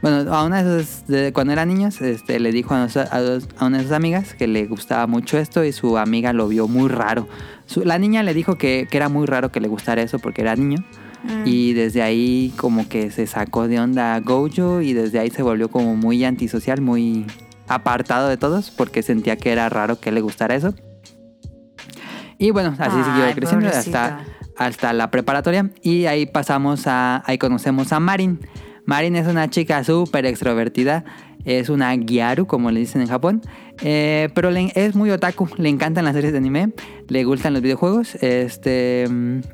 [0.00, 1.06] Bueno, a una de sus...
[1.08, 3.92] de- cuando eran niños, este, le dijo a, nos- a dos- a una de sus
[3.92, 7.26] amigas que le gustaba mucho esto y su amiga lo vio muy raro.
[7.66, 10.42] Su- la niña le dijo que, que era muy raro que le gustara eso porque
[10.42, 10.84] era niño.
[11.24, 11.42] Mm.
[11.46, 15.68] Y desde ahí como que se sacó de onda Gojo y desde ahí se volvió
[15.68, 17.26] como muy antisocial, muy
[17.66, 20.74] apartado de todos porque sentía que era raro que le gustara eso.
[22.38, 24.04] Y bueno, así Ay, siguió creciendo pobrecita.
[24.18, 24.24] hasta,
[24.58, 25.70] hasta la preparatoria.
[25.82, 28.40] Y ahí pasamos a, ahí conocemos a Marin.
[28.84, 31.04] Marin es una chica súper extrovertida.
[31.44, 33.40] Es una gyaru, como le dicen en Japón.
[33.82, 35.48] Eh, pero le- es muy otaku.
[35.56, 36.72] Le encantan las series de anime.
[37.08, 38.16] Le gustan los videojuegos.
[38.16, 39.04] Este,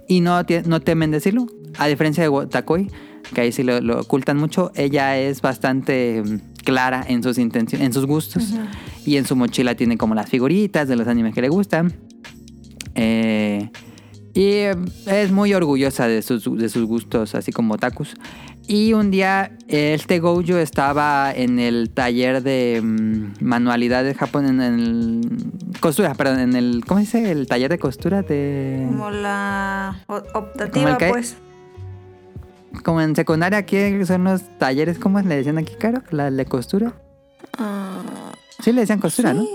[0.08, 1.46] y no, no temen decirlo.
[1.78, 2.88] A diferencia de Wotakoi,
[3.34, 4.72] que ahí sí lo, lo ocultan mucho.
[4.76, 8.54] Ella es bastante mm, clara en sus intenciones, en sus gustos.
[9.04, 11.92] Y en su mochila tiene como las figuritas de los animes que le gustan.
[12.94, 13.68] Eh,
[14.34, 14.74] y eh,
[15.06, 18.14] es muy orgullosa de sus, de sus gustos, así como otakus.
[18.66, 24.60] Y un día este Gojo estaba en el taller de mm, manualidades de Japón, en
[24.60, 25.20] el...
[25.80, 26.82] Costura, perdón, en el...
[26.86, 27.30] ¿Cómo dice?
[27.30, 28.86] El taller de costura de...
[28.88, 31.36] Como la ¿Como optativa, que- pues.
[32.82, 36.02] Como en secundaria aquí son los talleres, ¿cómo le decían aquí, Caro?
[36.10, 36.94] La de costura.
[37.58, 38.02] Ah,
[38.60, 39.42] Sí, le decían costura, ¿no?
[39.42, 39.48] sí.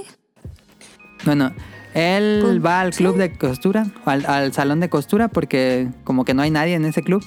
[1.26, 1.52] Bueno,
[2.00, 3.20] él Pues, va al club sí.
[3.20, 7.02] de costura, al, al salón de costura, porque como que no hay nadie en ese
[7.04, 7.24] club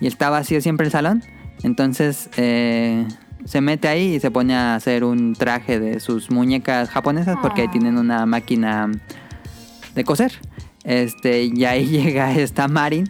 [0.00, 1.22] y está vacío siempre el salón.
[1.62, 3.06] Entonces eh,
[3.44, 7.62] se mete ahí y se pone a hacer un traje de sus muñecas japonesas porque
[7.62, 7.70] Ah.
[7.70, 8.90] tienen una máquina
[9.94, 10.32] de coser.
[10.84, 13.08] Este, y ahí llega esta Marin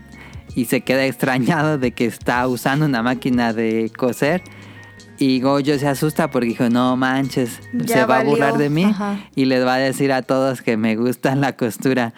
[0.55, 4.43] y se queda extrañado de que está usando una máquina de coser.
[5.19, 8.85] Y Gojo se asusta porque dijo, no manches, Ya se va a burlar de mí
[8.85, 9.19] Ajá.
[9.37, 12.13] y les va a decir a todos que me gusta la costura.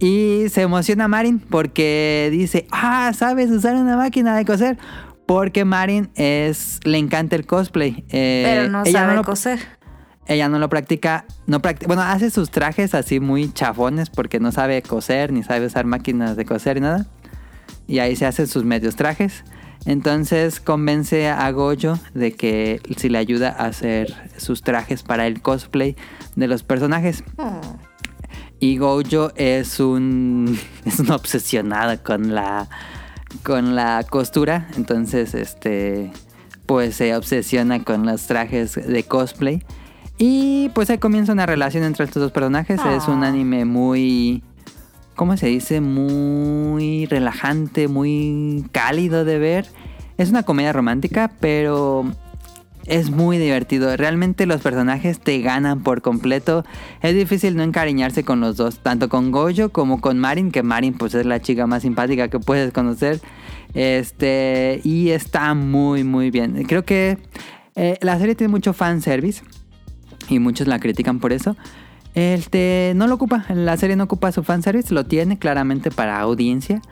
[0.00, 4.78] Y se emociona Marin porque dice, ah, sabes usar una máquina de coser.
[5.26, 8.04] Porque Marin es, le encanta el cosplay.
[8.08, 9.58] Eh, Pero no ella sabe lo- coser.
[10.26, 14.52] ella no lo practica, no practi- bueno, hace sus trajes así muy chafones porque no
[14.52, 17.06] sabe coser ni sabe usar máquinas de coser ni nada.
[17.86, 19.44] Y ahí se hace sus medios trajes.
[19.86, 25.40] Entonces convence a Gojo de que si le ayuda a hacer sus trajes para el
[25.40, 25.96] cosplay
[26.36, 27.24] de los personajes.
[27.38, 27.60] Oh.
[28.60, 32.68] Y Gojo es un es un obsesionado con la
[33.42, 36.10] con la costura, entonces este
[36.66, 39.62] pues se obsesiona con los trajes de cosplay
[40.18, 43.28] y pues ahí comienza una relación entre estos dos personajes, es un Ah.
[43.28, 44.42] anime muy
[45.18, 45.80] ¿cómo se dice?
[45.80, 49.66] Muy relajante, muy cálido de ver.
[50.16, 52.06] Es una comedia romántica, pero
[52.86, 53.96] es muy divertido.
[53.96, 56.64] Realmente los personajes te ganan por completo.
[57.02, 60.94] Es difícil no encariñarse con los dos, tanto con Gojo como con Marin, que Marin
[60.94, 63.20] pues es la chica más simpática que puedes conocer.
[63.74, 66.62] Este, y está muy muy bien.
[66.68, 67.18] Creo que
[67.74, 69.42] eh, la serie tiene mucho fanservice
[70.28, 71.56] y muchos la critican por eso.
[72.18, 76.82] Este, no lo ocupa, la serie no ocupa su fanservice, lo tiene claramente para audiencia,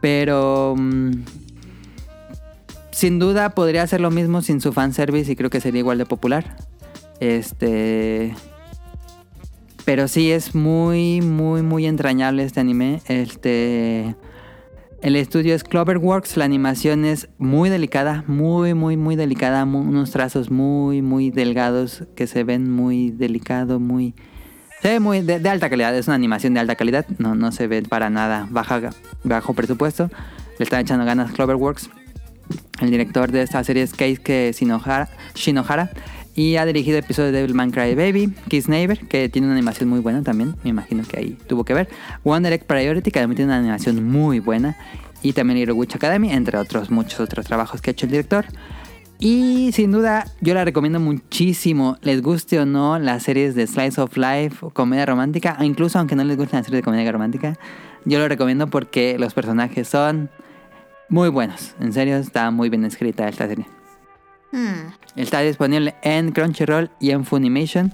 [0.00, 1.10] pero mm,
[2.92, 6.06] sin duda podría hacer lo mismo sin su fanservice y creo que sería igual de
[6.06, 6.56] popular.
[7.18, 8.32] Este,
[9.84, 13.00] pero sí es muy, muy, muy entrañable este anime.
[13.08, 14.14] Este,
[15.02, 20.48] el estudio es Cloverworks, la animación es muy delicada, muy, muy, muy delicada, unos trazos
[20.48, 24.14] muy, muy delgados que se ven muy delicado, muy...
[24.82, 27.52] Se ve muy de, de alta calidad, es una animación de alta calidad, no, no
[27.52, 28.80] se ve para nada baja,
[29.24, 30.10] bajo presupuesto.
[30.58, 31.90] Le están echando ganas Cloverworks.
[32.80, 35.90] El director de esta serie es Keisuke Shinohara, Shinohara
[36.34, 40.00] y ha dirigido episodios de Devilman Cry Baby, Kiss Neighbor, que tiene una animación muy
[40.00, 41.88] buena también, me imagino que ahí tuvo que ver.
[42.24, 44.76] One Direct Priority, que también tiene una animación muy buena.
[45.22, 48.46] Y también Little Witch Academy, entre otros muchos otros trabajos que ha hecho el director.
[49.22, 54.00] Y sin duda, yo la recomiendo muchísimo, les guste o no las series de Slice
[54.00, 57.58] of Life comedia romántica, o incluso aunque no les guste la serie de comedia romántica,
[58.06, 60.30] yo lo recomiendo porque los personajes son
[61.10, 61.74] muy buenos.
[61.80, 63.66] En serio, está muy bien escrita esta serie.
[64.52, 64.88] Hmm.
[65.16, 67.92] Está disponible en Crunchyroll y en Funimation.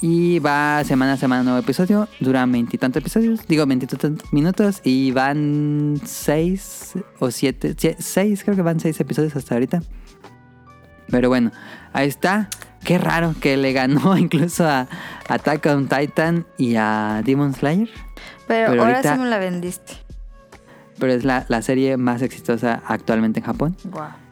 [0.00, 2.08] Y va semana a semana nuevo episodio.
[2.18, 3.46] Duran veintitantos episodios.
[3.46, 4.80] Digo, veintitantos minutos.
[4.82, 7.76] Y van seis o siete.
[7.76, 9.82] sie- Seis, creo que van seis episodios hasta ahorita.
[11.12, 11.52] Pero bueno,
[11.92, 12.48] ahí está.
[12.82, 14.88] Qué raro que le ganó incluso a
[15.28, 17.88] Attack on Titan y a Demon Slayer.
[18.48, 19.92] Pero, Pero ahora ahorita- sí me la vendiste.
[20.98, 23.76] Pero es la, la serie más exitosa actualmente en Japón.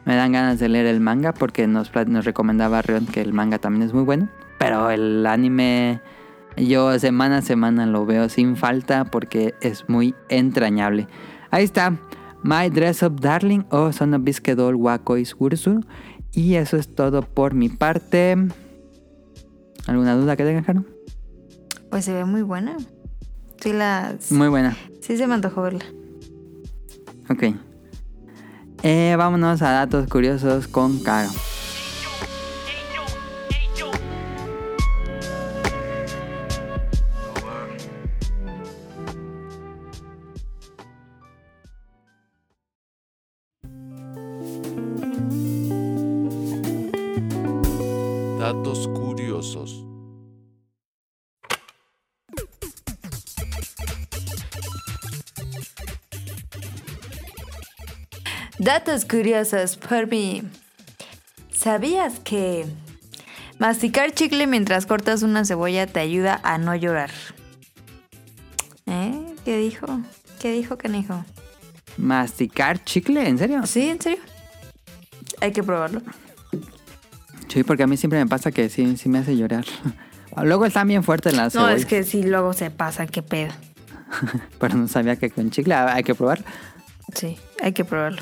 [0.05, 3.57] Me dan ganas de leer el manga porque nos, nos recomendaba Rion que el manga
[3.57, 4.27] también es muy bueno.
[4.57, 6.01] Pero el anime
[6.57, 11.07] yo semana a semana lo veo sin falta porque es muy entrañable.
[11.51, 11.93] Ahí está.
[12.43, 15.83] My Dress Up Darling o Son of Bisque Doll Wakoi Sursu.
[16.33, 18.37] Y eso es todo por mi parte.
[19.87, 20.85] ¿Alguna duda que tengan, Jaro?
[21.89, 22.77] Pues se ve muy buena.
[23.59, 24.15] Sí, la...
[24.29, 24.75] Muy buena.
[25.01, 25.85] sí se me antojó verla.
[27.29, 27.55] Ok.
[28.83, 31.29] Eh, vámonos a datos curiosos con Caro.
[48.53, 49.85] Datos curiosos.
[58.59, 60.43] Datos curiosos por mí.
[61.53, 62.65] ¿Sabías que
[63.57, 67.11] masticar chicle mientras cortas una cebolla te ayuda a no llorar?
[68.85, 69.33] ¿Eh?
[69.45, 70.01] ¿Qué dijo?
[70.41, 71.23] ¿Qué dijo, canijo?
[71.95, 73.29] ¿Masticar chicle?
[73.29, 73.65] ¿En serio?
[73.65, 73.87] ¿Sí?
[73.87, 74.19] ¿En serio?
[75.39, 76.01] Hay que probarlo.
[77.51, 79.65] Sí, porque a mí siempre me pasa que sí, sí me hace llorar.
[80.43, 83.51] Luego están bien fuertes las No, es que sí, luego se pasa, qué pedo.
[84.59, 86.41] pero no sabía que con chicle ah, hay que probar.
[87.13, 88.21] Sí, hay que probarlo.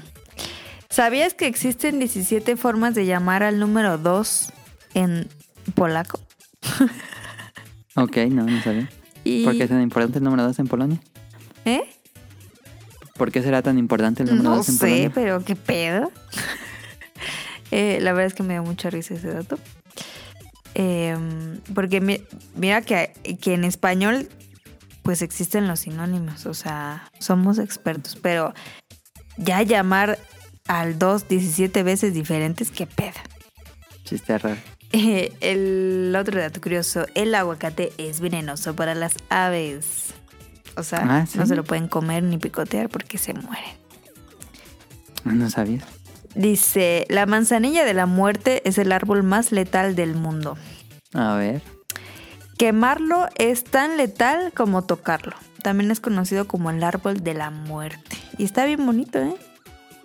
[0.90, 4.52] ¿Sabías que existen 17 formas de llamar al número 2
[4.96, 5.28] en
[5.76, 6.20] polaco?
[7.96, 8.88] Ok, no, no sabía.
[9.26, 11.00] Y, ¿Por qué es tan importante el número 2 en Polonia?
[11.66, 11.82] ¿Eh?
[13.18, 15.12] ¿Por qué será tan importante el número No 2 en sé, Polonia?
[15.14, 16.12] pero qué pedo.
[17.72, 19.58] Eh, la verdad es que me dio mucha risa ese dato.
[20.76, 21.18] Eh,
[21.74, 22.22] porque mi-
[22.56, 24.30] mira que, que en español
[25.04, 28.54] pues existen los sinónimos, o sea, somos expertos, pero
[29.38, 30.20] ya llamar
[30.68, 33.18] al 2 17 veces diferentes, qué pedo.
[34.04, 34.58] Chiste raro.
[34.92, 40.14] Eh, el otro dato curioso, el aguacate es venenoso para las aves.
[40.76, 41.38] O sea, Ah, ¿sí?
[41.40, 43.78] no se lo pueden comer ni picotear porque se mueren.
[45.26, 45.82] No sabía.
[46.36, 50.58] Dice, la manzanilla de la muerte es el árbol más letal del mundo.
[51.14, 51.62] A ver.
[52.58, 55.36] Quemarlo es tan letal como tocarlo.
[55.64, 58.18] También es conocido como el árbol de la muerte.
[58.38, 59.36] Y está bien bonito, ¿eh?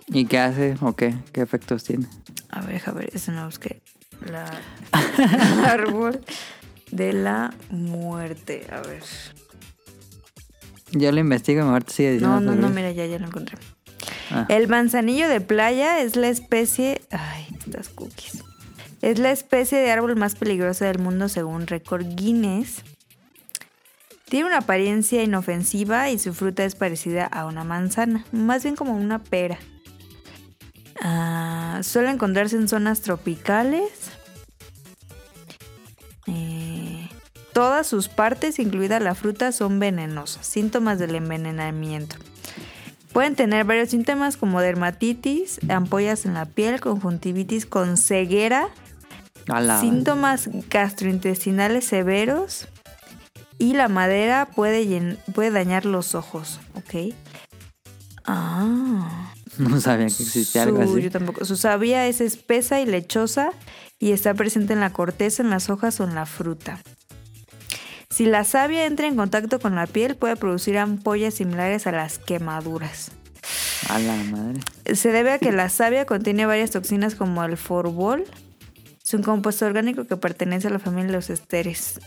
[0.07, 1.15] ¿Y qué hace o qué?
[1.31, 2.07] ¿Qué efectos tiene?
[2.49, 3.81] A ver, a ver, eso no busqué.
[4.25, 4.45] La...
[5.17, 6.21] el árbol
[6.91, 8.67] de la muerte.
[8.71, 9.03] A ver.
[10.91, 12.39] Yo lo investigo y te sigue diciendo.
[12.39, 13.57] No, no, no, mira, ya, ya lo encontré.
[14.31, 14.45] Ah.
[14.49, 17.01] El manzanillo de playa es la especie.
[17.11, 18.43] Ay, estas cookies.
[19.01, 22.83] Es la especie de árbol más peligrosa del mundo según récord Guinness.
[24.27, 28.95] Tiene una apariencia inofensiva y su fruta es parecida a una manzana, más bien como
[28.95, 29.59] una pera.
[30.99, 33.91] Ah, suele encontrarse en zonas tropicales.
[36.25, 37.07] Eh,
[37.53, 42.15] todas sus partes, incluida la fruta, son venenosas, síntomas del envenenamiento.
[43.15, 48.67] Pueden tener varios síntomas como dermatitis, ampollas en la piel, conjuntivitis con ceguera,
[49.79, 52.67] síntomas gastrointestinales severos
[53.57, 57.15] y la madera puede, puede dañar los ojos, ¿ok?
[58.25, 59.31] Ah.
[59.59, 61.01] No sabía que existía algo así.
[61.01, 61.45] Yo tampoco.
[61.45, 63.51] Su savia es espesa y lechosa
[63.97, 66.81] y está presente en la corteza, en las hojas o en la fruta.
[68.15, 72.17] Si la savia entra en contacto con la piel, puede producir ampollas similares a las
[72.17, 73.11] quemaduras.
[73.89, 74.61] A la madre.
[74.95, 78.23] Se debe a que la savia contiene varias toxinas como el forbol.
[79.03, 81.99] Es un compuesto orgánico que pertenece a la familia de los esteres.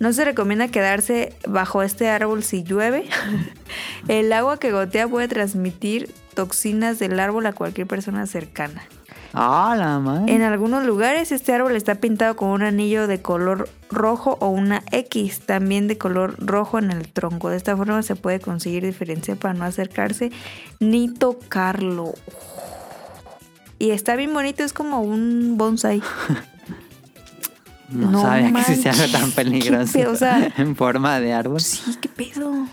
[0.00, 3.08] No se recomienda quedarse bajo este árbol si llueve.
[4.08, 8.82] El agua que gotea puede transmitir toxinas del árbol a cualquier persona cercana.
[9.32, 10.32] A la madre.
[10.34, 14.82] En algunos lugares este árbol está pintado con un anillo de color rojo o una
[14.90, 17.48] X también de color rojo en el tronco.
[17.50, 20.30] De esta forma se puede conseguir diferencia para no acercarse
[20.80, 22.14] ni tocarlo.
[23.78, 26.02] Y está bien bonito, es como un bonsai.
[27.92, 29.92] No, No sabía que existía algo tan peligroso.
[29.94, 31.60] pedo, o sea- en forma de árbol.
[31.60, 32.66] Sí, qué pedo.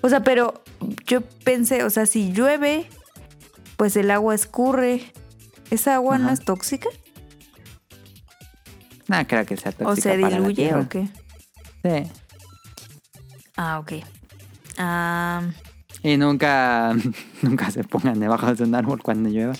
[0.00, 0.62] O sea, pero
[1.06, 2.86] yo pensé, o sea, si llueve,
[3.80, 5.10] pues el agua escurre.
[5.70, 6.90] ¿Esa agua no es tóxica?
[9.08, 11.08] No creo que sea tóxica ¿O se diluye o qué?
[11.82, 12.12] Sí.
[13.56, 13.92] Ah, ok.
[14.76, 15.40] Ah,
[16.02, 16.94] Y nunca,
[17.40, 19.54] nunca se pongan debajo de un árbol cuando llueva.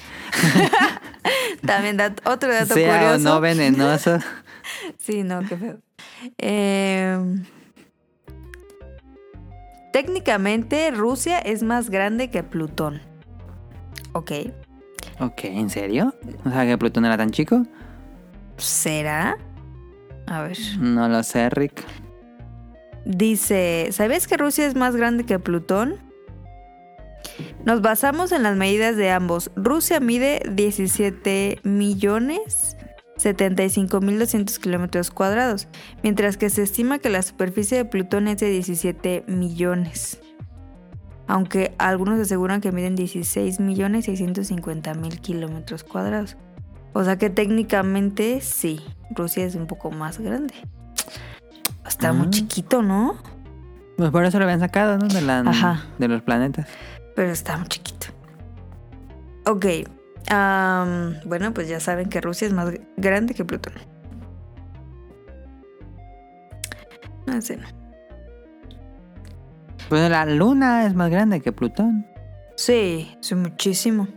[1.66, 3.14] también dat- otro dato sea curioso.
[3.14, 4.18] o no venenoso.
[4.98, 5.78] Sí, no, qué feo.
[6.36, 7.18] Eh,
[9.94, 13.00] técnicamente, Rusia es más grande que Plutón.
[14.12, 14.32] Ok.
[15.20, 16.14] ok, ¿en serio?
[16.44, 17.64] O sea, que Plutón era tan chico.
[18.56, 19.36] ¿Será?
[20.26, 20.58] A ver.
[20.78, 21.84] No lo sé, Rick.
[23.04, 25.96] Dice, ¿sabías que Rusia es más grande que Plutón?
[27.64, 29.50] Nos basamos en las medidas de ambos.
[29.56, 32.76] Rusia mide 17 millones
[33.20, 35.68] 75 mil 200 kilómetros cuadrados,
[36.02, 40.20] mientras que se estima que la superficie de Plutón es de 17 millones.
[41.30, 46.36] Aunque algunos aseguran que miden 16 millones 650 mil kilómetros cuadrados.
[46.92, 50.54] O sea que técnicamente sí, Rusia es un poco más grande.
[51.86, 52.30] Está muy Ah.
[52.30, 53.14] chiquito, ¿no?
[53.96, 55.06] Pues por eso lo habían sacado, ¿no?
[55.06, 55.84] De, la, Ajá.
[56.00, 56.66] de los planetas.
[57.14, 58.08] Pero está muy chiquito.
[59.46, 59.66] Ok.
[61.26, 63.74] bueno, pues ya saben que Rusia es más grande que Plutón.
[67.26, 67.68] No sé, no.
[69.90, 72.06] Pues la luna es más grande que Plutón.
[72.56, 74.08] Sí, sí, muchísimo.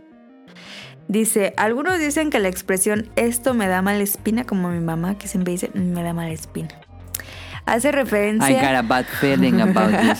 [1.08, 5.28] Dice, algunos dicen que la expresión esto me da mala espina, como mi mamá que
[5.28, 6.68] siempre dice me da mala espina.
[7.66, 10.18] Hace I got referencia, a bad feeling about this.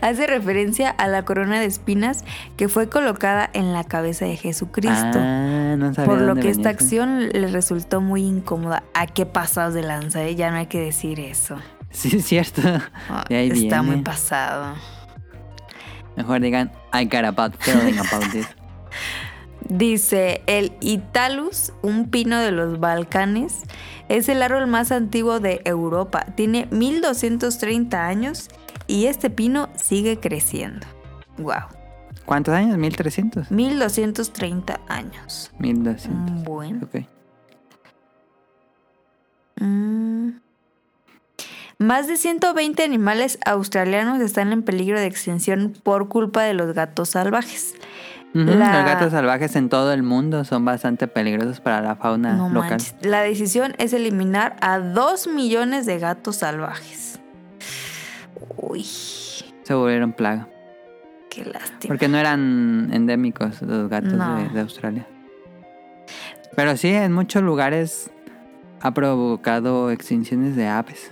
[0.00, 2.24] hace referencia a la corona de espinas
[2.56, 5.18] que fue colocada en la cabeza de Jesucristo.
[5.20, 6.80] Ah, no sabía por lo que esta eso.
[6.80, 8.82] acción le resultó muy incómoda.
[8.92, 10.22] ¿A qué pasados de lanza?
[10.24, 10.34] eh?
[10.34, 11.56] Ya no hay que decir eso.
[11.94, 12.60] Sí, es cierto.
[13.08, 13.82] Ah, ahí Está viene.
[13.82, 14.74] muy pasado.
[16.16, 18.46] Mejor digan, I got a bad feeling about this.
[19.68, 23.62] Dice, el Italus, un pino de los Balcanes,
[24.08, 26.26] es el árbol más antiguo de Europa.
[26.36, 28.48] Tiene 1230 años
[28.86, 30.86] y este pino sigue creciendo.
[31.38, 31.62] Wow.
[32.26, 32.76] ¿Cuántos años?
[32.76, 33.50] ¿1300?
[33.50, 35.50] 1230 años.
[35.58, 36.42] 1200.
[36.44, 36.80] Bueno.
[36.84, 37.06] Ok.
[39.60, 40.43] Mm.
[41.78, 47.10] Más de 120 animales australianos están en peligro de extinción por culpa de los gatos
[47.10, 47.74] salvajes.
[48.32, 52.48] La- Los gatos salvajes en todo el mundo son bastante peligrosos para la fauna No
[52.48, 52.70] local.
[52.70, 52.94] manches.
[53.02, 57.20] La decisión es eliminar a 2 millones de gatos salvajes.
[58.56, 60.48] Uy, Se volvieron plaga.
[61.30, 61.88] qué lástima.
[61.88, 64.36] Porque no eran endémicos los gatos No.
[64.36, 65.06] de, de Australia.
[66.56, 68.10] Pero sí, en muchos lugares
[68.80, 71.10] ha provocado extinciones de aves.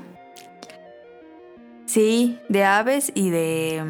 [1.93, 3.85] Sí, de aves y de...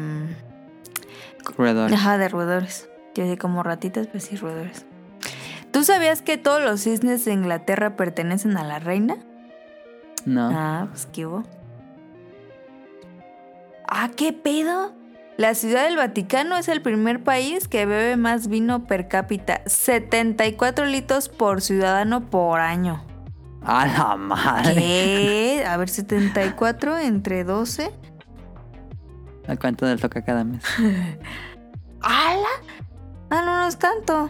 [1.57, 1.95] Roedores.
[1.95, 2.89] Ajá, de roedores.
[3.15, 4.85] Yo sé como ratitas, pues sí, roedores.
[5.71, 9.15] ¿Tú sabías que todos los cisnes de Inglaterra pertenecen a la reina?
[10.25, 10.49] No.
[10.51, 11.43] Ah, pues qué hubo.
[13.87, 14.91] Ah, ¿qué pedo?
[15.37, 20.87] La Ciudad del Vaticano es el primer país que bebe más vino per cápita, 74
[20.87, 23.12] litros por ciudadano por año.
[23.65, 24.75] A la madre.
[24.75, 25.65] ¿Qué?
[25.67, 27.91] A ver, 74 entre 12.
[29.47, 30.63] ¿A cuánto les toca cada mes?
[32.01, 32.47] ¡Hala!
[33.29, 34.29] Ah, no, no es tanto.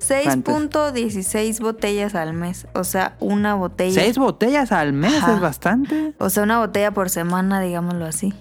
[0.00, 2.66] 6.16 botellas al mes.
[2.74, 4.00] O sea, una botella.
[4.00, 5.34] Seis botellas al mes Ajá.
[5.34, 6.14] es bastante.
[6.18, 8.34] O sea, una botella por semana, digámoslo así.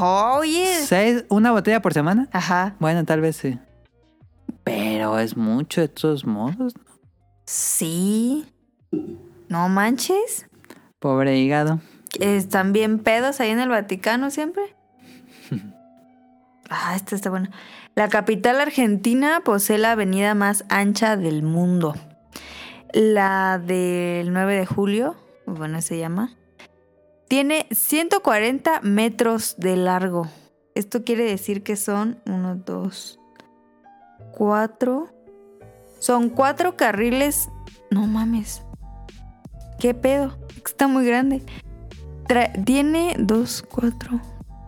[0.00, 0.66] Oye.
[0.84, 2.28] ¿Seis, ¿Una botella por semana?
[2.32, 2.76] Ajá.
[2.78, 3.58] Bueno, tal vez sí.
[4.64, 6.74] Pero es mucho de todos modos.
[6.76, 6.89] ¿no?
[7.50, 8.46] Sí.
[9.48, 10.46] No manches.
[11.00, 11.80] Pobre hígado.
[12.20, 14.62] ¿Están bien pedos ahí en el Vaticano siempre?
[16.72, 17.50] Ah, esta está buena.
[17.96, 21.96] La capital argentina posee la avenida más ancha del mundo.
[22.92, 26.36] La del 9 de julio, bueno, se llama,
[27.26, 30.28] tiene 140 metros de largo.
[30.76, 33.18] Esto quiere decir que son 1, 2,
[34.30, 35.19] 4.
[36.00, 37.48] Son cuatro carriles.
[37.90, 38.62] No mames.
[39.78, 40.36] ¿Qué pedo?
[40.66, 41.42] Está muy grande.
[42.64, 44.20] Tiene 2, 4,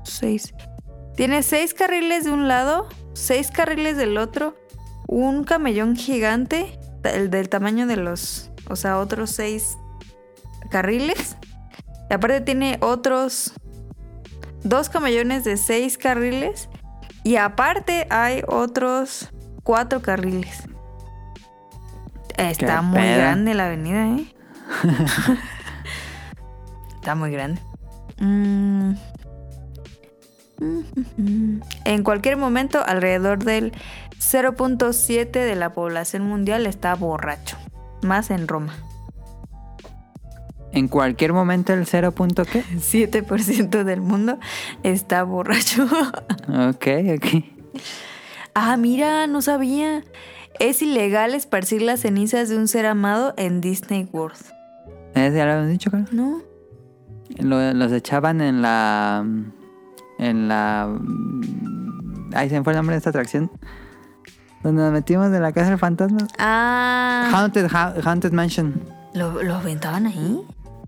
[0.04, 0.54] 6.
[1.16, 4.56] Tiene seis carriles de un lado, seis carriles del otro,
[5.06, 9.76] un camellón gigante, el del tamaño de los, o sea, otros seis
[10.70, 11.36] carriles.
[12.10, 13.52] Y aparte tiene otros
[14.64, 16.68] dos camellones de seis carriles.
[17.24, 19.28] Y aparte hay otros
[19.62, 20.64] cuatro carriles.
[22.36, 23.16] Está Qué muy pedo.
[23.18, 24.26] grande la avenida, ¿eh?
[26.96, 27.60] Está muy grande.
[28.18, 28.92] Mm.
[31.84, 33.72] En cualquier momento, alrededor del
[34.18, 37.56] 0.7 de la población mundial está borracho.
[38.02, 38.74] Más en Roma.
[40.72, 42.64] En cualquier momento el cero punto qué.
[42.74, 44.38] 7% del mundo
[44.82, 45.84] está borracho.
[46.48, 47.44] Ok, ok.
[48.54, 50.02] ah, mira, no sabía.
[50.62, 54.38] Es ilegal esparcir las cenizas de un ser amado en Disney World.
[55.14, 56.06] ¿Ese ya lo habíamos dicho, claro?
[56.12, 56.40] ¿No?
[57.38, 59.26] Lo- los echaban en la.
[60.20, 60.88] En la.
[62.34, 63.50] Ay, se me fue el nombre de esta atracción.
[64.62, 66.28] Donde nos metimos de la casa del fantasma.
[66.38, 68.80] Ah, Haunted, Ha- Haunted Mansion.
[69.14, 70.40] ¿lo, lo aventaban ahí?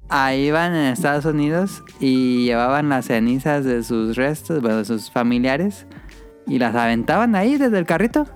[0.09, 5.11] Ahí iban en Estados Unidos y llevaban las cenizas de sus restos, bueno, de sus
[5.11, 5.87] familiares.
[6.47, 8.29] Y las aventaban ahí desde el carrito.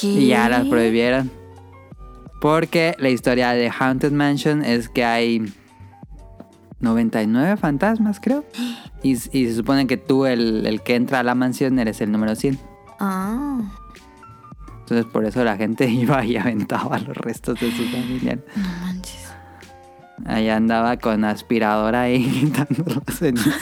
[0.00, 0.06] ¿Qué?
[0.06, 1.30] Y ya las prohibieron.
[2.40, 5.52] Porque la historia de Haunted Mansion es que hay
[6.80, 8.44] 99 fantasmas, creo.
[9.02, 12.12] Y, y se supone que tú, el, el que entra a la mansión, eres el
[12.12, 12.58] número 100.
[13.00, 13.60] Ah,
[14.80, 18.44] Entonces por eso la gente iba y aventaba los restos de sus familiares.
[18.54, 19.26] no manches.
[20.24, 23.54] Ahí andaba con aspiradora ahí quitando las cenizas.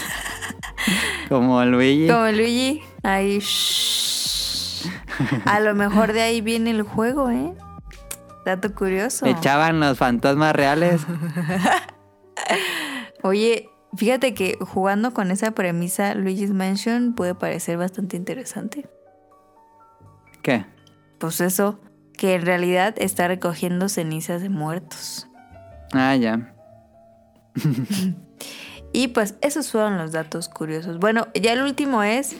[1.28, 2.09] Como Luigi.
[2.09, 3.39] Como Luigi, ahí.
[3.41, 4.34] shh.
[5.45, 7.55] A lo mejor de ahí viene el juego, ¿eh?
[8.45, 9.27] Dato curioso.
[9.27, 11.01] Echaban los fantasmas reales.
[13.23, 18.89] Oye, fíjate que jugando con esa premisa, Luigi's Mansion puede parecer bastante interesante.
[20.43, 20.67] ¿Qué?
[21.19, 21.81] Pues eso,
[22.19, 25.27] que en realidad está recogiendo cenizas de muertos.
[25.93, 26.55] Ah, ya.
[28.97, 31.01] Y pues esos fueron los datos curiosos.
[31.01, 32.37] Bueno, ya el último es,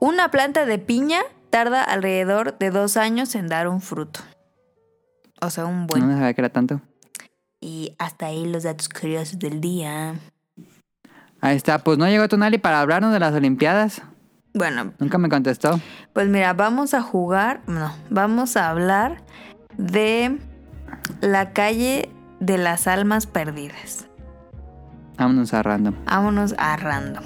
[0.00, 1.20] una planta de piña
[1.56, 4.20] tarda alrededor de dos años en dar un fruto.
[5.40, 6.06] O sea, un buen.
[6.06, 6.82] No sabía que era tanto.
[7.62, 10.16] Y hasta ahí los datos curiosos del día.
[11.40, 11.78] Ahí está.
[11.78, 14.02] Pues no llegó Tonali para hablarnos de las Olimpiadas.
[14.52, 15.80] Bueno, Nunca me contestó.
[16.12, 19.22] pues mira, vamos a jugar, no, vamos a hablar
[19.78, 20.38] de
[21.22, 24.08] la calle de las almas perdidas.
[25.16, 25.94] Vámonos a random.
[26.04, 27.24] Vámonos a random.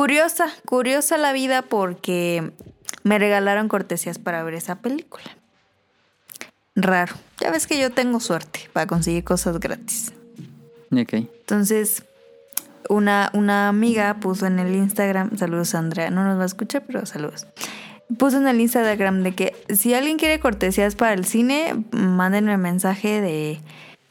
[0.00, 2.52] Curiosa, curiosa la vida porque
[3.02, 5.26] me regalaron cortesías para ver esa película.
[6.74, 7.14] Raro.
[7.38, 10.14] Ya ves que yo tengo suerte para conseguir cosas gratis.
[10.90, 11.12] Ok.
[11.12, 12.04] Entonces,
[12.88, 17.04] una, una amiga puso en el Instagram, saludos Andrea, no nos va a escuchar, pero
[17.04, 17.46] saludos.
[18.18, 23.20] Puso en el Instagram de que si alguien quiere cortesías para el cine, mándenme mensaje
[23.20, 23.60] de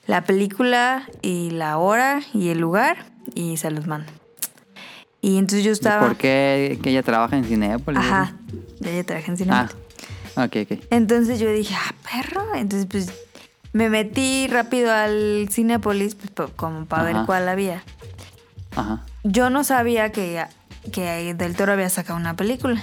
[0.05, 4.18] la película y la hora y el lugar y se los mando.
[5.22, 6.07] Y entonces yo estaba...
[6.07, 7.99] ¿Por qué que ella trabaja en Cinepolis?
[7.99, 8.36] Ajá,
[8.80, 9.51] ya ya trabajé en cine.
[9.53, 9.70] Ah,
[10.36, 10.80] ok, ok.
[10.91, 12.55] Entonces yo dije, ah, perro.
[12.55, 13.11] Entonces, pues
[13.74, 17.26] me metí rápido al Cinepolis, pues, como para ver Ajá.
[17.26, 17.84] cuál había.
[18.76, 19.05] Ajá.
[19.24, 20.45] Yo no sabía que,
[20.93, 22.82] que Del Toro había sacado una película.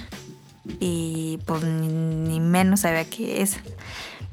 [0.81, 3.61] Y pues ni, ni menos sabía que esa.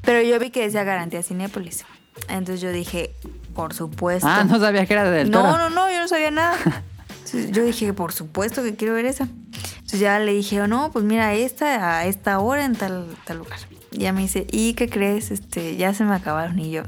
[0.02, 1.84] Pero yo vi que decía garantía Cinépolis.
[2.28, 3.14] Entonces yo dije,
[3.54, 4.28] por supuesto.
[4.28, 5.56] Ah, no sabía que era del no, toro.
[5.56, 6.56] no, no, yo no sabía nada.
[7.24, 9.24] Entonces, yo dije, por supuesto que quiero ver esa.
[9.24, 13.58] Entonces ya le dije, no, pues mira, esta a esta hora en tal, tal lugar.
[13.90, 15.30] Y ya me dice, ¿y qué crees?
[15.30, 16.58] Este, ya se me acabaron.
[16.58, 16.82] Y yo.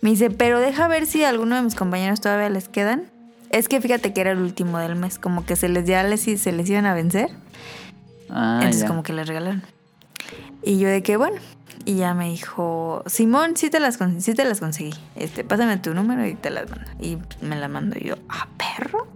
[0.00, 3.10] Me dice, pero deja ver si a alguno de mis compañeros todavía les quedan.
[3.50, 6.20] Es que fíjate que era el último del mes, como que se les ya les,
[6.22, 7.30] se les iban a vencer.
[8.28, 8.88] Ah, Entonces ya.
[8.88, 9.62] como que les regalaron.
[10.62, 11.36] Y yo de que bueno.
[11.86, 14.92] Y ya me dijo, Simón, sí te las, sí te las conseguí.
[15.14, 16.90] Este, pásame tu número y te las mando.
[17.00, 19.06] Y me las mando yo, ah, perro.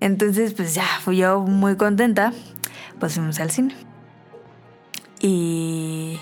[0.00, 2.32] Entonces, pues ya fui yo muy contenta.
[2.98, 3.76] Pues fuimos al cine.
[5.20, 6.18] Y.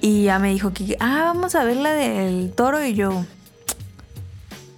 [0.00, 2.84] Y ya me dijo que, ah, vamos a ver la del toro.
[2.84, 3.24] Y yo,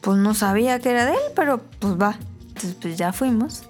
[0.03, 2.19] pues no sabía que era de él, pero pues va.
[2.49, 3.63] Entonces, pues ya fuimos.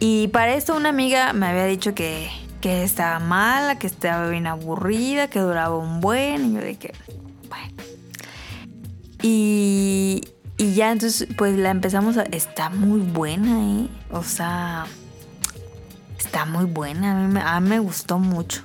[0.00, 2.28] Y para esto una amiga me había dicho que,
[2.64, 6.46] que estaba mala, que estaba bien aburrida, que duraba un buen.
[6.46, 6.94] Y yo de que,
[7.50, 7.74] bueno.
[9.20, 10.22] Y,
[10.56, 12.22] y ya entonces pues la empezamos a...
[12.22, 13.88] Está muy buena, ¿eh?
[14.10, 14.86] O sea,
[16.18, 17.12] está muy buena.
[17.12, 18.62] A mí me, a mí me gustó mucho.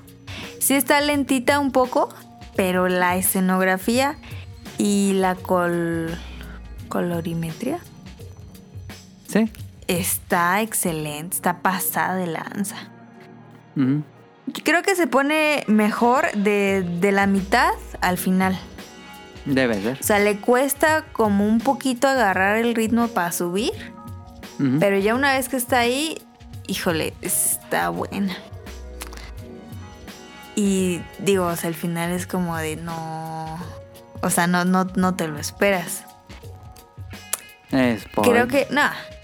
[0.62, 2.08] Sí está lentita un poco,
[2.56, 4.16] pero la escenografía
[4.78, 6.18] y la col,
[6.88, 7.80] colorimetría
[9.28, 9.52] Sí.
[9.88, 12.89] Está excelente, está pasada de lanza.
[14.64, 18.58] Creo que se pone mejor de, de la mitad al final.
[19.46, 19.98] Debe ser.
[20.00, 23.74] O sea, le cuesta como un poquito agarrar el ritmo para subir.
[24.82, 26.22] Pero ya una vez que está ahí,
[26.68, 28.36] híjole, está buena.
[30.54, 33.58] Y digo, o sea, el final es como de no.
[34.22, 36.04] O sea, no, no, no te lo esperas.
[37.70, 38.04] Spoiler.
[38.12, 38.82] Creo que, no,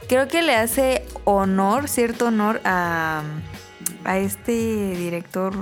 [0.07, 3.23] creo que le hace honor, cierto honor a,
[4.05, 4.51] a este
[4.95, 5.53] director,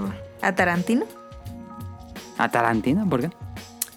[0.42, 1.06] a Tarantino,
[2.38, 3.08] ¿A Tarantino?
[3.10, 3.30] ¿Por qué?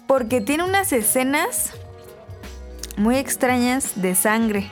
[0.07, 1.73] porque tiene unas escenas
[2.95, 4.69] muy extrañas de sangre,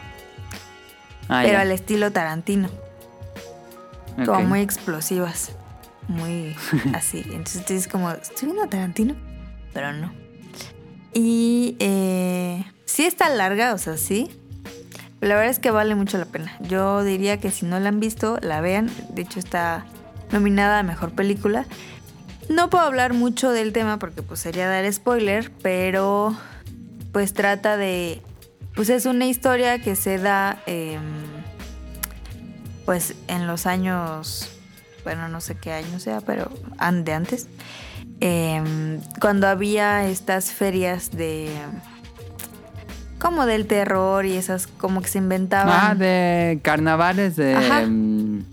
[1.27, 1.61] Ah, pero ya.
[1.61, 2.69] al estilo Tarantino,
[4.25, 4.45] como Ok.
[4.45, 5.51] muy explosivas,
[6.07, 6.55] muy
[6.93, 7.21] así.
[7.25, 9.15] Entonces tú dices como, estoy viendo a Tarantino,
[9.73, 10.13] pero no.
[11.13, 14.29] Y eh, sí está larga, o sea, sí.
[15.25, 16.55] La verdad es que vale mucho la pena.
[16.59, 18.91] Yo diría que si no la han visto, la vean.
[19.09, 19.83] De hecho, está
[20.31, 21.65] nominada a Mejor Película.
[22.47, 26.37] No puedo hablar mucho del tema porque pues sería dar spoiler, pero
[27.11, 28.21] pues trata de...
[28.75, 31.01] Pues es una historia que se da em,
[32.85, 34.51] pues en los años,
[35.03, 36.51] bueno, no sé qué año sea, pero
[37.03, 37.47] de antes,
[38.19, 41.49] em, cuando había estas ferias de...
[43.25, 45.73] como del terror y esas como que se inventaban.
[45.73, 47.55] Ah, de carnavales de...
[47.55, 47.81] Ajá.
[47.87, 48.45] mm,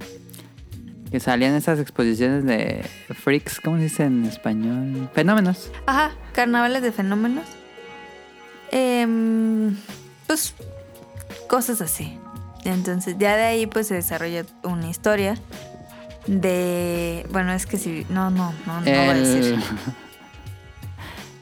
[1.10, 2.82] Que salían esas exposiciones de
[3.22, 5.10] freaks, ¿cómo se dice en español?
[5.14, 5.70] Fenómenos.
[5.84, 7.44] Ajá, carnavales de fenómenos.
[8.70, 9.76] Em,
[10.26, 10.54] pues
[11.48, 12.18] cosas así.
[12.64, 15.34] Entonces ya de ahí pues se desarrolla una historia
[16.26, 17.26] de...
[17.30, 18.06] Bueno, es que si...
[18.08, 19.58] No, no, no, no voy a el, decir.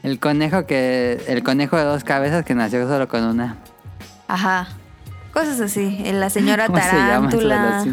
[0.03, 1.23] el conejo que.
[1.27, 3.57] El conejo de dos cabezas que nació solo con una.
[4.27, 4.67] Ajá.
[5.33, 6.03] Cosas así.
[6.11, 7.85] La señora ¿Cómo se llama tarántula.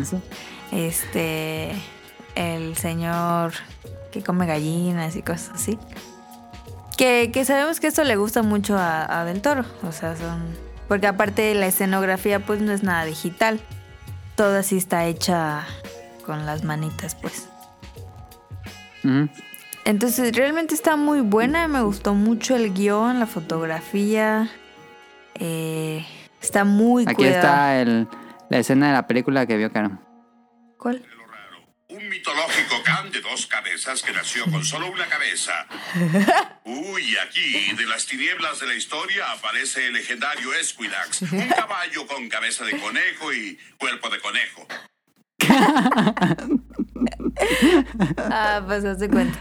[0.72, 1.72] Este.
[2.34, 3.52] El señor
[4.12, 5.78] que come gallinas y cosas así.
[6.96, 9.64] Que, que sabemos que esto le gusta mucho a, a Del Toro.
[9.82, 10.42] O sea, son.
[10.88, 13.60] Porque aparte la escenografía, pues no es nada digital.
[14.36, 15.66] Todo así está hecha
[16.24, 17.48] con las manitas, pues.
[19.04, 19.28] Ujú.
[19.88, 21.66] Entonces, realmente está muy buena.
[21.66, 24.50] Me gustó mucho el guion, la fotografía.
[25.34, 26.04] Eh,
[26.42, 28.06] está muy Aquí está el,
[28.50, 29.98] la escena de la película que vio Caro.
[30.76, 31.02] ¿Cuál?
[31.88, 35.66] Un mitológico can de dos cabezas que nació con solo una cabeza.
[36.66, 42.28] Uy, aquí, de las tinieblas de la historia, aparece el legendario Esquilax, un caballo con
[42.28, 44.66] cabeza de conejo y cuerpo de conejo.
[48.30, 49.38] Ah, pues hazte cuenta.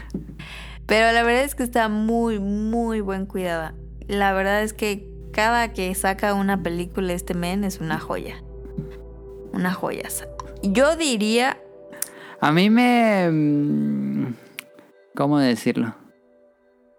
[0.88, 3.74] Pero la verdad es que está muy, muy buen cuidada.
[4.08, 8.42] La verdad es que cada que saca una película este men es una joya.
[9.52, 10.26] Una joyaza.
[10.62, 11.58] Yo diría,
[12.40, 13.28] A mí me.
[13.30, 14.34] mm,
[15.14, 15.94] ¿Cómo decirlo?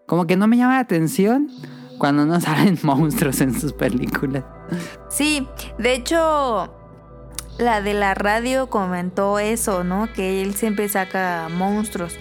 [0.06, 1.50] Como que no me llama la atención
[1.98, 4.44] cuando no salen monstruos en sus películas.
[5.10, 5.48] sí,
[5.80, 6.74] de hecho,
[7.58, 10.08] la de la radio comentó eso, ¿no?
[10.14, 12.16] Que él siempre saca monstruos.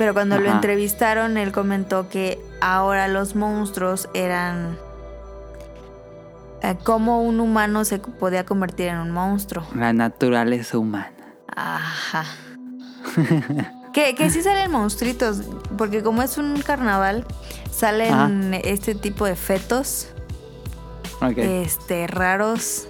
[0.00, 4.78] Pero cuando lo entrevistaron, él comentó que ahora los monstruos eran...
[6.62, 9.66] eh, cómo un humano se podía convertir en un monstruo.
[9.74, 11.12] La naturaleza humana.
[11.54, 12.24] Ajá.
[13.92, 15.42] que, que sí salen monstruitos,
[15.76, 17.26] porque como es un carnaval,
[17.70, 20.08] salen este tipo de fetos,
[21.20, 21.36] Ok.
[21.36, 22.88] este, raros.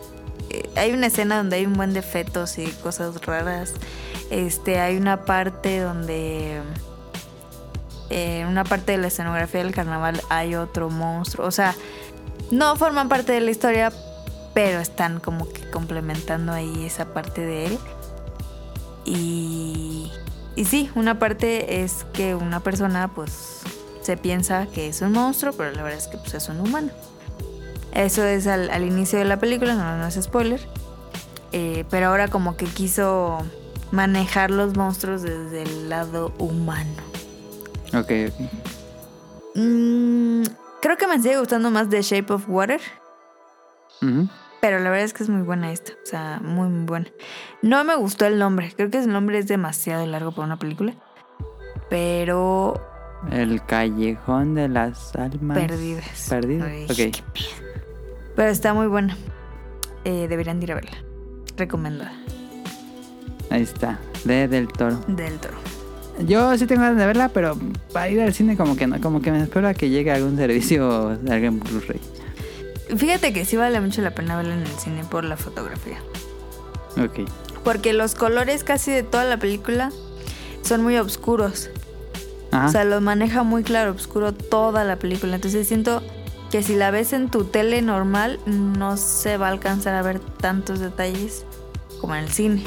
[0.51, 3.75] Eh, Hay una escena donde hay un buen de fetos y cosas raras.
[4.31, 6.61] Este, hay una parte donde
[8.11, 11.47] eh, en una parte de la escenografía del carnaval hay otro monstruo.
[11.47, 11.75] O sea,
[12.51, 13.93] no forman parte de la historia,
[14.53, 17.79] pero están como que complementando ahí esa parte de él.
[19.05, 20.11] Y,
[20.57, 23.61] y sí, una parte es que una persona pues
[24.03, 26.91] se piensa que es un monstruo, pero la verdad es que pues, es un humano.
[27.95, 30.61] Eso es al, al inicio de la película, no, no es spoiler.
[31.53, 33.39] Eh, pero ahora como que quiso
[33.91, 37.10] manejar los monstruos desde el lado humano.
[37.95, 39.57] Ok, ok.
[39.57, 40.43] Mm,
[40.81, 42.81] creo que me sigue gustando más The Shape of Water.
[44.61, 45.93] Pero la verdad es que es muy buena esta.
[45.93, 47.07] O sea, muy, muy buena.
[47.63, 48.73] No me gustó el nombre.
[48.77, 50.95] Creo que el nombre es demasiado largo para una película.
[51.89, 52.81] Pero
[53.31, 56.27] El callejón de las almas perdidas.
[56.29, 56.69] perdidas.
[56.99, 57.13] Ay,
[58.37, 59.17] Pero está muy buena.
[60.05, 60.97] Eh, deberían de ir a verla.
[61.57, 62.13] Recomendada.
[63.51, 63.99] Ahí está.
[64.25, 64.97] De Del Toro.
[65.09, 65.59] Del toro.
[66.27, 67.57] Yo sí tengo ganas de verla, pero
[67.93, 70.37] para ir al cine como que no, como que me espero a que llegue algún
[70.37, 72.01] servicio de algún Blu-ray.
[72.97, 75.99] Fíjate que sí vale mucho la pena verla en el cine por la fotografía.
[77.03, 77.29] Ok.
[77.65, 79.91] Porque los colores casi de toda la película
[80.63, 81.71] son muy oscuros.
[82.51, 82.67] Ajá.
[82.67, 85.37] O sea, lo maneja muy claro, oscuro toda la película.
[85.37, 86.03] Entonces siento
[86.51, 90.19] que si la ves en tu tele normal, no se va a alcanzar a ver
[90.19, 91.45] tantos detalles
[92.01, 92.65] como en el cine.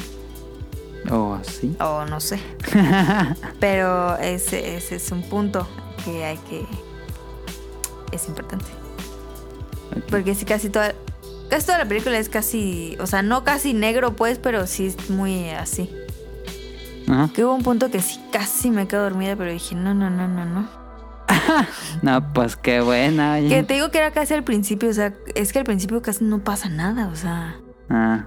[1.11, 1.75] Oh, sí.
[1.79, 2.39] O no sé.
[3.59, 5.67] Pero ese, ese es un punto
[6.03, 6.65] que hay que...
[8.11, 8.65] Es importante.
[10.09, 10.93] Porque sí, casi toda...
[11.49, 12.97] Casi toda la película es casi...
[12.99, 15.89] O sea, no casi negro pues, pero sí es muy así.
[17.07, 17.29] Ajá.
[17.33, 20.27] Que hubo un punto que sí casi me quedo dormida, pero dije, no, no, no,
[20.27, 20.83] no, no.
[22.01, 23.33] No, pues qué buena.
[23.35, 23.49] oye.
[23.49, 26.23] Que te digo que era casi al principio, o sea, es que al principio casi
[26.23, 27.57] no pasa nada, o sea,
[27.89, 28.25] Ah,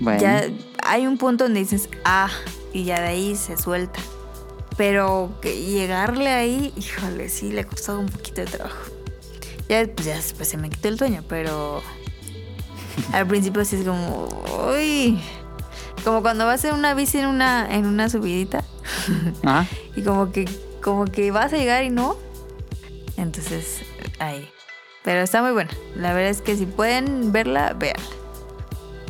[0.00, 0.20] bueno.
[0.20, 0.44] ya
[0.82, 2.30] hay un punto donde dices, ah,
[2.72, 4.00] y ya de ahí se suelta.
[4.76, 8.90] Pero que llegarle ahí, híjole, sí, le ha costado un poquito de trabajo.
[9.68, 11.82] Ya, pues ya después se me quitó el sueño, pero
[13.12, 14.28] al principio sí es como,
[14.70, 15.20] uy,
[16.04, 18.64] como cuando vas en una bici en una, en una subidita.
[19.94, 20.48] Y como que,
[20.82, 22.16] como que vas a llegar y no.
[23.16, 23.82] Entonces,
[24.18, 24.48] ahí.
[25.04, 25.70] Pero está muy buena.
[25.96, 28.21] La verdad es que si pueden verla, véanla.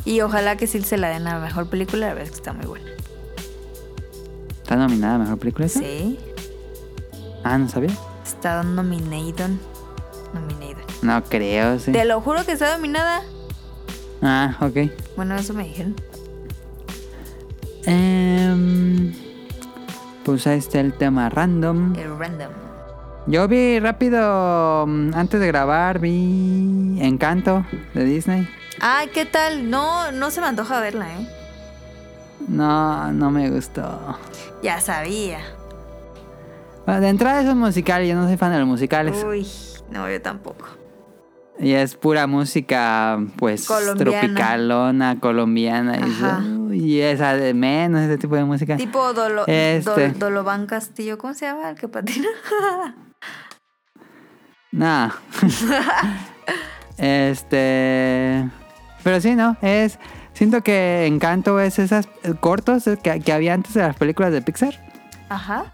[0.05, 2.07] Y ojalá que sí se la den a la mejor película.
[2.07, 2.89] La verdad es que está muy buena.
[4.61, 5.79] ¿Está nominada a mejor película esa?
[5.79, 6.19] Sí.
[7.43, 7.91] Ah, no sabía.
[8.25, 9.49] Está nominated.
[10.33, 10.83] Nominated.
[11.01, 11.91] No creo, sí.
[11.91, 13.21] Te lo juro que está nominada.
[14.21, 14.91] Ah, ok.
[15.15, 15.95] Bueno, eso me dijeron.
[17.85, 19.13] Em,
[20.23, 21.95] pues ahí está el tema random.
[21.95, 22.51] El random.
[23.27, 28.47] Yo vi rápido, mm, antes de grabar, vi Encanto de Disney.
[28.79, 29.69] Ay, ¿qué tal?
[29.69, 31.27] No, no se me antoja verla, ¿eh?
[32.47, 34.17] No, no me gustó.
[34.61, 35.39] Ya sabía.
[36.85, 39.23] Bueno, de entrada es un musical, yo no soy fan de los musicales.
[39.25, 39.47] Uy,
[39.89, 40.65] no, yo tampoco.
[41.59, 44.19] Y es pura música, pues, Colombiana.
[44.21, 45.97] tropicalona, colombiana.
[45.99, 46.39] Y, Ajá.
[46.41, 46.73] eso.
[46.73, 48.75] y esa de menos, ese tipo de música.
[48.75, 50.09] Tipo Dolo, Este.
[50.11, 52.27] Dol- Doloban Castillo, ¿cómo se llama el que patina?
[54.71, 55.11] Nah.
[56.97, 58.49] este.
[59.03, 59.57] Pero sí, ¿no?
[59.61, 59.99] Es.
[60.33, 64.41] Siento que Encanto es esas eh, cortos que, que había antes de las películas de
[64.41, 64.73] Pixar.
[65.29, 65.65] Ajá.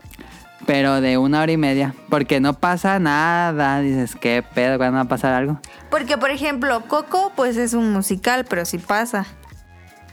[0.65, 1.93] Pero de una hora y media.
[2.10, 3.80] Porque no pasa nada.
[3.80, 4.77] Dices, ¿qué pedo?
[4.77, 5.60] ¿Cuándo va a pasar algo?
[5.89, 9.26] Porque, por ejemplo, Coco, pues es un musical, pero sí pasa.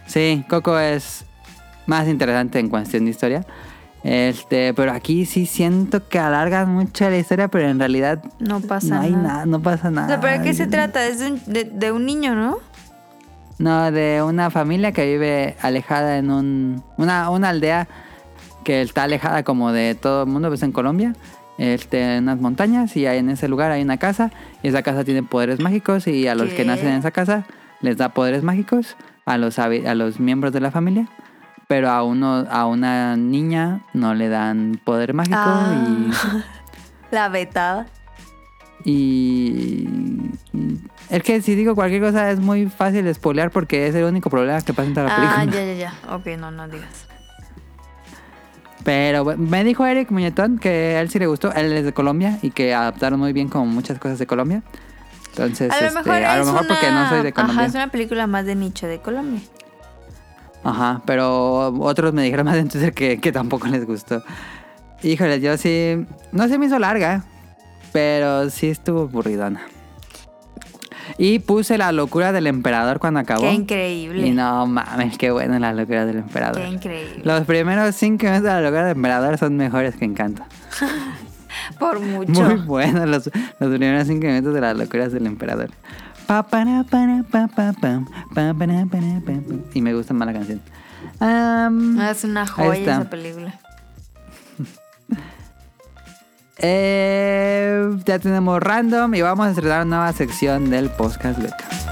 [0.07, 1.25] Sí, Coco es
[1.87, 3.45] más interesante en cuestión de historia.
[4.05, 8.95] Este, pero aquí sí siento que alargan mucho la historia, pero en realidad No pasa
[8.95, 9.23] no hay nada.
[9.29, 10.07] nada, no pasa O nada.
[10.07, 11.05] sea, ¿pero de qué se trata?
[11.07, 12.59] Es de un, de, de un niño, ¿no?
[13.59, 17.89] No, de una familia que vive alejada en un, una, una aldea
[18.65, 21.15] que está alejada como de todo el mundo, pues en Colombia,
[21.57, 24.31] este, en unas montañas y ahí en ese lugar hay una casa
[24.63, 26.57] y esa casa tiene poderes mágicos y a los ¿Qué?
[26.57, 27.45] que nacen en esa casa
[27.81, 31.09] les da poderes mágicos a los, a los miembros de la familia,
[31.67, 36.45] pero a, uno, a una niña no le dan poder mágico Ah.
[37.11, 37.87] La vetada.
[38.91, 39.89] Y...
[40.53, 40.81] y-
[41.11, 44.31] Es que si digo cualquier cosa es muy fácil de spoilear porque es el único
[44.31, 45.41] problema que pasa en toda la película.
[45.41, 46.15] Ah, ya, ya, ya.
[46.15, 47.07] Ok, no, no digas.
[48.85, 51.53] Pero me dijo Eric Muñetón que a él sí le gustó.
[51.53, 54.63] Él es de Colombia y que adaptaron muy bien como muchas cosas de Colombia.
[55.31, 56.69] Entonces, A lo este, mejor, a lo es mejor una...
[56.69, 57.57] porque no soy de Colombia.
[57.59, 59.41] Ajá, es una película más de nicho de Colombia.
[60.63, 64.23] Ajá, pero otros me dijeron más en Twitter que, que tampoco les gustó.
[65.03, 66.07] Híjole, yo sí.
[66.33, 67.25] No se me hizo larga,
[67.97, 69.63] pero sí estuvo aburridona.
[71.17, 73.41] Y puse la locura del emperador cuando acabó.
[73.41, 74.27] Qué increíble.
[74.27, 76.61] Y no mames, qué buena la locura del emperador.
[76.61, 77.23] Qué increíble.
[77.25, 80.43] Los primeros cinco minutos de la locura del emperador son mejores que Encanto.
[81.79, 82.33] Por mucho.
[82.33, 85.71] Muy buenos los, los primeros cinco minutos de las locuras del emperador.
[89.73, 90.61] Y me gusta más la canción.
[91.19, 91.71] Ah,
[92.11, 92.93] Es una joya está.
[92.97, 93.55] esa película.
[96.59, 101.86] Eh, ya tenemos random y vamos a estrenar una nueva sección del podcast beta.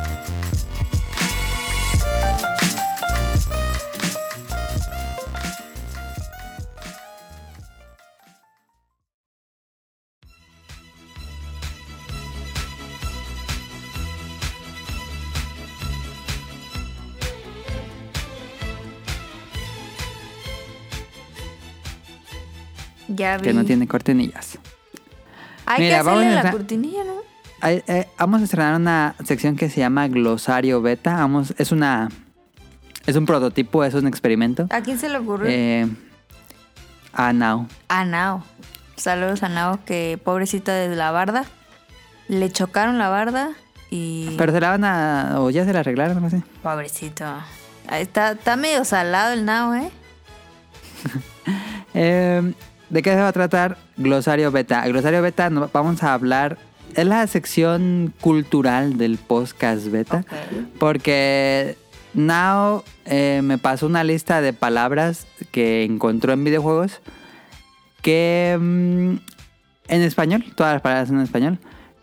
[23.09, 23.45] Ya vi.
[23.45, 24.59] Que no tiene cortinillas.
[25.67, 27.15] Hay Mira, que vamos hacerle a la cortinilla, ¿no?
[27.67, 31.15] Eh, vamos a estrenar una sección que se llama Glosario Beta.
[31.15, 32.11] Vamos, es una.
[33.07, 34.67] Es un prototipo, es un experimento.
[34.71, 35.51] ¿A quién se le ocurrió?
[35.51, 35.89] Eh,
[37.13, 37.67] a Now.
[37.89, 38.45] A Nao.
[38.97, 41.45] Saludos a Nao, que pobrecita de la barda.
[42.29, 43.51] Le chocaron la barda
[43.91, 44.35] y...
[44.39, 45.35] Pero se la van a.
[45.41, 46.43] O ya se la arreglaron, no sé.
[46.63, 47.25] Pobrecito.
[47.91, 49.91] Está, está medio salado el Nao, ¿eh?
[51.97, 52.55] Eh,
[52.95, 54.87] ¿De qué se va a tratar Glosario Beta?
[54.87, 56.59] Glosario Beta no- vamos a hablar.
[56.95, 60.25] Es la sección cultural del podcast Beta.
[60.79, 61.77] Porque
[62.15, 67.01] Now eh, me pasó una lista de palabras que encontró en videojuegos
[68.01, 69.15] que mm,
[69.89, 71.59] en español, todas las palabras en español,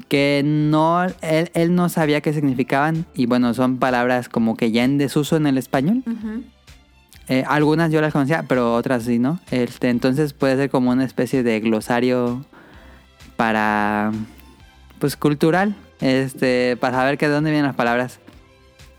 [0.09, 4.83] que no, él, él no sabía qué significaban y bueno, son palabras como que ya
[4.83, 6.03] en desuso en el español.
[7.31, 9.39] Eh, algunas yo las conocía, pero otras sí, ¿no?
[9.51, 12.43] Este, entonces puede ser como una especie de glosario
[13.37, 14.11] para,
[14.99, 18.19] pues, cultural, este, para saber que de dónde vienen las palabras.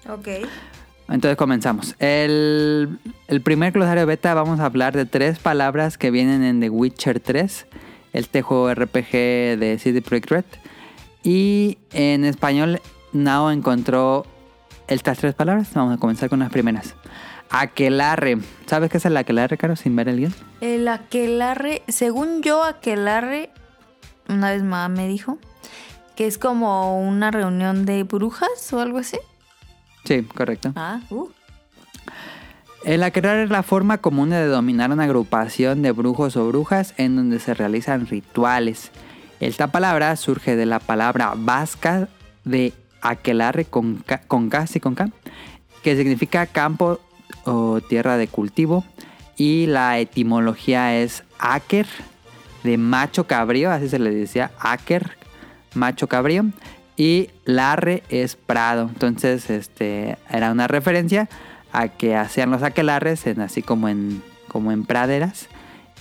[0.08, 0.48] Ok.
[1.10, 1.94] Entonces comenzamos.
[1.98, 2.98] El,
[3.28, 7.20] el primer glosario beta vamos a hablar de tres palabras que vienen en The Witcher
[7.20, 7.66] 3,
[8.14, 9.12] este juego RPG
[9.58, 10.44] de CD Projekt Red.
[11.22, 12.80] Y en español,
[13.12, 14.24] Nao encontró
[14.88, 15.68] estas tres palabras.
[15.74, 16.94] Vamos a comenzar con las primeras.
[17.52, 18.38] Aquelarre.
[18.64, 20.34] ¿Sabes qué es el aquelarre, Caro, sin ver el guion?
[20.62, 23.50] El aquelarre, según yo, aquelarre,
[24.28, 25.38] una vez más me dijo,
[26.16, 29.18] que es como una reunión de brujas o algo así.
[30.04, 30.72] Sí, correcto.
[30.76, 31.28] Ah, uh.
[32.84, 37.16] El aquelarre es la forma común de denominar una agrupación de brujos o brujas en
[37.16, 38.90] donde se realizan rituales.
[39.40, 42.08] Esta palabra surge de la palabra vasca
[42.44, 42.72] de
[43.02, 45.10] aquelarre con K, con K, sí, con K,
[45.82, 46.98] que significa campo
[47.44, 48.84] o tierra de cultivo.
[49.36, 51.86] Y la etimología es Aker,
[52.62, 55.16] de macho cabrío, así se le decía, Aker,
[55.74, 56.44] macho cabrío.
[56.96, 58.88] Y Larre es prado.
[58.92, 61.28] Entonces, este era una referencia
[61.72, 65.48] a que hacían los aquelarres en, así como en, como en praderas.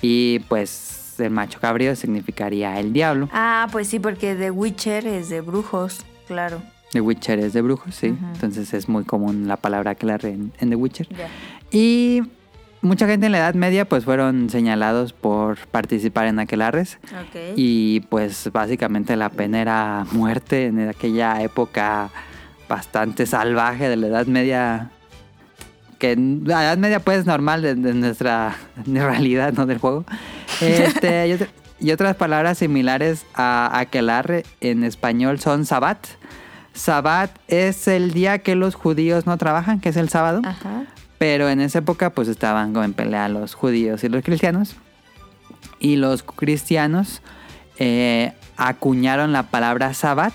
[0.02, 3.30] Y pues el macho cabrío significaría el diablo.
[3.32, 6.62] Ah, pues sí, porque The Witcher es de brujos, claro.
[6.92, 8.08] The Witcher es de brujos, sí.
[8.08, 11.08] Entonces es muy común la palabra aquelarre en, en The Witcher.
[11.72, 12.24] Y
[12.82, 17.00] mucha gente en la Edad Media pues fueron señalados por participar en aquelarres.
[17.56, 22.10] Y pues básicamente la pena era muerte en aquella época
[22.68, 24.92] bastante salvaje de la Edad Media.
[25.98, 28.56] Que la Edad Media pues es normal de, de nuestra
[28.86, 30.06] realidad, no del juego.
[30.60, 31.38] Este,
[31.80, 36.06] y otras palabras similares a aquelarre en español son sabat.
[36.74, 40.42] Sabat es el día que los judíos no trabajan, que es el sábado.
[40.44, 40.86] Ajá.
[41.18, 44.76] Pero en esa época pues estaban en pelea los judíos y los cristianos.
[45.80, 47.22] Y los cristianos
[47.78, 50.34] eh, acuñaron la palabra sabbat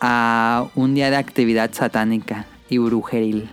[0.00, 3.50] a un día de actividad satánica y brujeril.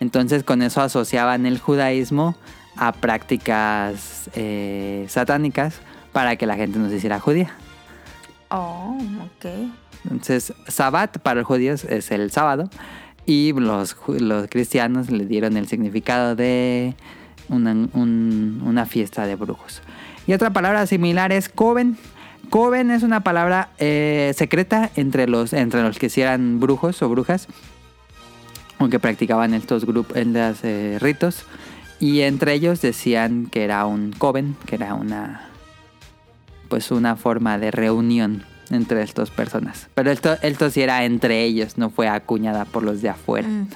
[0.00, 2.36] Entonces con eso asociaban el judaísmo
[2.76, 5.80] a prácticas eh, satánicas
[6.12, 7.54] para que la gente no se hiciera judía.
[8.50, 9.46] Oh, ok.
[10.04, 12.68] Entonces, Sabbat para los judíos es el sábado
[13.26, 16.94] y los, los cristianos le dieron el significado de
[17.48, 19.82] una, un- una fiesta de brujos.
[20.26, 21.96] Y otra palabra similar es coven.
[22.50, 27.08] Coven es una palabra eh, secreta entre los, entre los que sí eran brujos o
[27.08, 27.48] brujas
[28.78, 31.44] o que practicaban estos grupos, estos eh, ritos.
[32.00, 35.48] Y entre ellos decían que era un coven, que era una
[36.68, 39.88] pues una forma de reunión entre estas personas.
[39.94, 43.48] Pero esto, esto sí era entre ellos, no fue acuñada por los de afuera.
[43.48, 43.68] Mm.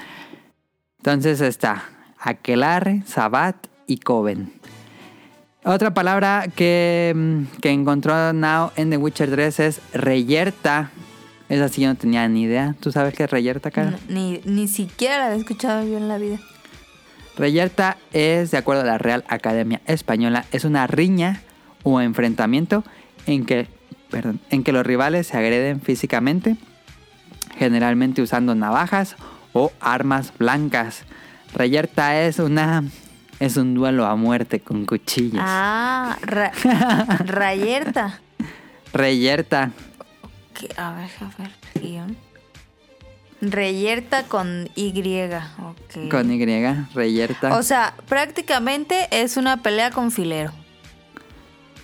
[0.98, 1.84] Entonces está
[2.18, 3.56] aquelarre, sabat
[3.86, 4.52] y coven.
[5.64, 10.90] Otra palabra que, mm, que encontró Now en The Witcher 3 es reyerta.
[11.48, 12.74] Esa sí yo no tenía ni idea.
[12.80, 13.98] ¿Tú sabes qué es reyerta, cara?
[14.08, 16.38] Ni, ni siquiera la había escuchado yo en la vida.
[17.36, 21.42] Reyerta es, de acuerdo a la Real Academia Española, es una riña
[21.84, 22.82] o enfrentamiento
[23.26, 23.68] en que,
[24.10, 26.56] perdón, en que los rivales se agreden físicamente,
[27.58, 29.16] generalmente usando navajas
[29.52, 31.02] o armas blancas.
[31.54, 32.84] Reyerta es una
[33.40, 35.40] es un duelo a muerte con cuchillos.
[35.44, 36.52] Ah, ra-
[37.24, 38.20] Rayerta.
[38.92, 39.70] Reyerta,
[40.54, 42.16] Que- A ver, a ver, guion.
[43.40, 44.88] Reyerta con Y.
[45.60, 46.10] Ok.
[46.10, 46.44] con Y,
[46.94, 47.56] Reyerta.
[47.56, 50.52] O sea, prácticamente es una pelea con filero.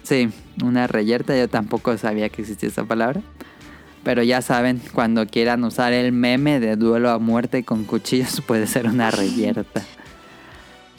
[0.03, 0.31] Sí,
[0.63, 3.21] una reyerta, yo tampoco sabía que existía esa palabra.
[4.03, 8.67] Pero ya saben, cuando quieran usar el meme de duelo a muerte con cuchillos, puede
[8.67, 9.83] ser una reyerta.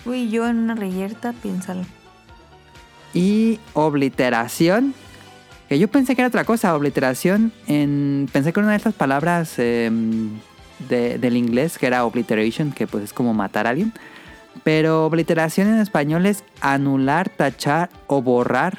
[0.06, 1.84] Uy, yo en una reyerta, piénsalo.
[3.14, 4.94] Y obliteración,
[5.70, 8.94] que yo pensé que era otra cosa, obliteración, en, pensé que era una de estas
[8.94, 9.90] palabras eh,
[10.90, 13.94] de- del inglés, que era obliteration, que pues es como matar a alguien.
[14.64, 18.78] Pero obliteración en español es anular, tachar o borrar.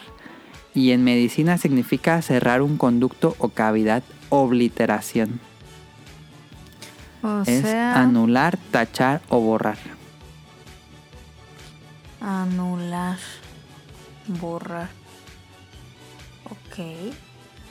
[0.76, 5.40] Y en medicina significa cerrar un conducto o cavidad, obliteración.
[7.22, 9.78] O es sea, anular, tachar o borrar.
[12.20, 13.16] anular,
[14.26, 14.90] borrar.
[16.44, 17.14] Ok.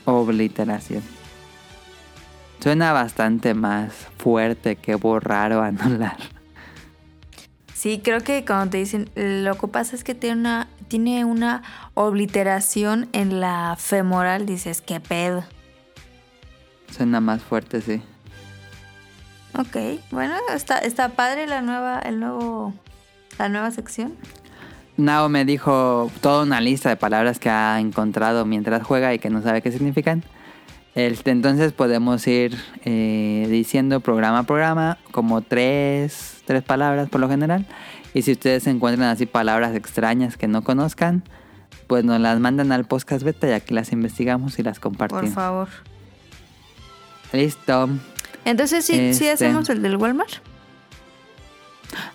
[0.05, 1.03] Obliteración.
[2.59, 6.17] Suena bastante más fuerte que borrar o anular.
[7.75, 11.61] Sí, creo que cuando te dicen, lo que pasa es que tiene una, tiene una
[11.93, 15.43] obliteración en la femoral, dices, ¿qué pedo?
[16.89, 18.01] Suena más fuerte, sí.
[19.57, 22.73] Ok, bueno, está, está padre la nueva, el nuevo,
[23.37, 24.13] la nueva sección.
[24.95, 29.29] Nao me dijo toda una lista de palabras que ha encontrado mientras juega y que
[29.29, 30.23] no sabe qué significan.
[30.95, 37.29] Este, entonces podemos ir eh, diciendo programa a programa como tres, tres palabras por lo
[37.29, 37.65] general.
[38.13, 41.23] Y si ustedes encuentran así palabras extrañas que no conozcan,
[41.87, 45.33] pues nos las mandan al podcast beta y aquí las investigamos y las Por compartimos.
[45.33, 45.67] favor.
[47.33, 47.89] Listo.
[48.45, 49.31] Entonces, ¿sí, sí Este.
[49.31, 50.31] hacemos el del Walmart?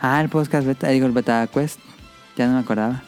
[0.01, 1.79] Ah, el podcast beta, digo el beta quest.
[2.37, 3.03] Ya no me acordaba.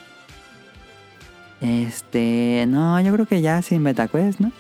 [1.61, 4.53] Este, no, yo creo que ya sin beta quest, ¿no?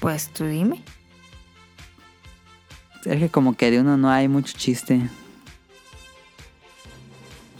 [0.00, 0.82] Pues tú dime.
[3.04, 5.00] Es que como que de uno no hay mucho chiste.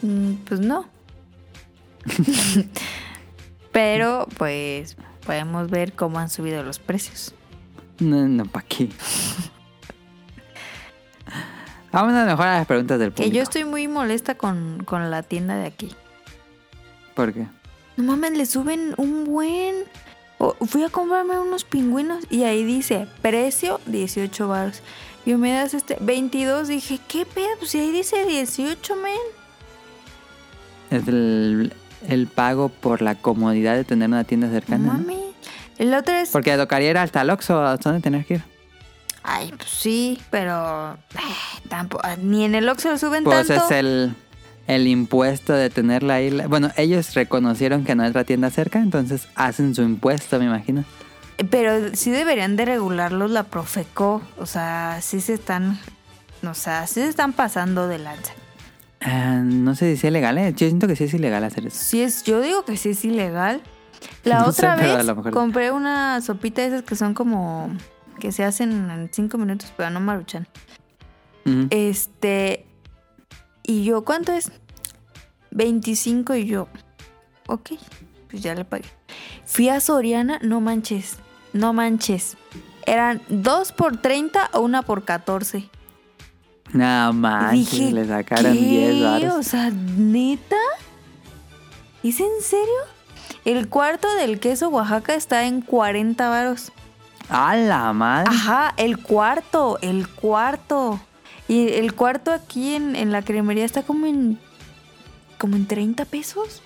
[0.02, 0.86] Mm, Pues no.
[3.72, 4.96] Pero, pues,
[5.26, 7.34] podemos ver cómo han subido los precios.
[7.98, 8.88] No, no, ¿para qué?
[11.92, 13.36] Vámonos mejor a las preguntas del Que público.
[13.36, 15.90] yo estoy muy molesta con, con la tienda de aquí.
[17.14, 17.46] ¿Por qué?
[17.96, 19.76] No mames, le suben un buen.
[20.66, 24.82] Fui a comprarme unos pingüinos y ahí dice precio 18 baros.
[25.26, 26.68] Y me das este 22.
[26.68, 27.46] Dije, ¿qué pedo?
[27.58, 29.12] Pues si ahí dice 18, men.
[30.90, 31.72] Es el,
[32.08, 34.86] el pago por la comodidad de tener una tienda No cercana.
[34.86, 34.92] ¿no?
[34.94, 35.18] mames.
[35.78, 36.28] El otro es.
[36.30, 38.42] Porque tocaría ir hasta el Oxxo, ¿hasta dónde tener que ir?
[39.22, 40.92] Ay, pues sí, pero.
[41.14, 42.06] eh, tampoco.
[42.22, 43.64] Ni en el Oxxo le suben Pues tanto.
[43.64, 44.14] es el,
[44.66, 46.30] el impuesto de tenerla ahí.
[46.48, 50.84] Bueno, ellos reconocieron que no es la tienda cerca, entonces hacen su impuesto, me imagino.
[51.50, 54.22] Pero sí deberían de regularlos la Profeco.
[54.38, 55.78] O sea, sí se están.
[56.48, 58.32] O sea, sí se están pasando de lanza.
[59.00, 60.52] Ah, no sé si es legal, ¿eh?
[60.56, 61.76] Yo siento que sí es ilegal hacer eso.
[61.78, 63.62] Sí es, yo digo que sí es ilegal.
[64.22, 67.70] La No otra vez compré una sopita de esas que son como
[68.18, 70.46] que se hacen en cinco minutos, pero no maruchan.
[71.70, 72.66] Este
[73.62, 74.50] y yo ¿cuánto es?
[75.50, 76.68] 25 y yo.
[77.46, 77.72] Ok,
[78.30, 78.84] pues ya le pagué.
[79.44, 81.18] Fui a Soriana, no manches,
[81.54, 82.36] no manches.
[82.84, 85.70] Eran dos por 30 o una por 14.
[86.74, 88.58] Nada más, Dije, le sacaron ¿qué?
[88.58, 89.34] 10 baros.
[89.34, 90.56] O sea, ¿neta?
[92.02, 92.66] ¿Es en serio?
[93.44, 96.72] El cuarto del queso Oaxaca está en 40 varos.
[97.28, 98.28] ¡A la madre!
[98.30, 101.00] Ajá, el cuarto, el cuarto.
[101.46, 104.38] Y el cuarto aquí en, en la cremería está como en...
[105.38, 106.60] como en 30 pesos.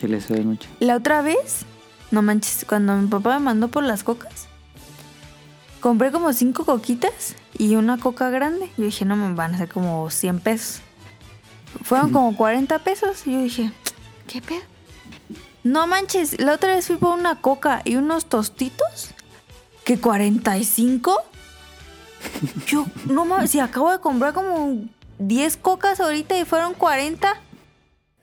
[0.00, 0.68] Sí, le sube mucho.
[0.80, 1.64] La otra vez,
[2.16, 4.48] no manches, cuando mi papá me mandó por las cocas,
[5.80, 8.70] compré como cinco coquitas y una coca grande.
[8.78, 10.80] Yo dije, no, me van a ser como 100 pesos.
[11.82, 13.72] Fueron como 40 pesos y yo dije,
[14.26, 14.62] ¿qué pedo?
[15.62, 19.10] No manches, la otra vez fui por una coca y unos tostitos.
[19.84, 21.22] ¿Que 45?
[22.66, 24.86] Yo, no mames, si acabo de comprar como
[25.18, 27.42] 10 cocas ahorita y fueron 40.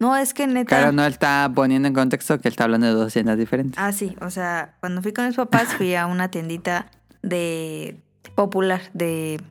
[0.03, 0.67] No, es que neta.
[0.67, 3.81] Claro, no está poniendo en contexto que él está hablando de dos tiendas diferentes.
[3.81, 6.87] Ah, sí, o sea, cuando fui con mis papás fui a una tiendita
[7.21, 8.01] de
[8.35, 9.41] popular, de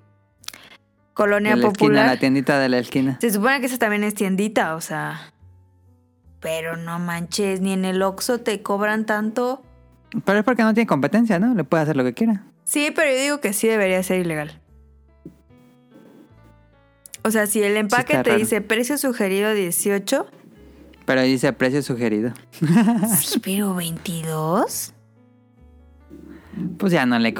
[1.14, 2.06] colonia de la esquina, popular.
[2.06, 3.16] la tiendita de la esquina.
[3.22, 5.32] Se supone que esa también es tiendita, o sea.
[6.40, 9.62] Pero no manches, ni en el Oxxo te cobran tanto.
[10.22, 11.54] Pero es porque no tiene competencia, ¿no?
[11.54, 12.44] Le puede hacer lo que quiera.
[12.64, 14.60] Sí, pero yo digo que sí debería ser ilegal.
[17.24, 18.38] O sea, si el empaque te raro.
[18.38, 20.26] dice precio sugerido 18,
[21.04, 22.32] Pero dice precio sugerido.
[23.20, 24.94] sí, pero 22.
[26.78, 27.34] Pues ya no le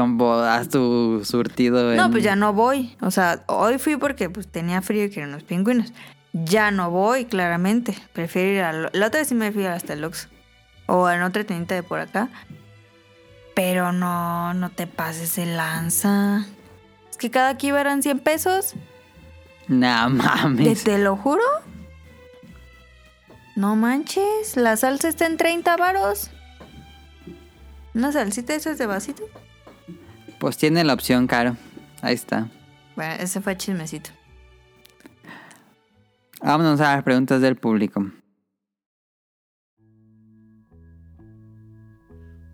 [0.48, 1.94] haz tu surtido.
[1.94, 2.96] No, pues ya no voy.
[3.00, 5.92] O sea, hoy fui porque pues tenía frío y quería unos pingüinos.
[6.32, 7.94] Ya no voy, claramente.
[8.14, 8.72] Prefiero ir a...
[8.72, 10.28] La otra vez sí me fui hasta el Oxxo.
[10.86, 12.30] O en otra tiendita de por acá.
[13.54, 16.46] Pero no, no te pases el lanza.
[17.10, 18.74] Es que cada kiva eran 100 pesos.
[19.68, 20.84] Nah, ¿Te, mames.
[20.84, 21.42] te lo juro?
[23.56, 24.56] No manches.
[24.56, 26.30] La salsa está en 30 varos.
[27.94, 29.24] Una salsita esas de vasito.
[30.38, 31.56] Pues tiene la opción, caro.
[32.00, 32.48] Ahí está.
[32.96, 34.10] Bueno, ese fue chismecito.
[36.40, 38.10] Vámonos a las preguntas del público.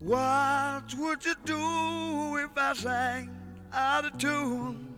[0.00, 3.30] What would you do if I sang
[3.72, 4.88] out of tune?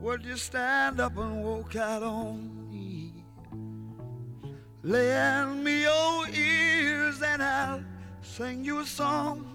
[0.00, 2.63] Would you stand up and walk out on?
[4.86, 7.80] Lend me your ears and I'll
[8.20, 9.46] sing you a song.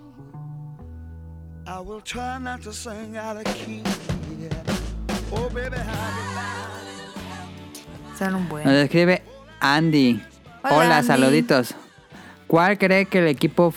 [1.67, 3.83] I will try not to sing out of key.
[4.39, 4.49] Yeah.
[5.31, 5.93] Oh, baby, how
[8.09, 8.65] you Son un buen.
[8.65, 9.21] Nos escribe
[9.59, 10.19] Andy.
[10.63, 11.07] Hola, Hola, Andy.
[11.07, 11.75] saluditos.
[12.47, 13.71] ¿Cuál cree que el equipo...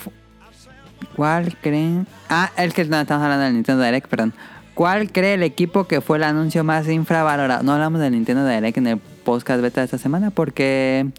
[1.15, 2.07] ¿Cuál creen?
[2.31, 4.33] Ah, es que no estamos hablando del Nintendo Direct, perdón.
[4.73, 7.62] ¿Cuál cree el equipo que fue el anuncio más infravalorado?
[7.62, 11.12] No hablamos del Nintendo Direct en el podcast beta de esta semana porque...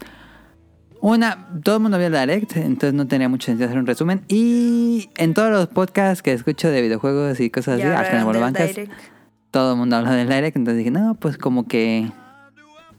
[1.04, 4.24] Una, todo el mundo vio el Direct, entonces no tenía mucho sentido hacer un resumen.
[4.26, 8.16] Y en todos los podcasts que escucho de videojuegos y cosas así, hasta en el
[8.20, 8.92] del Bolobancas, Direct.
[9.50, 12.10] todo el mundo habla del Direct, entonces dije, no, pues como que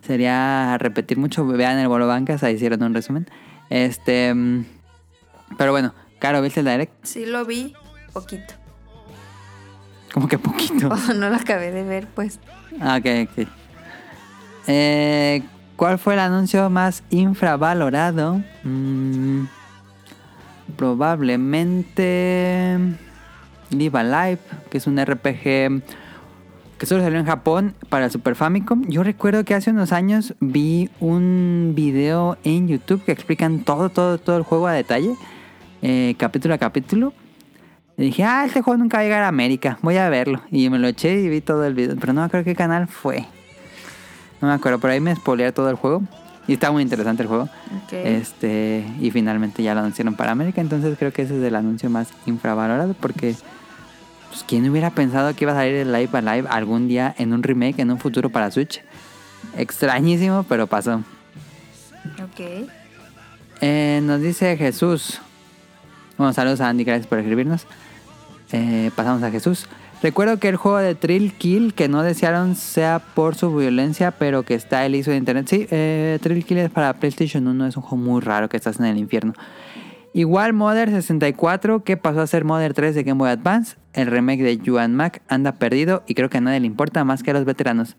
[0.04, 1.48] sería repetir mucho.
[1.48, 3.26] Vean el Bolo Bancas, ahí hicieron un resumen.
[3.72, 4.66] Este, mm,
[5.58, 6.94] pero bueno, Caro, ¿viste el Direct?
[7.04, 7.74] Sí lo vi,
[8.14, 8.54] poquito.
[10.14, 10.90] Como que poquito.
[11.16, 12.40] no lo acabé de ver, pues.
[12.80, 13.48] Ah, ok, ok.
[14.68, 15.42] Eh,
[15.76, 18.42] ¿Cuál fue el anuncio más infravalorado?
[18.64, 19.44] Mm,
[20.78, 22.78] probablemente
[23.72, 24.40] Live Alive,
[24.70, 25.82] que es un RPG
[26.78, 28.86] que solo salió en Japón para Super Famicom.
[28.88, 34.18] Yo recuerdo que hace unos años vi un video en YouTube que explican todo, todo,
[34.18, 35.16] todo el juego a detalle,
[35.82, 37.14] eh, capítulo a capítulo.
[37.98, 40.42] Y dije, ah, este juego nunca va a llegar a América, voy a verlo.
[40.52, 43.26] Y me lo eché y vi todo el video, pero no acuerdo qué canal fue.
[44.42, 46.04] No me acuerdo, por ahí me spoileé todo el juego.
[46.48, 47.50] Y está muy interesante el juego.
[47.92, 51.90] Este, y finalmente ya lo anunciaron para América, entonces creo que ese es el anuncio
[51.90, 53.36] más infravalorado porque
[54.30, 57.42] pues quién hubiera pensado que iba a salir el Live Alive algún día en un
[57.42, 58.82] remake en un futuro para Switch.
[59.58, 61.02] Extrañísimo, pero pasó.
[62.22, 62.68] Ok.
[63.62, 65.22] Eh, nos dice Jesús.
[66.18, 67.66] Bueno, saludos a Andy, gracias por escribirnos.
[68.52, 69.68] Eh, pasamos a Jesús.
[70.02, 74.44] Recuerdo que el juego de Trill Kill, que no desearon sea por su violencia, pero
[74.44, 75.48] que está el ISO de internet.
[75.50, 78.80] Sí, eh, Trill Kill es para PlayStation 1, es un juego muy raro que estás
[78.80, 79.34] en el infierno.
[80.16, 83.76] Igual Mother 64, que pasó a ser Mother 3 de Game Boy Advance.
[83.92, 87.22] El remake de Yuan Mac anda perdido y creo que a nadie le importa más
[87.22, 87.98] que a los veteranos.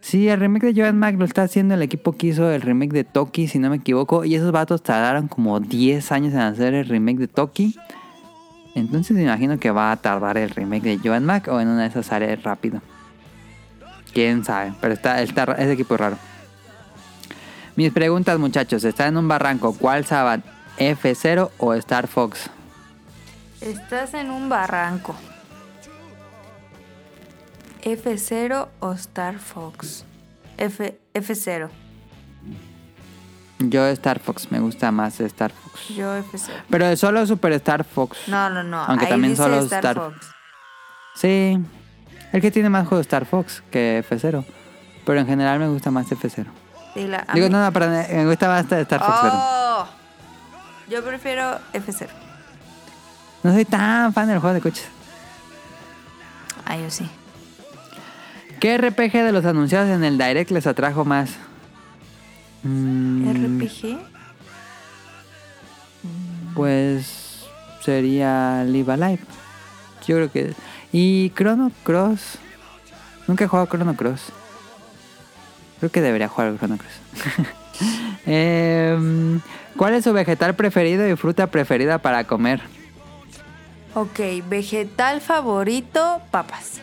[0.00, 2.92] Sí, el remake de Yuan Mac lo está haciendo el equipo que hizo el remake
[2.92, 4.24] de Toki, si no me equivoco.
[4.24, 7.74] Y esos vatos tardaron como 10 años en hacer el remake de Toki.
[8.74, 11.82] Entonces me imagino que va a tardar el remake de Joan Mac o en una
[11.82, 12.80] de esas sale rápido.
[14.12, 16.18] Quién sabe, pero está, está ese equipo es raro.
[17.76, 19.72] Mis preguntas, muchachos, está en un barranco.
[19.72, 20.40] ¿Cuál Sabat?
[20.78, 22.50] ¿F0 o Star Fox?
[23.60, 25.14] Estás en un barranco.
[27.82, 30.04] F0 o Star Fox.
[30.56, 31.68] F, F0.
[33.60, 35.88] Yo Star Fox, me gusta más Star Fox.
[35.88, 36.50] Yo F0.
[36.70, 38.16] Pero solo Super Star Fox.
[38.28, 38.84] No, no, no.
[38.84, 40.30] Aunque Ahí también dice solo Star, Star- Fox.
[41.16, 41.58] Sí,
[42.32, 44.44] el que tiene más juegos Star Fox que F0.
[45.04, 46.46] Pero en general me gusta más F0.
[46.94, 49.18] Sí, la- a Digo, no, no, perdón, me gusta más Star Fox.
[49.32, 49.86] Oh,
[50.88, 52.08] yo prefiero F0.
[53.42, 54.86] No soy tan fan del juego de coches.
[56.64, 57.08] Ah, yo sí.
[58.60, 61.30] ¿Qué RPG de los anunciados en el Direct les atrajo más?
[62.62, 63.98] Mm, RPG.
[66.54, 67.46] Pues
[67.82, 69.20] sería Live Alive.
[70.06, 70.54] Yo creo que...
[70.92, 72.38] Y Chrono Cross.
[73.26, 74.32] Nunca he jugado Chrono Cross.
[75.78, 77.46] Creo que debería jugar Chrono Cross.
[78.26, 79.40] Em,
[79.76, 82.60] ¿Cuál es su vegetal preferido y fruta preferida para comer?
[83.94, 86.80] Ok, vegetal favorito, papas.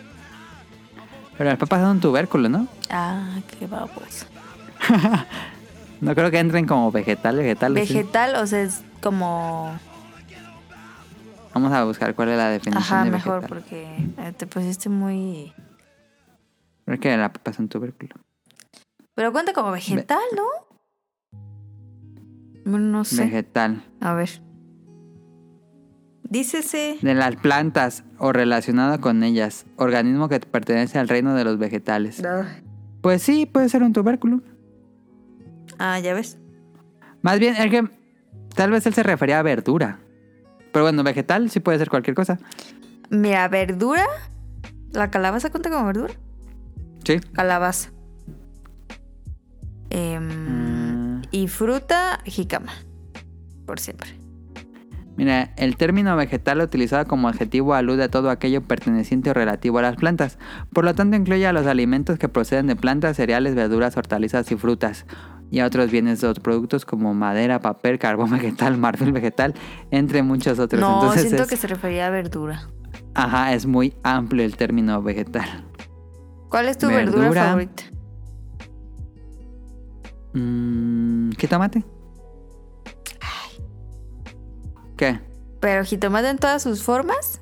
[1.38, 2.68] Pero las papas son un tubérculo, ¿no?
[2.90, 4.26] Ah, qué babos.
[6.02, 7.74] No creo que entren como vegetal, vegetal.
[7.74, 9.78] Vegetal, o sea, es como...
[11.54, 13.50] Vamos a buscar cuál es la definición Ajá, de mejor, vegetal.
[13.50, 13.84] porque
[14.18, 15.54] eh, te pusiste muy...
[16.86, 18.14] Creo que la papa es un tubérculo.
[19.16, 20.44] Pero cuenta como vegetal, ¿no?
[22.66, 23.24] Bueno, no sé.
[23.24, 23.84] Vegetal.
[24.02, 24.42] A ver.
[26.24, 26.98] Dícese...
[27.02, 29.66] De las plantas o relacionado con ellas.
[29.78, 32.22] Organismo que pertenece al reino de los vegetales.
[33.02, 34.42] Pues sí, puede ser un tubérculo.
[35.80, 36.38] Ah, ya ves.
[37.22, 37.88] Más bien, es que
[38.56, 40.00] tal vez él se refería a verdura.
[40.72, 42.38] Pero bueno, vegetal sí puede ser cualquier cosa.
[43.10, 44.06] Mira, verdura.
[44.92, 46.14] ¿La calabaza cuenta como verdura?
[47.04, 47.20] Sí.
[47.34, 47.92] Calabaza.
[49.90, 52.72] Em, Mm, Y fruta, jicama.
[53.66, 54.10] Por siempre.
[55.18, 59.82] Mira, el término vegetal utilizado como adjetivo alude a todo aquello perteneciente o relativo a
[59.82, 60.38] las plantas.
[60.74, 64.56] Por lo tanto, incluye a los alimentos que proceden de plantas, cereales, verduras, hortalizas y
[64.58, 65.06] frutas.
[65.52, 69.54] Y a otros bienes o productos como madera, papel, carbón vegetal, marfil vegetal,
[69.92, 70.82] entre muchos otros.
[70.82, 72.70] No, Entonces siento es- que se refería a verdura.
[73.14, 75.64] Ajá, es muy amplio el término vegetal.
[76.50, 77.44] ¿Cuál es tu verdura, Verdura.
[77.46, 77.84] favorita?
[80.34, 81.84] Mm, ¿Jitomate?
[84.98, 85.20] ¿Qué?
[85.60, 87.42] ¿Pero jitomate en todas sus formas?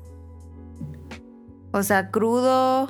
[1.72, 2.88] O sea, crudo,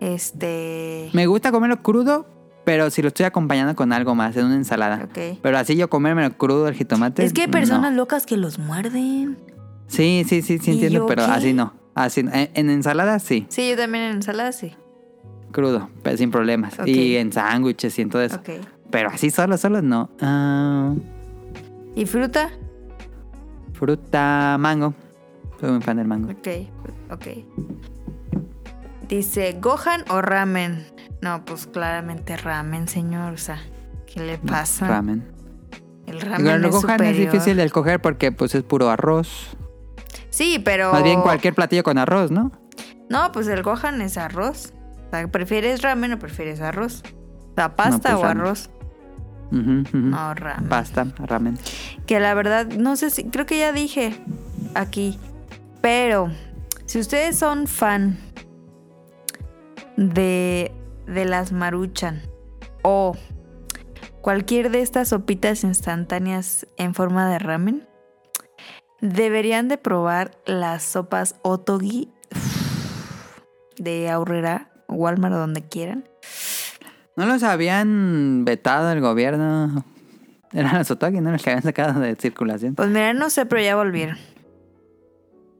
[0.00, 1.10] este...
[1.12, 2.26] Me gusta comerlo crudo,
[2.64, 5.04] pero si lo estoy acompañando con algo más, en una ensalada.
[5.04, 5.38] Ok.
[5.42, 7.24] Pero así yo comérmelo crudo el jitomate.
[7.24, 7.98] Es que hay personas no.
[7.98, 9.38] locas que los muerden.
[9.86, 11.30] Sí, sí, sí, sí ¿Y entiendo, pero qué?
[11.32, 11.74] así no.
[11.94, 12.20] Así.
[12.20, 14.74] En, en ensalada sí, Sí, yo también en ensalada sí.
[15.52, 16.74] crudo, pero sin problemas.
[16.86, 18.36] Y en sándwiches y en todo eso.
[18.36, 18.50] Ok.
[18.90, 20.10] Pero así solo, solo no.
[20.20, 20.94] Ah,
[21.94, 22.50] ¿Y fruta?
[23.72, 24.94] fruta, mango.
[25.60, 26.30] Soy muy fan del mango.
[26.30, 26.48] Ok,
[27.10, 27.26] ok.
[29.08, 30.86] Dice, ¿Gohan o ramen?
[31.24, 33.32] No, pues claramente ramen, señor.
[33.32, 33.58] O sea,
[34.06, 34.86] ¿qué le pasa?
[34.86, 35.26] Ramen.
[36.06, 39.56] El ramen el es es difícil de escoger porque pues es puro arroz.
[40.28, 40.92] Sí, pero...
[40.92, 42.52] Más bien cualquier platillo con arroz, ¿no?
[43.08, 44.74] No, pues el Gohan es arroz.
[45.06, 47.02] O sea, ¿prefieres ramen o prefieres arroz?
[47.52, 48.40] O sea, pasta pues o ramen.
[48.42, 48.70] arroz.
[49.50, 50.68] No, ramen.
[50.68, 51.56] Pasta, ramen.
[52.04, 54.20] Que la verdad, no sé si, creo que ya dije
[54.74, 55.18] aquí.
[55.80, 56.30] Pero,
[56.84, 58.18] si ustedes son fan
[59.96, 60.70] de,
[61.06, 62.22] de las maruchan
[62.82, 63.16] o
[64.20, 67.86] cualquier de estas sopitas instantáneas en forma de ramen,
[69.00, 72.10] deberían de probar las sopas Otogi
[73.76, 76.08] de Aurrera, Walmart, donde quieran.
[77.16, 79.84] ¿No los habían vetado el gobierno?
[80.52, 81.32] Eran los Otogi, ¿no?
[81.32, 82.74] Los que habían sacado de circulación.
[82.74, 84.16] Pues mira, no sé, pero ya volvieron.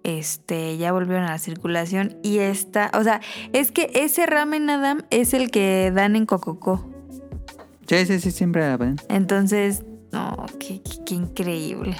[0.05, 3.20] Este, ya volvieron a la circulación y esta, o sea,
[3.52, 6.89] es que ese ramen Adam es el que dan en Cococo.
[7.89, 8.97] Sí, sí, sí, siempre la ponen.
[9.09, 9.82] Entonces,
[10.12, 11.97] no, qué, qué- qué increíble.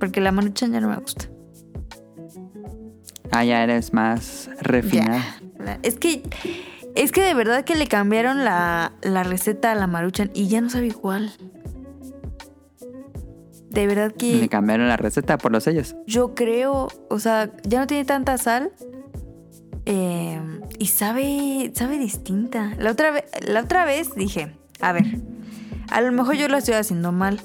[0.00, 1.26] Porque la maruchan ya no me gusta.
[3.30, 5.24] Ah, ya eres más refinada.
[5.64, 5.78] Ya.
[5.82, 6.22] Es que,
[6.94, 10.60] es que de verdad que le cambiaron la, la receta a la maruchan y ya
[10.60, 11.32] no sabe igual.
[13.70, 15.94] De verdad que Le cambiaron la receta por los sellos.
[16.06, 18.72] yo creo, o sea, ya no tiene tanta sal.
[19.86, 20.40] eh,
[20.78, 22.72] y sabe, sabe distinta.
[22.78, 25.04] La otra, vez, la otra vez dije, a ver,
[25.90, 27.40] a lo mejor yo lo estoy haciendo mal.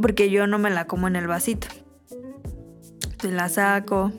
[0.00, 1.68] Porque yo no me la como en el vasito.
[3.04, 4.12] Entonces la saco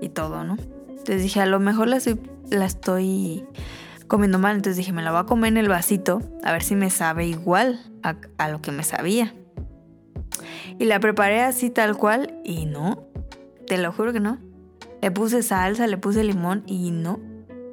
[0.00, 0.56] y todo, ¿no?
[0.88, 2.20] Entonces dije, a lo mejor la estoy,
[2.50, 3.44] la estoy
[4.08, 4.56] comiendo mal.
[4.56, 6.20] Entonces dije, me la voy a comer en el vasito.
[6.42, 9.34] A ver si me sabe igual a, a lo que me sabía.
[10.78, 13.04] Y la preparé así tal cual y no.
[13.66, 14.38] Te lo juro que no.
[15.02, 17.20] Le puse salsa, le puse limón y no.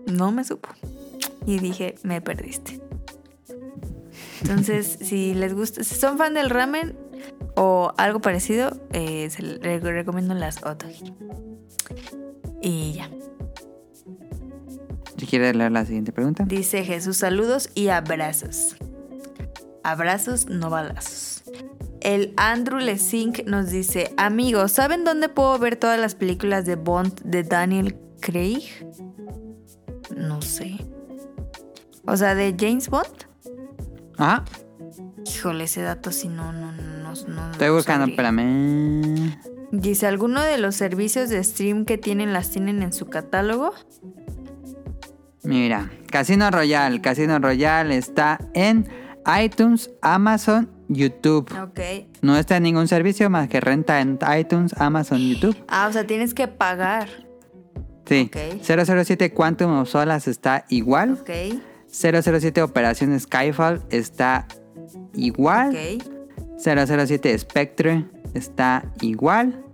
[0.08, 0.70] No me supo.
[1.46, 2.80] Y dije, me perdiste.
[4.42, 6.98] Entonces, si les gusta, si son fan del ramen
[7.56, 11.14] o algo parecido, eh, se le re- recomiendo las otogi.
[12.62, 13.10] Y ya.
[15.18, 16.44] Si quieres leer la siguiente pregunta.
[16.48, 18.76] Dice Jesús, saludos y abrazos.
[19.84, 21.31] Abrazos, no balazos.
[22.02, 27.22] El Andrew Lesink nos dice, amigos, ¿saben dónde puedo ver todas las películas de Bond
[27.24, 28.64] de Daniel Craig?
[30.16, 30.78] No sé.
[32.06, 33.28] O sea, de James Bond.
[34.18, 34.44] Ah,
[35.26, 37.52] Híjole, ese dato sí no, no, no, no.
[37.52, 39.38] estoy buscando, espérame.
[39.72, 43.74] Dice, ¿alguno de los servicios de stream que tienen las tienen en su catálogo?
[45.44, 47.02] Mira, Casino Royale.
[47.02, 48.88] Casino Royale está en
[49.44, 51.52] iTunes, Amazon, YouTube.
[51.62, 51.80] Ok.
[52.22, 55.58] No está en ningún servicio más que renta en iTunes, Amazon, YouTube.
[55.68, 57.08] Ah, o sea, tienes que pagar.
[58.06, 58.30] Sí.
[58.30, 58.62] Ok.
[58.62, 61.14] 007 Quantum of Solace está igual.
[61.22, 61.32] Ok.
[61.88, 64.48] 007 Operación Skyfall está
[65.14, 65.70] igual.
[65.70, 66.04] Ok.
[66.58, 69.66] 007 Spectre está igual.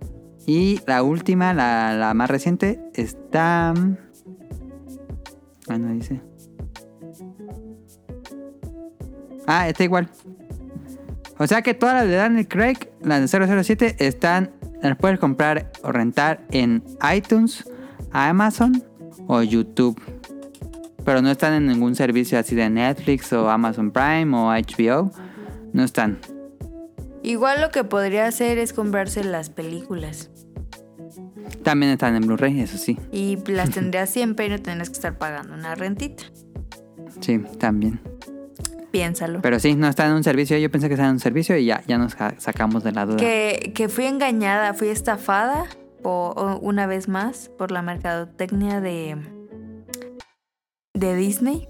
[0.46, 3.74] Y la última, la, la más reciente, está...
[5.68, 6.22] Ah, no dice.
[9.46, 10.08] Ah, está igual.
[11.38, 14.50] O sea que todas las de Daniel Craig, las de 007, están...
[14.82, 17.64] Las puedes comprar o rentar en iTunes,
[18.12, 18.84] Amazon
[19.26, 20.00] o YouTube.
[21.04, 25.10] Pero no están en ningún servicio así de Netflix o Amazon Prime o HBO.
[25.72, 26.18] No están.
[27.22, 30.30] Igual lo que podría hacer es comprarse las películas.
[31.62, 32.98] También están en Blu-ray, eso sí.
[33.10, 36.24] Y las tendrías siempre y no tendrías que estar pagando una rentita.
[37.20, 38.00] Sí, también.
[38.90, 39.40] Piénsalo.
[39.42, 40.56] Pero sí, no está en un servicio.
[40.58, 43.16] Yo pensé que estaba en un servicio y ya, ya nos sacamos de la duda.
[43.16, 45.64] Que, que fui engañada, fui estafada
[46.02, 49.16] po- o- una vez más por la mercadotecnia de,
[50.94, 51.66] de Disney.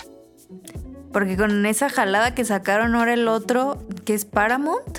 [1.13, 4.99] Porque con esa jalada que sacaron ahora el otro, que es Paramount.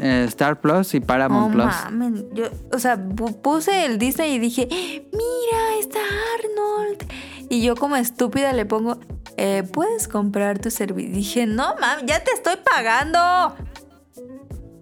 [0.00, 1.74] Eh, Star Plus y Paramount No Plus.
[1.84, 6.00] mamen, yo, o sea, pu- puse el Disney y dije, mira, está
[6.34, 7.04] Arnold.
[7.48, 8.98] Y yo como estúpida le pongo,
[9.36, 11.12] eh, puedes comprar tu servicio.
[11.12, 13.54] Dije, no mames, ya te estoy pagando.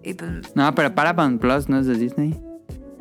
[0.03, 2.39] Y pues, No, pero Paramount Plus no es de Disney.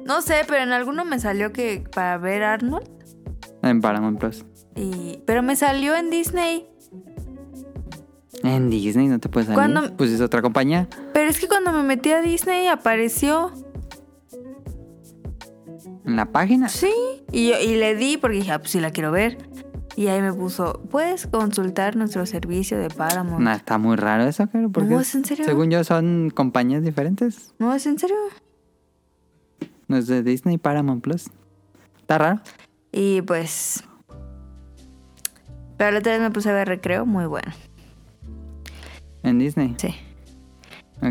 [0.04, 2.88] no sé, pero en alguno me salió que para ver Arnold.
[3.62, 4.44] En Paramount Plus.
[4.76, 6.66] Y, pero me salió en Disney.
[8.42, 9.56] En Disney no te puedes salir.
[9.56, 9.96] ¿Cuándo?
[9.96, 10.88] Pues es otra compañía.
[11.14, 13.52] Pero es que cuando me metí a Disney apareció.
[16.04, 16.68] En la página.
[16.68, 16.92] Sí.
[17.32, 19.38] Y, yo, y le di porque dije, ah, pues sí la quiero ver.
[19.96, 23.40] Y ahí me puso, puedes consultar nuestro servicio de Paramount.
[23.40, 24.70] No, está muy raro eso, claro.
[24.70, 25.44] Porque No, ¿es en serio?
[25.44, 27.54] Según yo son compañías diferentes.
[27.58, 28.16] No, ¿es en serio?
[29.86, 31.30] No es de Disney, Paramount Plus.
[32.00, 32.40] Está raro.
[32.90, 33.84] Y pues...
[35.76, 37.52] Pero la otra vez me puse a ver Recreo, muy bueno.
[39.22, 39.74] En Disney.
[39.78, 39.94] Sí.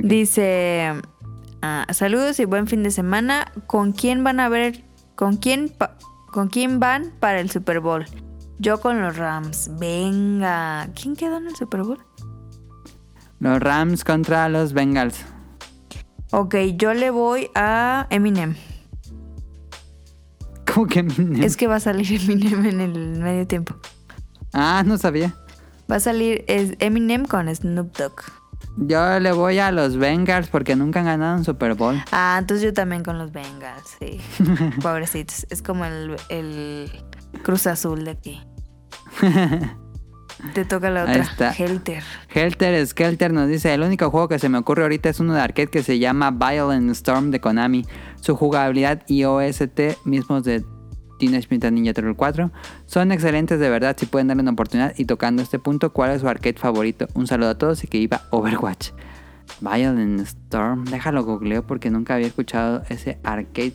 [0.02, 0.94] Dice...
[1.62, 3.52] ah, saludos y buen fin de semana.
[3.68, 4.84] ¿Con quién van a ver?
[5.16, 5.72] ¿Con quién,
[6.32, 8.06] ¿Con quién van para el Super Bowl?
[8.60, 9.72] Yo con los Rams.
[9.80, 10.90] Venga.
[11.00, 12.00] ¿Quién quedó en el Super Bowl?
[13.40, 15.26] Los Rams contra los Bengals.
[16.32, 18.56] Ok, yo le voy a Eminem.
[20.72, 21.44] ¿Cómo que Eminem?
[21.44, 23.76] Es que va a salir Eminem en el medio tiempo.
[24.54, 25.36] Ah, no sabía.
[25.92, 28.14] Va a salir es Eminem con Snoop Dogg.
[28.78, 32.02] Yo le voy a los Bengals porque nunca han ganado un Super Bowl.
[32.12, 34.20] Ah, entonces yo también con los Bengals, sí.
[34.82, 35.46] Pobrecitos.
[35.50, 36.92] Es como el, el
[37.42, 38.42] Cruz Azul de aquí.
[40.54, 41.24] Te toca la Ahí otra.
[41.24, 41.52] está.
[41.52, 42.04] Helter.
[42.34, 45.42] Helter Skelter nos dice, el único juego que se me ocurre ahorita es uno de
[45.42, 47.86] arcade que se llama Violent Storm de Konami.
[48.20, 50.64] Su jugabilidad y OST mismos de
[51.20, 52.52] Teenage Mutant Ninja Turtle 4
[52.88, 54.94] son excelentes de verdad si pueden darle una oportunidad.
[54.98, 57.08] Y tocando este punto, ¿cuál es su arcade favorito?
[57.14, 58.90] Un saludo a todos y que iba Overwatch.
[59.62, 63.74] Violent Storm, déjalo googleo porque nunca había escuchado ese arcade.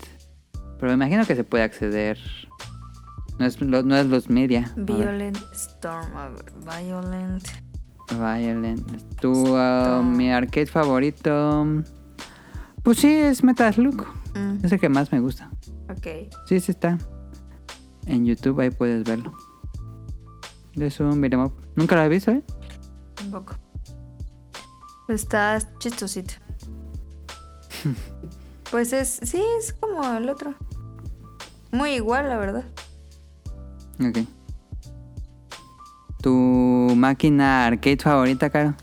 [0.79, 2.19] Pero me imagino que se puede acceder.
[3.39, 4.73] No es, lo- no es los media.
[4.77, 6.17] Violent Storm.
[6.17, 7.45] a ver, Violent.
[8.11, 9.15] Violent.
[9.21, 11.65] Tu, uh, mi arcade favorito.
[12.83, 14.07] Pues sí, es Metal Slug.
[14.35, 15.51] Mm, Es el que más me gusta.
[15.91, 16.31] ok.
[16.47, 16.99] Sí, sí está.
[18.07, 19.33] En YouTube ahí puedes verlo.
[20.75, 21.53] Es un up.
[21.77, 22.43] Nunca lo he visto, ¿eh?
[23.25, 23.55] Un poco.
[25.09, 26.35] Está chistosito.
[28.71, 29.21] pues es.
[29.23, 30.55] Sí, es como el otro.
[31.73, 32.65] Muy igual, la verdad.
[34.01, 34.19] Ok.
[36.23, 36.33] ¿Tu
[36.97, 38.75] máquina arcade favorita, Caro?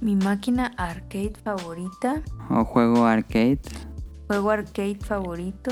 [0.00, 2.22] Mi máquina arcade favorita.
[2.50, 3.60] ¿O juego arcade?
[4.28, 5.70] Juego arcade favorito.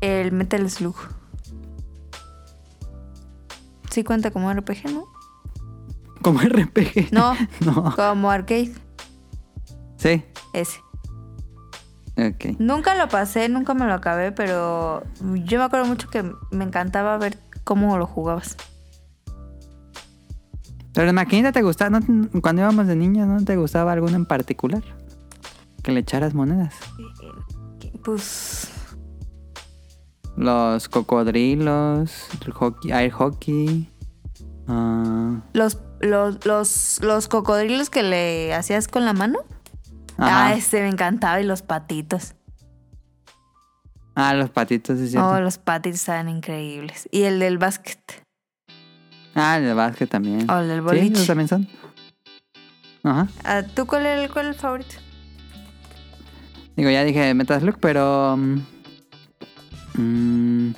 [0.00, 0.96] El Metal Slug.
[3.90, 5.06] Sí cuenta como RPG, ¿no?
[6.22, 7.12] Como RPG.
[7.12, 7.34] No,
[7.64, 7.94] No.
[7.96, 8.72] como arcade.
[9.96, 10.22] Sí.
[10.52, 10.78] Ese.
[12.58, 15.04] Nunca lo pasé, nunca me lo acabé, pero
[15.44, 18.56] yo me acuerdo mucho que me encantaba ver cómo lo jugabas.
[20.92, 22.00] ¿Pero la maquinita te gustaba?
[22.00, 24.82] ¿No- cuando íbamos de niños, ¿no te gustaba alguno en particular?
[25.82, 26.74] Que le echaras monedas.
[28.04, 28.68] Pues
[30.36, 33.92] Los cocodrilos, el hockey, air hockey.
[34.66, 39.40] ah, los, los, los, los cocodrilos que le hacías con la mano.
[40.18, 40.46] Ajá.
[40.48, 42.34] Ah, ese me encantaba y los patitos.
[44.14, 45.28] Ah, los patitos, sí, es cierto.
[45.30, 47.08] Oh, los patitos estaban increíbles.
[47.12, 47.98] Y el del básquet.
[49.34, 50.50] Ah, el de básquet también.
[50.50, 51.12] O el del Sí, boliche.
[51.14, 51.68] esos también son.
[53.04, 53.28] Ajá.
[53.44, 54.94] Ah, ¿Tú cuál es el, cuál es el favorito?
[56.76, 58.36] Digo, ya dije Metal Slug, pero...
[58.36, 58.58] mm,
[59.94, 60.74] mm,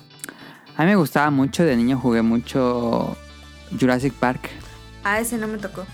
[0.77, 3.17] a mí me gustaba mucho, de niño jugué mucho
[3.79, 4.51] Jurassic Park.
[5.05, 5.87] Ah, ese no me tocó.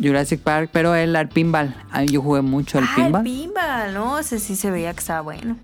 [0.00, 1.74] Jurassic Park, pero el al pinball.
[2.10, 3.26] Yo jugué mucho el ah, pinball.
[3.26, 3.94] el pinball.
[3.94, 5.56] No, ese sí se veía que estaba bueno.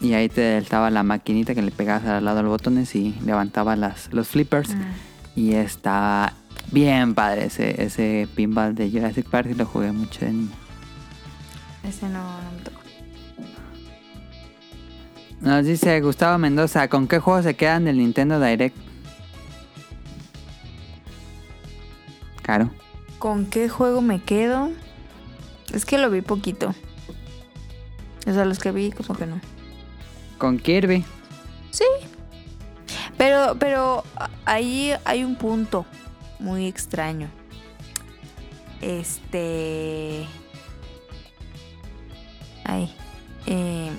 [0.00, 3.14] Y ahí te estaba la maquinita que le pegabas al lado de los botones y
[3.24, 4.74] levantaba las, los flippers.
[4.74, 4.82] Mm.
[5.36, 6.32] Y estaba
[6.70, 10.52] bien padre ese, ese pinball de Jurassic Park y lo jugué mucho de niño.
[11.82, 12.80] Ese no, no me tocó.
[15.40, 18.76] Nos dice Gustavo Mendoza, ¿con qué juegos se quedan del Nintendo Direct?
[22.42, 22.70] Caro.
[23.18, 24.70] ¿Con qué juego me quedo?
[25.72, 26.74] Es que lo vi poquito.
[28.26, 29.40] O sea, los que vi como que no.
[30.38, 31.04] Con Kirby.
[31.70, 31.84] Sí.
[33.16, 34.04] Pero, pero
[34.44, 35.86] ahí hay un punto
[36.38, 37.28] muy extraño.
[38.80, 40.26] Este.
[42.64, 42.94] Ay.
[43.46, 43.90] eh,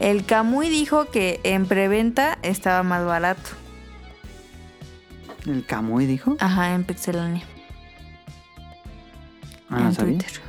[0.00, 3.50] el Kamui dijo que en preventa estaba más barato.
[5.46, 6.36] ¿El Kamui dijo?
[6.40, 7.44] Ajá, en Pixelania.
[9.76, 10.18] Ah, en sabía.
[10.18, 10.40] Twitter.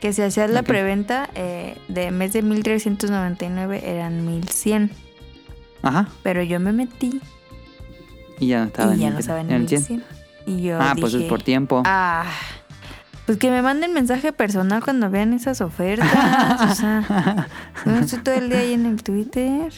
[0.00, 4.90] Que si hacías la preventa eh, de vez de 1399 eran 1100.
[5.82, 6.08] Ajá.
[6.22, 7.20] Pero yo me metí
[8.38, 9.80] Y ya no estaba y en ya el- no estaba en en el 100.
[9.80, 10.04] 1100.
[10.46, 11.82] Y yo Ah, pues es por tiempo.
[11.84, 12.24] Ah,
[13.26, 16.08] pues que me manden mensaje personal cuando vean esas ofertas.
[16.70, 17.46] o sea,
[17.84, 19.70] no estoy todo el día ahí en el Twitter.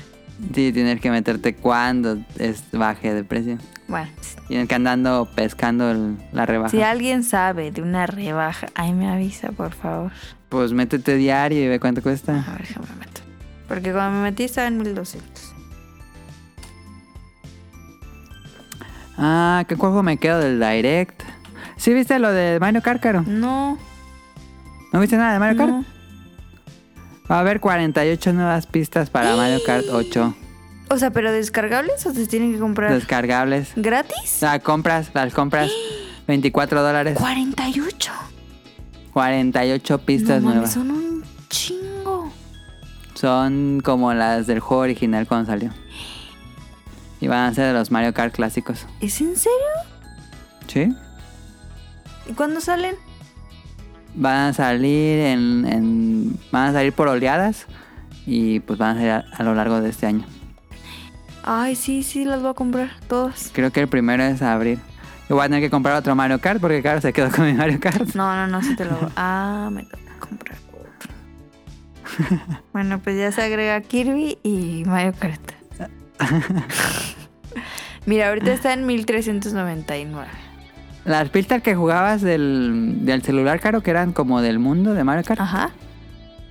[0.55, 3.59] Sí, tienes que meterte cuando es baje de precio.
[3.89, 4.09] Bueno,
[4.48, 6.70] Tienes que andando pescando el- la rebaja.
[6.70, 10.12] si alguien sabe de una rebaja, ahí me avisa, por favor.
[10.48, 12.44] Pues métete diario y ve cuánto cuesta.
[12.47, 13.20] A ver, déjame meto.
[13.69, 15.55] Porque cuando me metí estaba en 1200.
[19.16, 21.23] Ah, ¿qué juego me quedo del Direct?
[21.77, 23.23] ¿Sí viste lo de Mario Kart, Caro?
[23.27, 23.78] No,
[24.93, 25.86] ¿No viste nada de Mario Kart?
[27.32, 30.34] Va a haber 48 nuevas pistas para Mario Kart 8.
[30.90, 33.72] O sea, pero descargables o se tienen que comprar Descargables.
[33.74, 34.42] gratis?
[34.42, 35.70] Las compras, las compras.
[36.26, 37.16] 24 dólares.
[37.18, 38.12] 48.
[39.14, 40.72] 48 pistas no mames, nuevas.
[40.74, 42.30] son un chingo.
[43.14, 45.70] Son como las del juego original cuando salió.
[47.20, 48.86] Y van a ser de los Mario Kart clásicos.
[49.00, 49.56] ¿Es en serio?
[50.66, 50.94] ¿Sí?
[52.28, 52.96] ¿Y cuándo salen?
[54.14, 57.66] Van a salir en, en- Van a salir por oleadas.
[58.26, 60.24] Y pues van a salir a, a lo largo de este año.
[61.44, 63.51] Ay, sí, sí, las voy a comprar todas.
[63.52, 64.78] Creo que el primero es abril.
[65.28, 67.52] Yo voy a tener que comprar otro Mario Kart porque claro, se quedó con mi
[67.55, 68.14] Mario Kart.
[68.14, 69.10] No, no, no, sí te lo.
[69.16, 72.39] Ah, me toca comprar otro.
[72.72, 75.40] bueno, pues ya se agrega Kirby y Mario Kart.
[78.06, 80.28] Mira, ahorita está en 1399.
[81.05, 85.24] Las pistas que jugabas del, del celular, caro, que eran como del mundo de Mario
[85.24, 85.70] Kart, Ajá.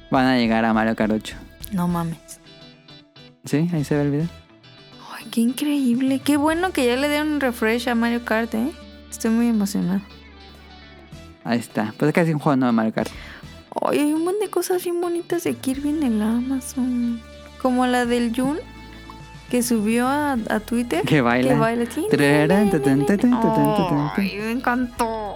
[0.10, 1.36] van a llegar a Mario Kart 8.
[1.72, 2.18] No mames.
[3.46, 3.70] ¿Sí?
[3.74, 4.28] Ahí se ve el video.
[5.18, 6.20] Ay, qué increíble.
[6.20, 8.72] Qué bueno que ya le den un refresh a Mario Kart, ¿eh?
[9.10, 10.02] Estoy muy emocionada.
[11.44, 11.94] Ahí está.
[11.98, 13.10] Pues es casi un juego nuevo de Mario Kart.
[13.90, 17.22] Ay, hay un montón de cosas bien bonitas de Kirby en el Amazon.
[17.62, 18.58] Como la del Jun
[19.52, 21.04] que subió a, a Twitter.
[21.06, 21.50] Que baila.
[22.10, 22.56] Que baila.
[24.18, 25.36] Ay, me encantó.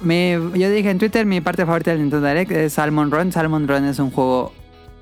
[0.00, 3.30] Mi- yo dije en Twitter, mi parte favorita del Nintendo Direct es Salmon Run.
[3.32, 4.52] Salmon Run es un juego,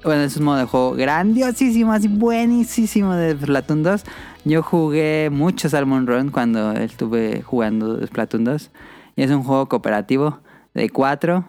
[0.05, 4.05] bueno, es un modo de juego grandiosísimo, así buenísimo de Splatoon 2.
[4.45, 8.71] Yo jugué mucho Salmon Run cuando estuve jugando Splatoon 2.
[9.17, 10.41] Y es un juego cooperativo
[10.75, 11.45] de cuatro.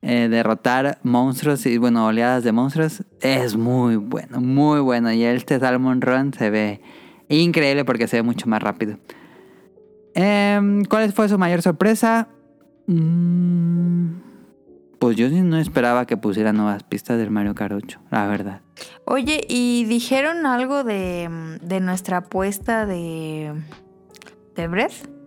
[0.00, 3.02] Eh, derrotar monstruos y, bueno, oleadas de monstruos.
[3.20, 5.12] Es muy bueno, muy bueno.
[5.12, 6.80] Y este Salmon Run se ve
[7.28, 8.98] increíble porque se ve mucho más rápido.
[10.14, 12.28] Em, ¿Cuál fue su mayor sorpresa?
[12.86, 14.20] Mm,
[14.98, 18.62] pues yo no esperaba que pusiera nuevas pistas del Mario Kart 8, la verdad.
[19.04, 23.52] Oye, ¿y dijeron algo de, de nuestra apuesta de,
[24.56, 25.17] de Breath?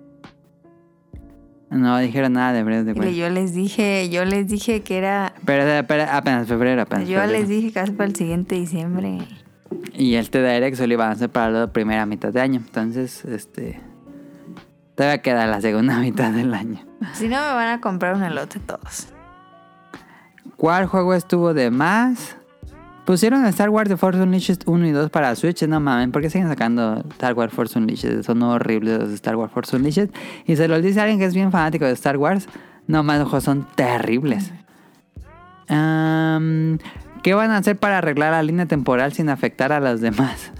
[1.72, 3.15] No dijeron nada de Y Wild.
[3.15, 5.34] yo les dije, yo les dije que era...
[5.45, 7.39] Pero, pero apenas febrero, apenas Yo febrero.
[7.39, 9.19] les dije casi para el siguiente diciembre.
[9.93, 12.60] Y este Direct solo iba a ser para la primera mitad de año.
[12.64, 13.80] Entonces, este...
[14.95, 16.85] Todavía queda la segunda mitad del año.
[17.14, 19.07] Si no, me van a comprar un elote todos.
[20.57, 22.35] ¿Cuál juego estuvo de más?
[23.11, 25.67] Pusieron Star Wars The Force Unleashed 1 y 2 para Switch.
[25.67, 28.23] No mames, ¿por qué siguen sacando Star Wars Force Unleashed?
[28.23, 30.11] Son horribles los Star Wars Force Unleashed.
[30.45, 32.47] Y se los dice alguien que es bien fanático de Star Wars.
[32.88, 34.53] No más, ojos son terribles.
[35.67, 36.77] Am,
[37.21, 40.53] ¿Qué van a hacer para arreglar la línea temporal sin afectar a los demás?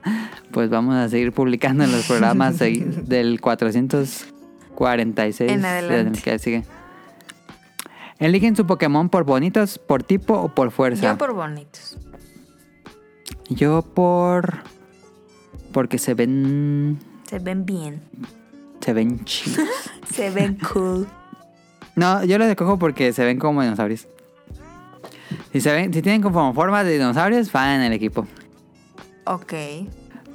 [0.52, 2.58] pues vamos a seguir publicando en los programas
[3.08, 6.04] del 446 En adelante.
[6.04, 6.64] del que sigue.
[8.20, 11.12] Eligen su Pokémon por bonitos, por tipo o por fuerza.
[11.12, 11.96] Yo por bonitos.
[13.48, 14.58] Yo por.
[15.72, 16.98] Porque se ven.
[17.26, 18.02] Se ven bien.
[18.80, 19.68] Se ven chidos.
[20.10, 21.06] Se ven cool.
[21.96, 24.08] No, yo los escojo porque se ven como dinosaurios.
[25.52, 28.26] Si, se ven, si tienen como formas de dinosaurios, van en el equipo.
[29.24, 29.52] Ok.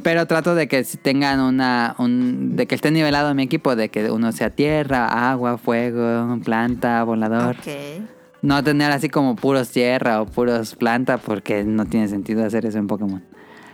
[0.06, 1.96] Pero trato de que tengan una.
[1.98, 7.04] Un, de que esté nivelado mi equipo, de que uno sea tierra, agua, fuego, planta,
[7.04, 7.56] volador.
[7.56, 8.04] Ok.
[8.44, 12.78] No tener así como puros tierra o puros planta, porque no tiene sentido hacer eso
[12.78, 13.24] en Pokémon.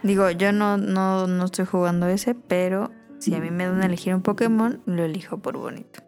[0.03, 3.87] Digo, yo no, no, no estoy jugando ese, pero si a mí me dan a
[3.87, 5.99] elegir un Pokémon, lo elijo por bonito.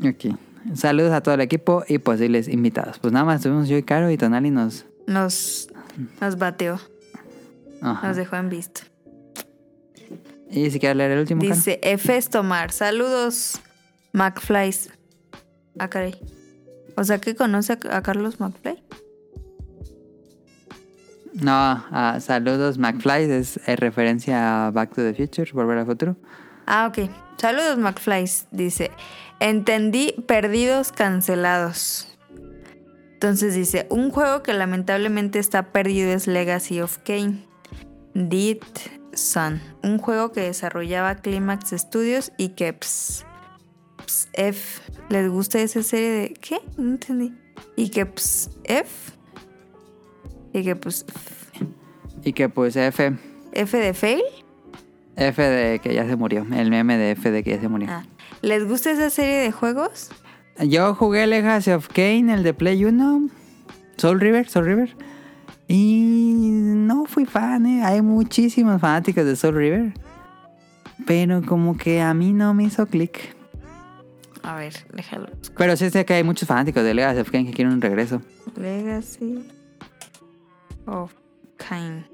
[0.00, 0.36] Ok.
[0.74, 2.98] Saludos a todo el equipo y posibles invitados.
[2.98, 4.86] Pues nada más estuvimos yo y Caro y Tonali nos.
[5.06, 5.68] Nos,
[6.20, 6.80] nos bateó,
[7.80, 8.08] Ajá.
[8.08, 8.80] nos dejó en visto.
[10.54, 11.40] Y si quieres leer el último.
[11.40, 13.60] Dice Efes Tomar, saludos
[14.12, 14.88] McFlys.
[15.80, 16.14] Ah, caray.
[16.96, 18.80] O sea que conoce a, Carlos McFly.
[21.32, 26.16] No, ah, saludos McFly es, es referencia a Back to the Future, Volver al Futuro.
[26.66, 27.10] Ah, ok.
[27.36, 28.46] Saludos McFlys.
[28.52, 28.92] Dice,
[29.40, 32.16] entendí perdidos cancelados.
[33.14, 37.44] Entonces dice, un juego que lamentablemente está perdido es Legacy of Kane.
[38.14, 38.58] Dead
[39.16, 39.60] Sun.
[39.82, 43.24] Un juego que desarrollaba Climax Studios y que ps,
[44.04, 44.82] ps, F.
[45.08, 46.58] ¿Les gusta esa serie de qué?
[46.76, 47.34] No entendí.
[47.76, 49.12] Y que ps, F.
[50.54, 51.66] Y que pues F,
[52.22, 53.12] Y que pues F,
[53.52, 54.22] F de fail.
[55.16, 56.46] F de que ya se murió.
[56.54, 57.88] El meme de F de que ya se murió.
[57.90, 58.04] Ah.
[58.40, 60.10] ¿Les gusta esa serie de juegos?
[60.60, 63.28] Yo jugué Legacy of Kane, el de Play 1.
[63.96, 64.96] Soul River, Soul River.
[65.68, 67.82] Y no fui fan, ¿eh?
[67.84, 69.94] Hay muchísimos fanáticos de Soul River.
[71.06, 73.34] Pero como que a mí no me hizo clic.
[74.42, 75.28] A ver, déjalo.
[75.56, 78.20] Pero sí sé que hay muchos fanáticos de Legacy of Kane que quieren un regreso.
[78.56, 79.42] Legacy
[80.86, 81.12] of
[81.56, 82.06] Kain.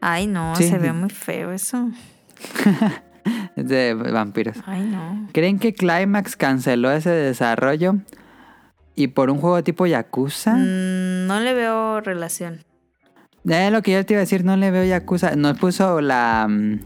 [0.00, 0.68] Ay, no, Sí.
[0.68, 1.90] se ve muy feo eso.
[3.54, 4.56] Es de vampiros.
[4.64, 5.28] Ay, no.
[5.32, 7.96] ¿Creen que Climax canceló ese desarrollo?
[8.94, 10.54] Y por un juego tipo Yakuza.
[10.54, 12.64] Mm, no le veo relación.
[13.48, 15.36] Es lo que yo te iba a decir, no le veo Yakuza.
[15.36, 16.80] Nos puso la, mm,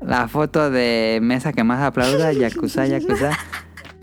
[0.00, 3.32] la foto de mesa que más aplauda, Yakuza, Yakuza.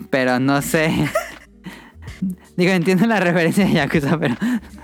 [0.09, 0.91] Pero no sé.
[2.57, 4.35] Digo, entiendo la referencia de Yakuza, pero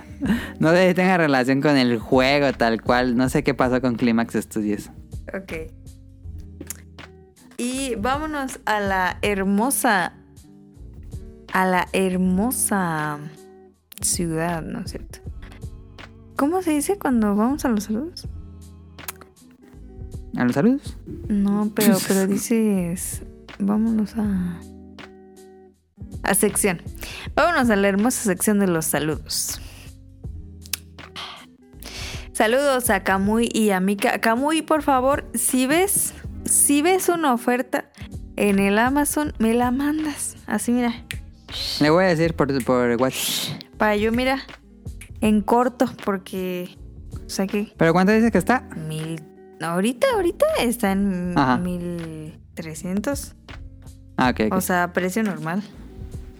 [0.58, 3.16] no sé si tenga relación con el juego tal cual.
[3.16, 4.90] No sé qué pasó con Climax Studios.
[5.34, 5.72] Ok.
[7.56, 10.14] Y vámonos a la hermosa.
[11.52, 13.18] A la hermosa
[14.00, 15.20] ciudad, ¿no es cierto?
[16.36, 18.26] ¿Cómo se dice cuando vamos a los saludos?
[20.36, 20.96] ¿A los saludos?
[21.28, 23.22] No, pero, pero dices.
[23.58, 24.60] Vámonos a.
[26.22, 26.80] A sección.
[27.34, 29.60] Vámonos a la hermosa sección de los saludos.
[32.32, 34.20] Saludos a Kamui y a Mika.
[34.20, 36.14] Kamui, por favor, si ves,
[36.44, 37.90] si ves una oferta
[38.36, 40.36] en el Amazon, me la mandas.
[40.46, 41.04] Así, mira.
[41.80, 43.62] Le voy a decir por, por WhatsApp.
[43.76, 44.38] Para yo, mira,
[45.20, 46.76] en corto, porque.
[47.26, 47.72] O sea que.
[47.76, 48.62] ¿Pero cuánto dice que está?
[48.88, 49.22] Mil.
[49.60, 51.56] Ahorita, ahorita está en Ajá.
[51.56, 53.34] mil trescientos.
[54.16, 54.40] Ah, ok.
[54.50, 54.54] ok.
[54.56, 55.62] O sea, precio normal.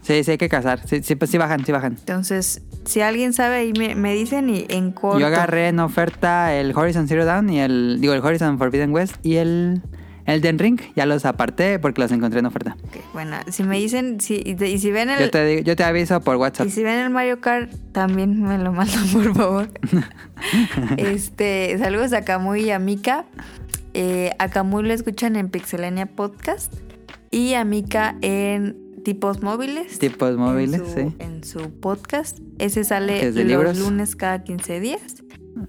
[0.02, 0.80] sí, sí, hay que casar.
[0.86, 1.92] Sí, sí, pues sí bajan, sí bajan.
[1.98, 5.20] Entonces, si alguien sabe ahí me, me dicen y en corto.
[5.20, 7.98] Yo agarré en oferta el Horizon Zero Dawn y el.
[8.00, 9.82] Digo, el Horizon Forbidden West y el.
[10.24, 10.80] El Den Ring.
[10.94, 12.76] Ya los aparté porque los encontré en oferta.
[12.84, 15.18] Ok, bueno, si me dicen, si, y, si ven el.
[15.20, 16.66] Yo te, digo- yo te aviso por WhatsApp.
[16.66, 19.68] Y si ven el Mario Kart, también me lo mandan, por favor.
[20.96, 23.24] este, saludos a Kamui y a Mika.
[23.94, 26.72] Eh, a Kamui lo escuchan en Pixelania Podcast
[27.30, 29.98] y a Mika en Tipos Móviles.
[29.98, 31.16] Tipos móviles, en su, sí.
[31.18, 32.38] En su podcast.
[32.58, 33.78] Ese sale es de los libros.
[33.78, 35.02] lunes cada 15 días.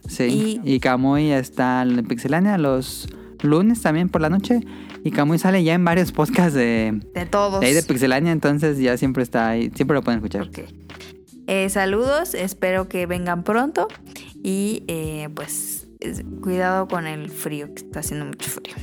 [0.08, 0.60] Sí.
[0.64, 3.10] y- Y, Kamui está en Pixelania los
[3.44, 4.62] lunes también por la noche.
[5.04, 7.60] Y Kamui sale ya en varios podcasts de, De todos.
[7.62, 9.72] de ahí de Pixelania, entonces ya siempre está ahí.
[9.76, 10.44] Siempre lo pueden escuchar.
[10.48, 10.60] Ok.
[11.48, 13.88] Eh, saludos, espero que vengan pronto
[14.42, 18.74] y eh, pues es- cuidado con el frío, que está haciendo mucho frío.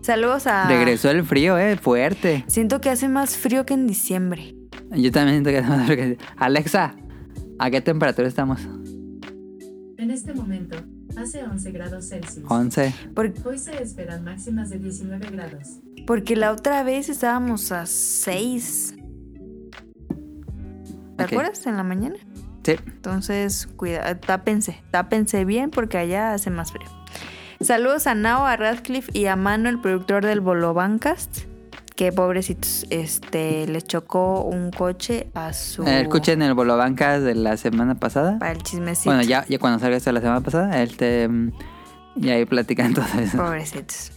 [0.00, 0.68] Saludos a...
[0.68, 2.44] Regresó el frío, eh, fuerte.
[2.46, 4.54] Siento que hace más frío que en diciembre.
[4.94, 5.50] Yo también siento
[5.96, 6.94] que Alexa,
[7.58, 8.60] ¿a qué temperatura estamos?
[9.98, 10.76] En este momento,
[11.26, 12.44] hace 11 grados Celsius.
[12.48, 12.94] 11.
[13.14, 15.78] Por- Hoy se esperan máximas de 19 grados.
[16.06, 18.94] porque la otra vez estábamos a 6.
[21.16, 21.66] ¿Te acuerdas?
[21.66, 22.16] En la mañana.
[22.62, 22.74] Sí.
[22.86, 26.88] Entonces, cuida, tápense, tápense bien porque allá hace más frío.
[27.60, 31.44] Saludos a Nao, a Radcliffe y a Mano, el productor del Bolobancast.
[31.96, 35.82] Que pobrecitos, este, les chocó un coche a su.
[35.84, 38.38] Eh, Escuchen el Bolobancas de la semana pasada.
[38.38, 39.08] Para el chismecito.
[39.10, 41.26] Bueno, ya, ya cuando salga esto la semana pasada, este,
[42.16, 43.38] y ahí platican todo eso.
[43.38, 44.12] Pobrecitos.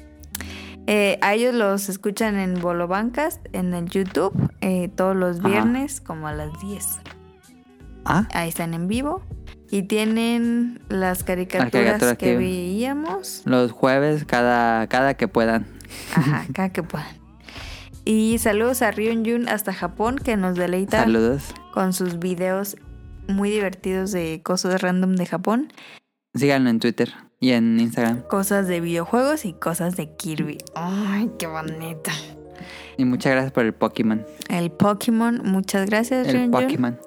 [0.88, 5.48] Eh, a ellos los escuchan en Bolobancast, en el YouTube, eh, todos los Ajá.
[5.48, 6.86] viernes, como a las 10.
[8.04, 9.22] Ah, Ahí están en vivo.
[9.72, 13.44] Y tienen las caricaturas, caricaturas que, que- veíamos.
[13.46, 15.66] los jueves, cada, cada que puedan.
[16.16, 17.19] Ajá, cada que puedan.
[18.12, 21.44] Y saludos a Ryun Jun hasta Japón, que nos deleita Saludos.
[21.76, 22.76] con sus videos
[23.28, 25.72] muy divertidos de cosas random de Japón,
[26.34, 28.24] Síganlo en Twitter y en Instagram.
[28.24, 30.58] cosas de videojuegos y cosas de Kirby.
[30.74, 32.12] Ay, qué bonita.
[32.98, 34.26] Y muchas gracias por el Pokémon.
[34.50, 36.50] El Pokémon, muchas gracias, El.
[36.50, 37.00] Pokémon.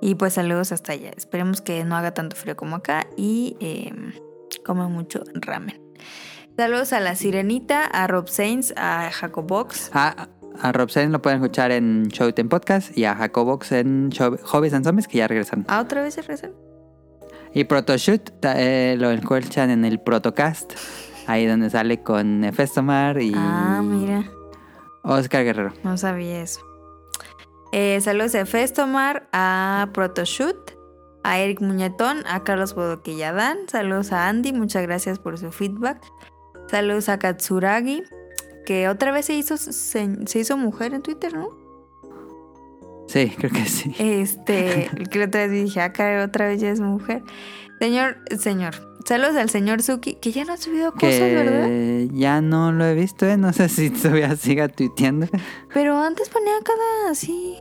[0.00, 1.10] Y pues saludos hasta allá.
[1.16, 3.92] Esperemos que no haga tanto frío como acá y eh,
[4.64, 5.82] coma mucho ramen.
[6.56, 9.90] Saludos a la Sirenita, a Rob Sainz, a Jacobox.
[9.92, 10.28] Ah,
[10.60, 14.84] a Robsen lo pueden escuchar en Showtime Podcast y a Jacobox en Show- Hobbies and
[14.84, 15.64] Zombies que ya regresaron.
[15.68, 16.52] ¿Ah, otra vez se rezan?
[17.52, 20.72] Y Protoshoot eh, lo escuchan en el Protocast,
[21.26, 24.24] ahí donde sale con Festomar y Ah, mira.
[25.02, 25.72] Oscar Guerrero.
[25.84, 26.60] No sabía eso.
[27.72, 30.72] Eh, saludos a Festomar, a Protoshoot,
[31.24, 33.58] a Eric Muñetón, a Carlos Bodoquilladán.
[33.68, 36.00] Saludos a Andy, muchas gracias por su feedback.
[36.68, 38.02] Saludos a Katsuragi,
[38.64, 41.50] que otra vez se hizo, se, se hizo mujer en Twitter, ¿no?
[43.06, 43.94] Sí, creo que sí.
[43.98, 47.22] Este, que la otra vez dije, ah, caray, otra vez ya es mujer.
[47.80, 48.74] Señor, señor,
[49.04, 51.66] saludos al señor Suki, que ya no ha subido cosas, ¿verdad?
[51.66, 53.36] Que ya no lo he visto, ¿eh?
[53.36, 55.26] No sé si todavía siga tuiteando.
[55.74, 57.58] Pero antes ponía cada así,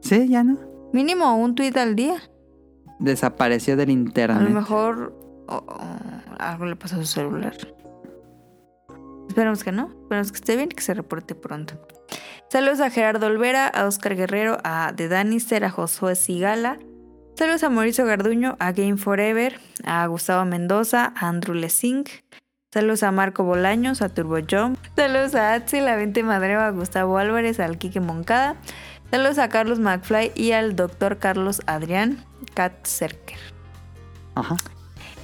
[0.00, 0.56] Sí, ya no.
[0.92, 2.16] mínimo un tweet al día.
[2.98, 4.48] Desapareció del A internet.
[4.48, 5.14] lo mejor
[6.38, 7.54] algo le pasó a su celular.
[9.28, 9.90] Esperemos que no.
[10.02, 11.74] Esperemos que esté bien y que se reporte pronto.
[12.48, 16.78] Saludos a Gerardo Olvera, a Oscar Guerrero, a The Danister, a Josué Sigala.
[17.36, 22.04] Saludos a Mauricio Garduño, a Game Forever, a Gustavo Mendoza, a Andrew Lesing.
[22.72, 24.78] Saludos a Marco Bolaños, a Turbo Jump.
[24.96, 28.56] Saludos a Axel, a Vente Madreo, a Gustavo Álvarez, al Quique Moncada.
[29.10, 32.24] Saludos a Carlos McFly y al doctor Carlos Adrián
[32.54, 33.38] Katzerker.
[34.34, 34.56] Ajá.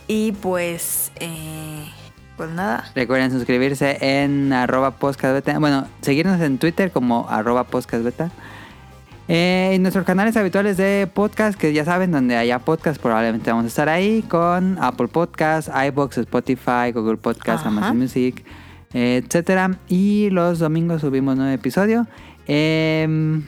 [0.07, 1.91] Y pues, eh,
[2.37, 2.85] pues nada.
[2.95, 5.59] Recuerden suscribirse en arroba podcastbeta.
[5.59, 8.31] Bueno, seguirnos en Twitter como arroba podcastbeta.
[9.29, 13.65] Eh, y nuestros canales habituales de podcast, que ya saben, donde haya podcast, probablemente vamos
[13.65, 17.69] a estar ahí con Apple Podcasts, iBox, Spotify, Google Podcasts, Ajá.
[17.69, 18.45] Amazon Music,
[18.93, 19.79] etcétera.
[19.89, 22.07] Y los domingos subimos nuevo episodio.
[22.47, 23.45] Em,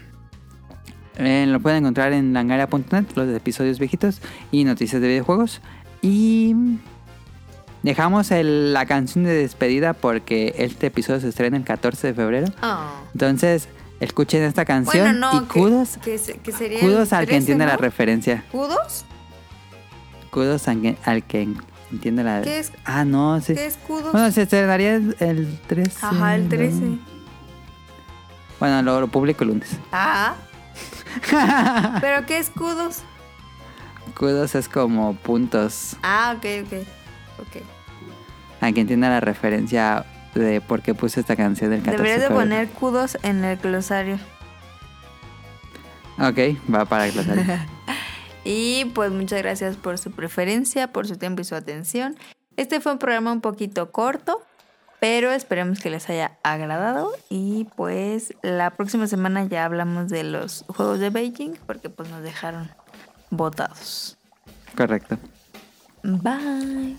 [1.17, 4.21] eh, lo pueden encontrar en langaria.net, los episodios viejitos
[4.53, 5.61] y noticias de videojuegos.
[6.03, 6.55] Y
[7.85, 12.47] dejamos el- la canción de despedida porque este episodio se estrena el 14 de febrero.
[12.63, 12.87] Oh.
[13.13, 13.69] Entonces,
[14.01, 17.27] escuchen esta canción Bueno, no, y que- kudos, que, se- que sería kudos al que
[17.27, 17.79] 13, entiende la ¿no?
[17.79, 18.45] referencia.
[18.51, 19.05] ¿Kudos?
[20.31, 21.49] Kudos al que, al que
[21.93, 22.43] entiende la...
[22.43, 23.55] ¿Qué es- Ah, no, sí.
[23.55, 24.11] ¿Qué es kudos?
[24.13, 25.99] Bueno, se estrenaría el, el 13.
[26.05, 26.49] Ajá, el ¿no?
[26.49, 26.99] 13.
[28.59, 29.69] Bueno, lo, lo publico el lunes.
[29.93, 30.35] Ah.
[32.01, 32.99] ¿Pero qué es kudos?
[34.19, 35.97] Kudos es como puntos.
[36.03, 36.87] Ah, ok, ok.
[37.39, 37.63] Ok.
[38.61, 40.05] A que entienda la referencia
[40.35, 44.19] de por qué puse esta canción del 14 Deberías de poner kudos en el glosario.
[46.19, 46.39] Ok,
[46.73, 47.45] va para el glosario.
[48.45, 52.15] Y pues muchas gracias por su preferencia, por su tiempo y su atención.
[52.57, 54.43] Este fue un programa un poquito corto,
[55.01, 57.11] pero esperemos que les haya agradado.
[57.31, 62.23] Y pues la próxima semana ya hablamos de los Juegos de Beijing, porque pues nos
[62.23, 62.71] dejaron
[63.31, 64.19] votados.
[64.77, 65.19] Correcto.
[66.03, 66.99] Bye.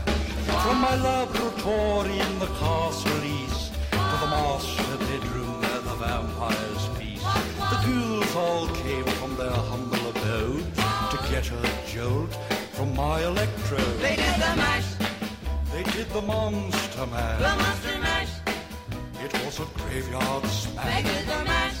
[0.63, 7.25] From my laboratory in the castle east to the master bedroom where the vampires feast.
[7.71, 10.65] The ghouls all came from their humble abode
[11.11, 11.61] to get a
[11.93, 12.33] jolt
[12.73, 13.99] from my electrode.
[13.99, 14.89] They did the mash,
[15.71, 17.39] They did the monster mash.
[17.41, 18.29] the monster mash.
[19.23, 21.03] It was a graveyard They smash.
[21.03, 21.80] did the mash,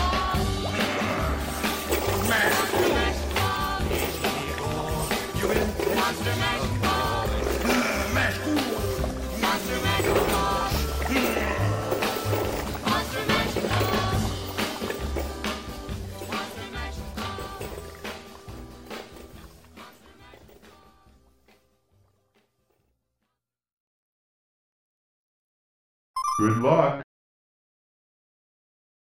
[26.41, 27.03] Good luck.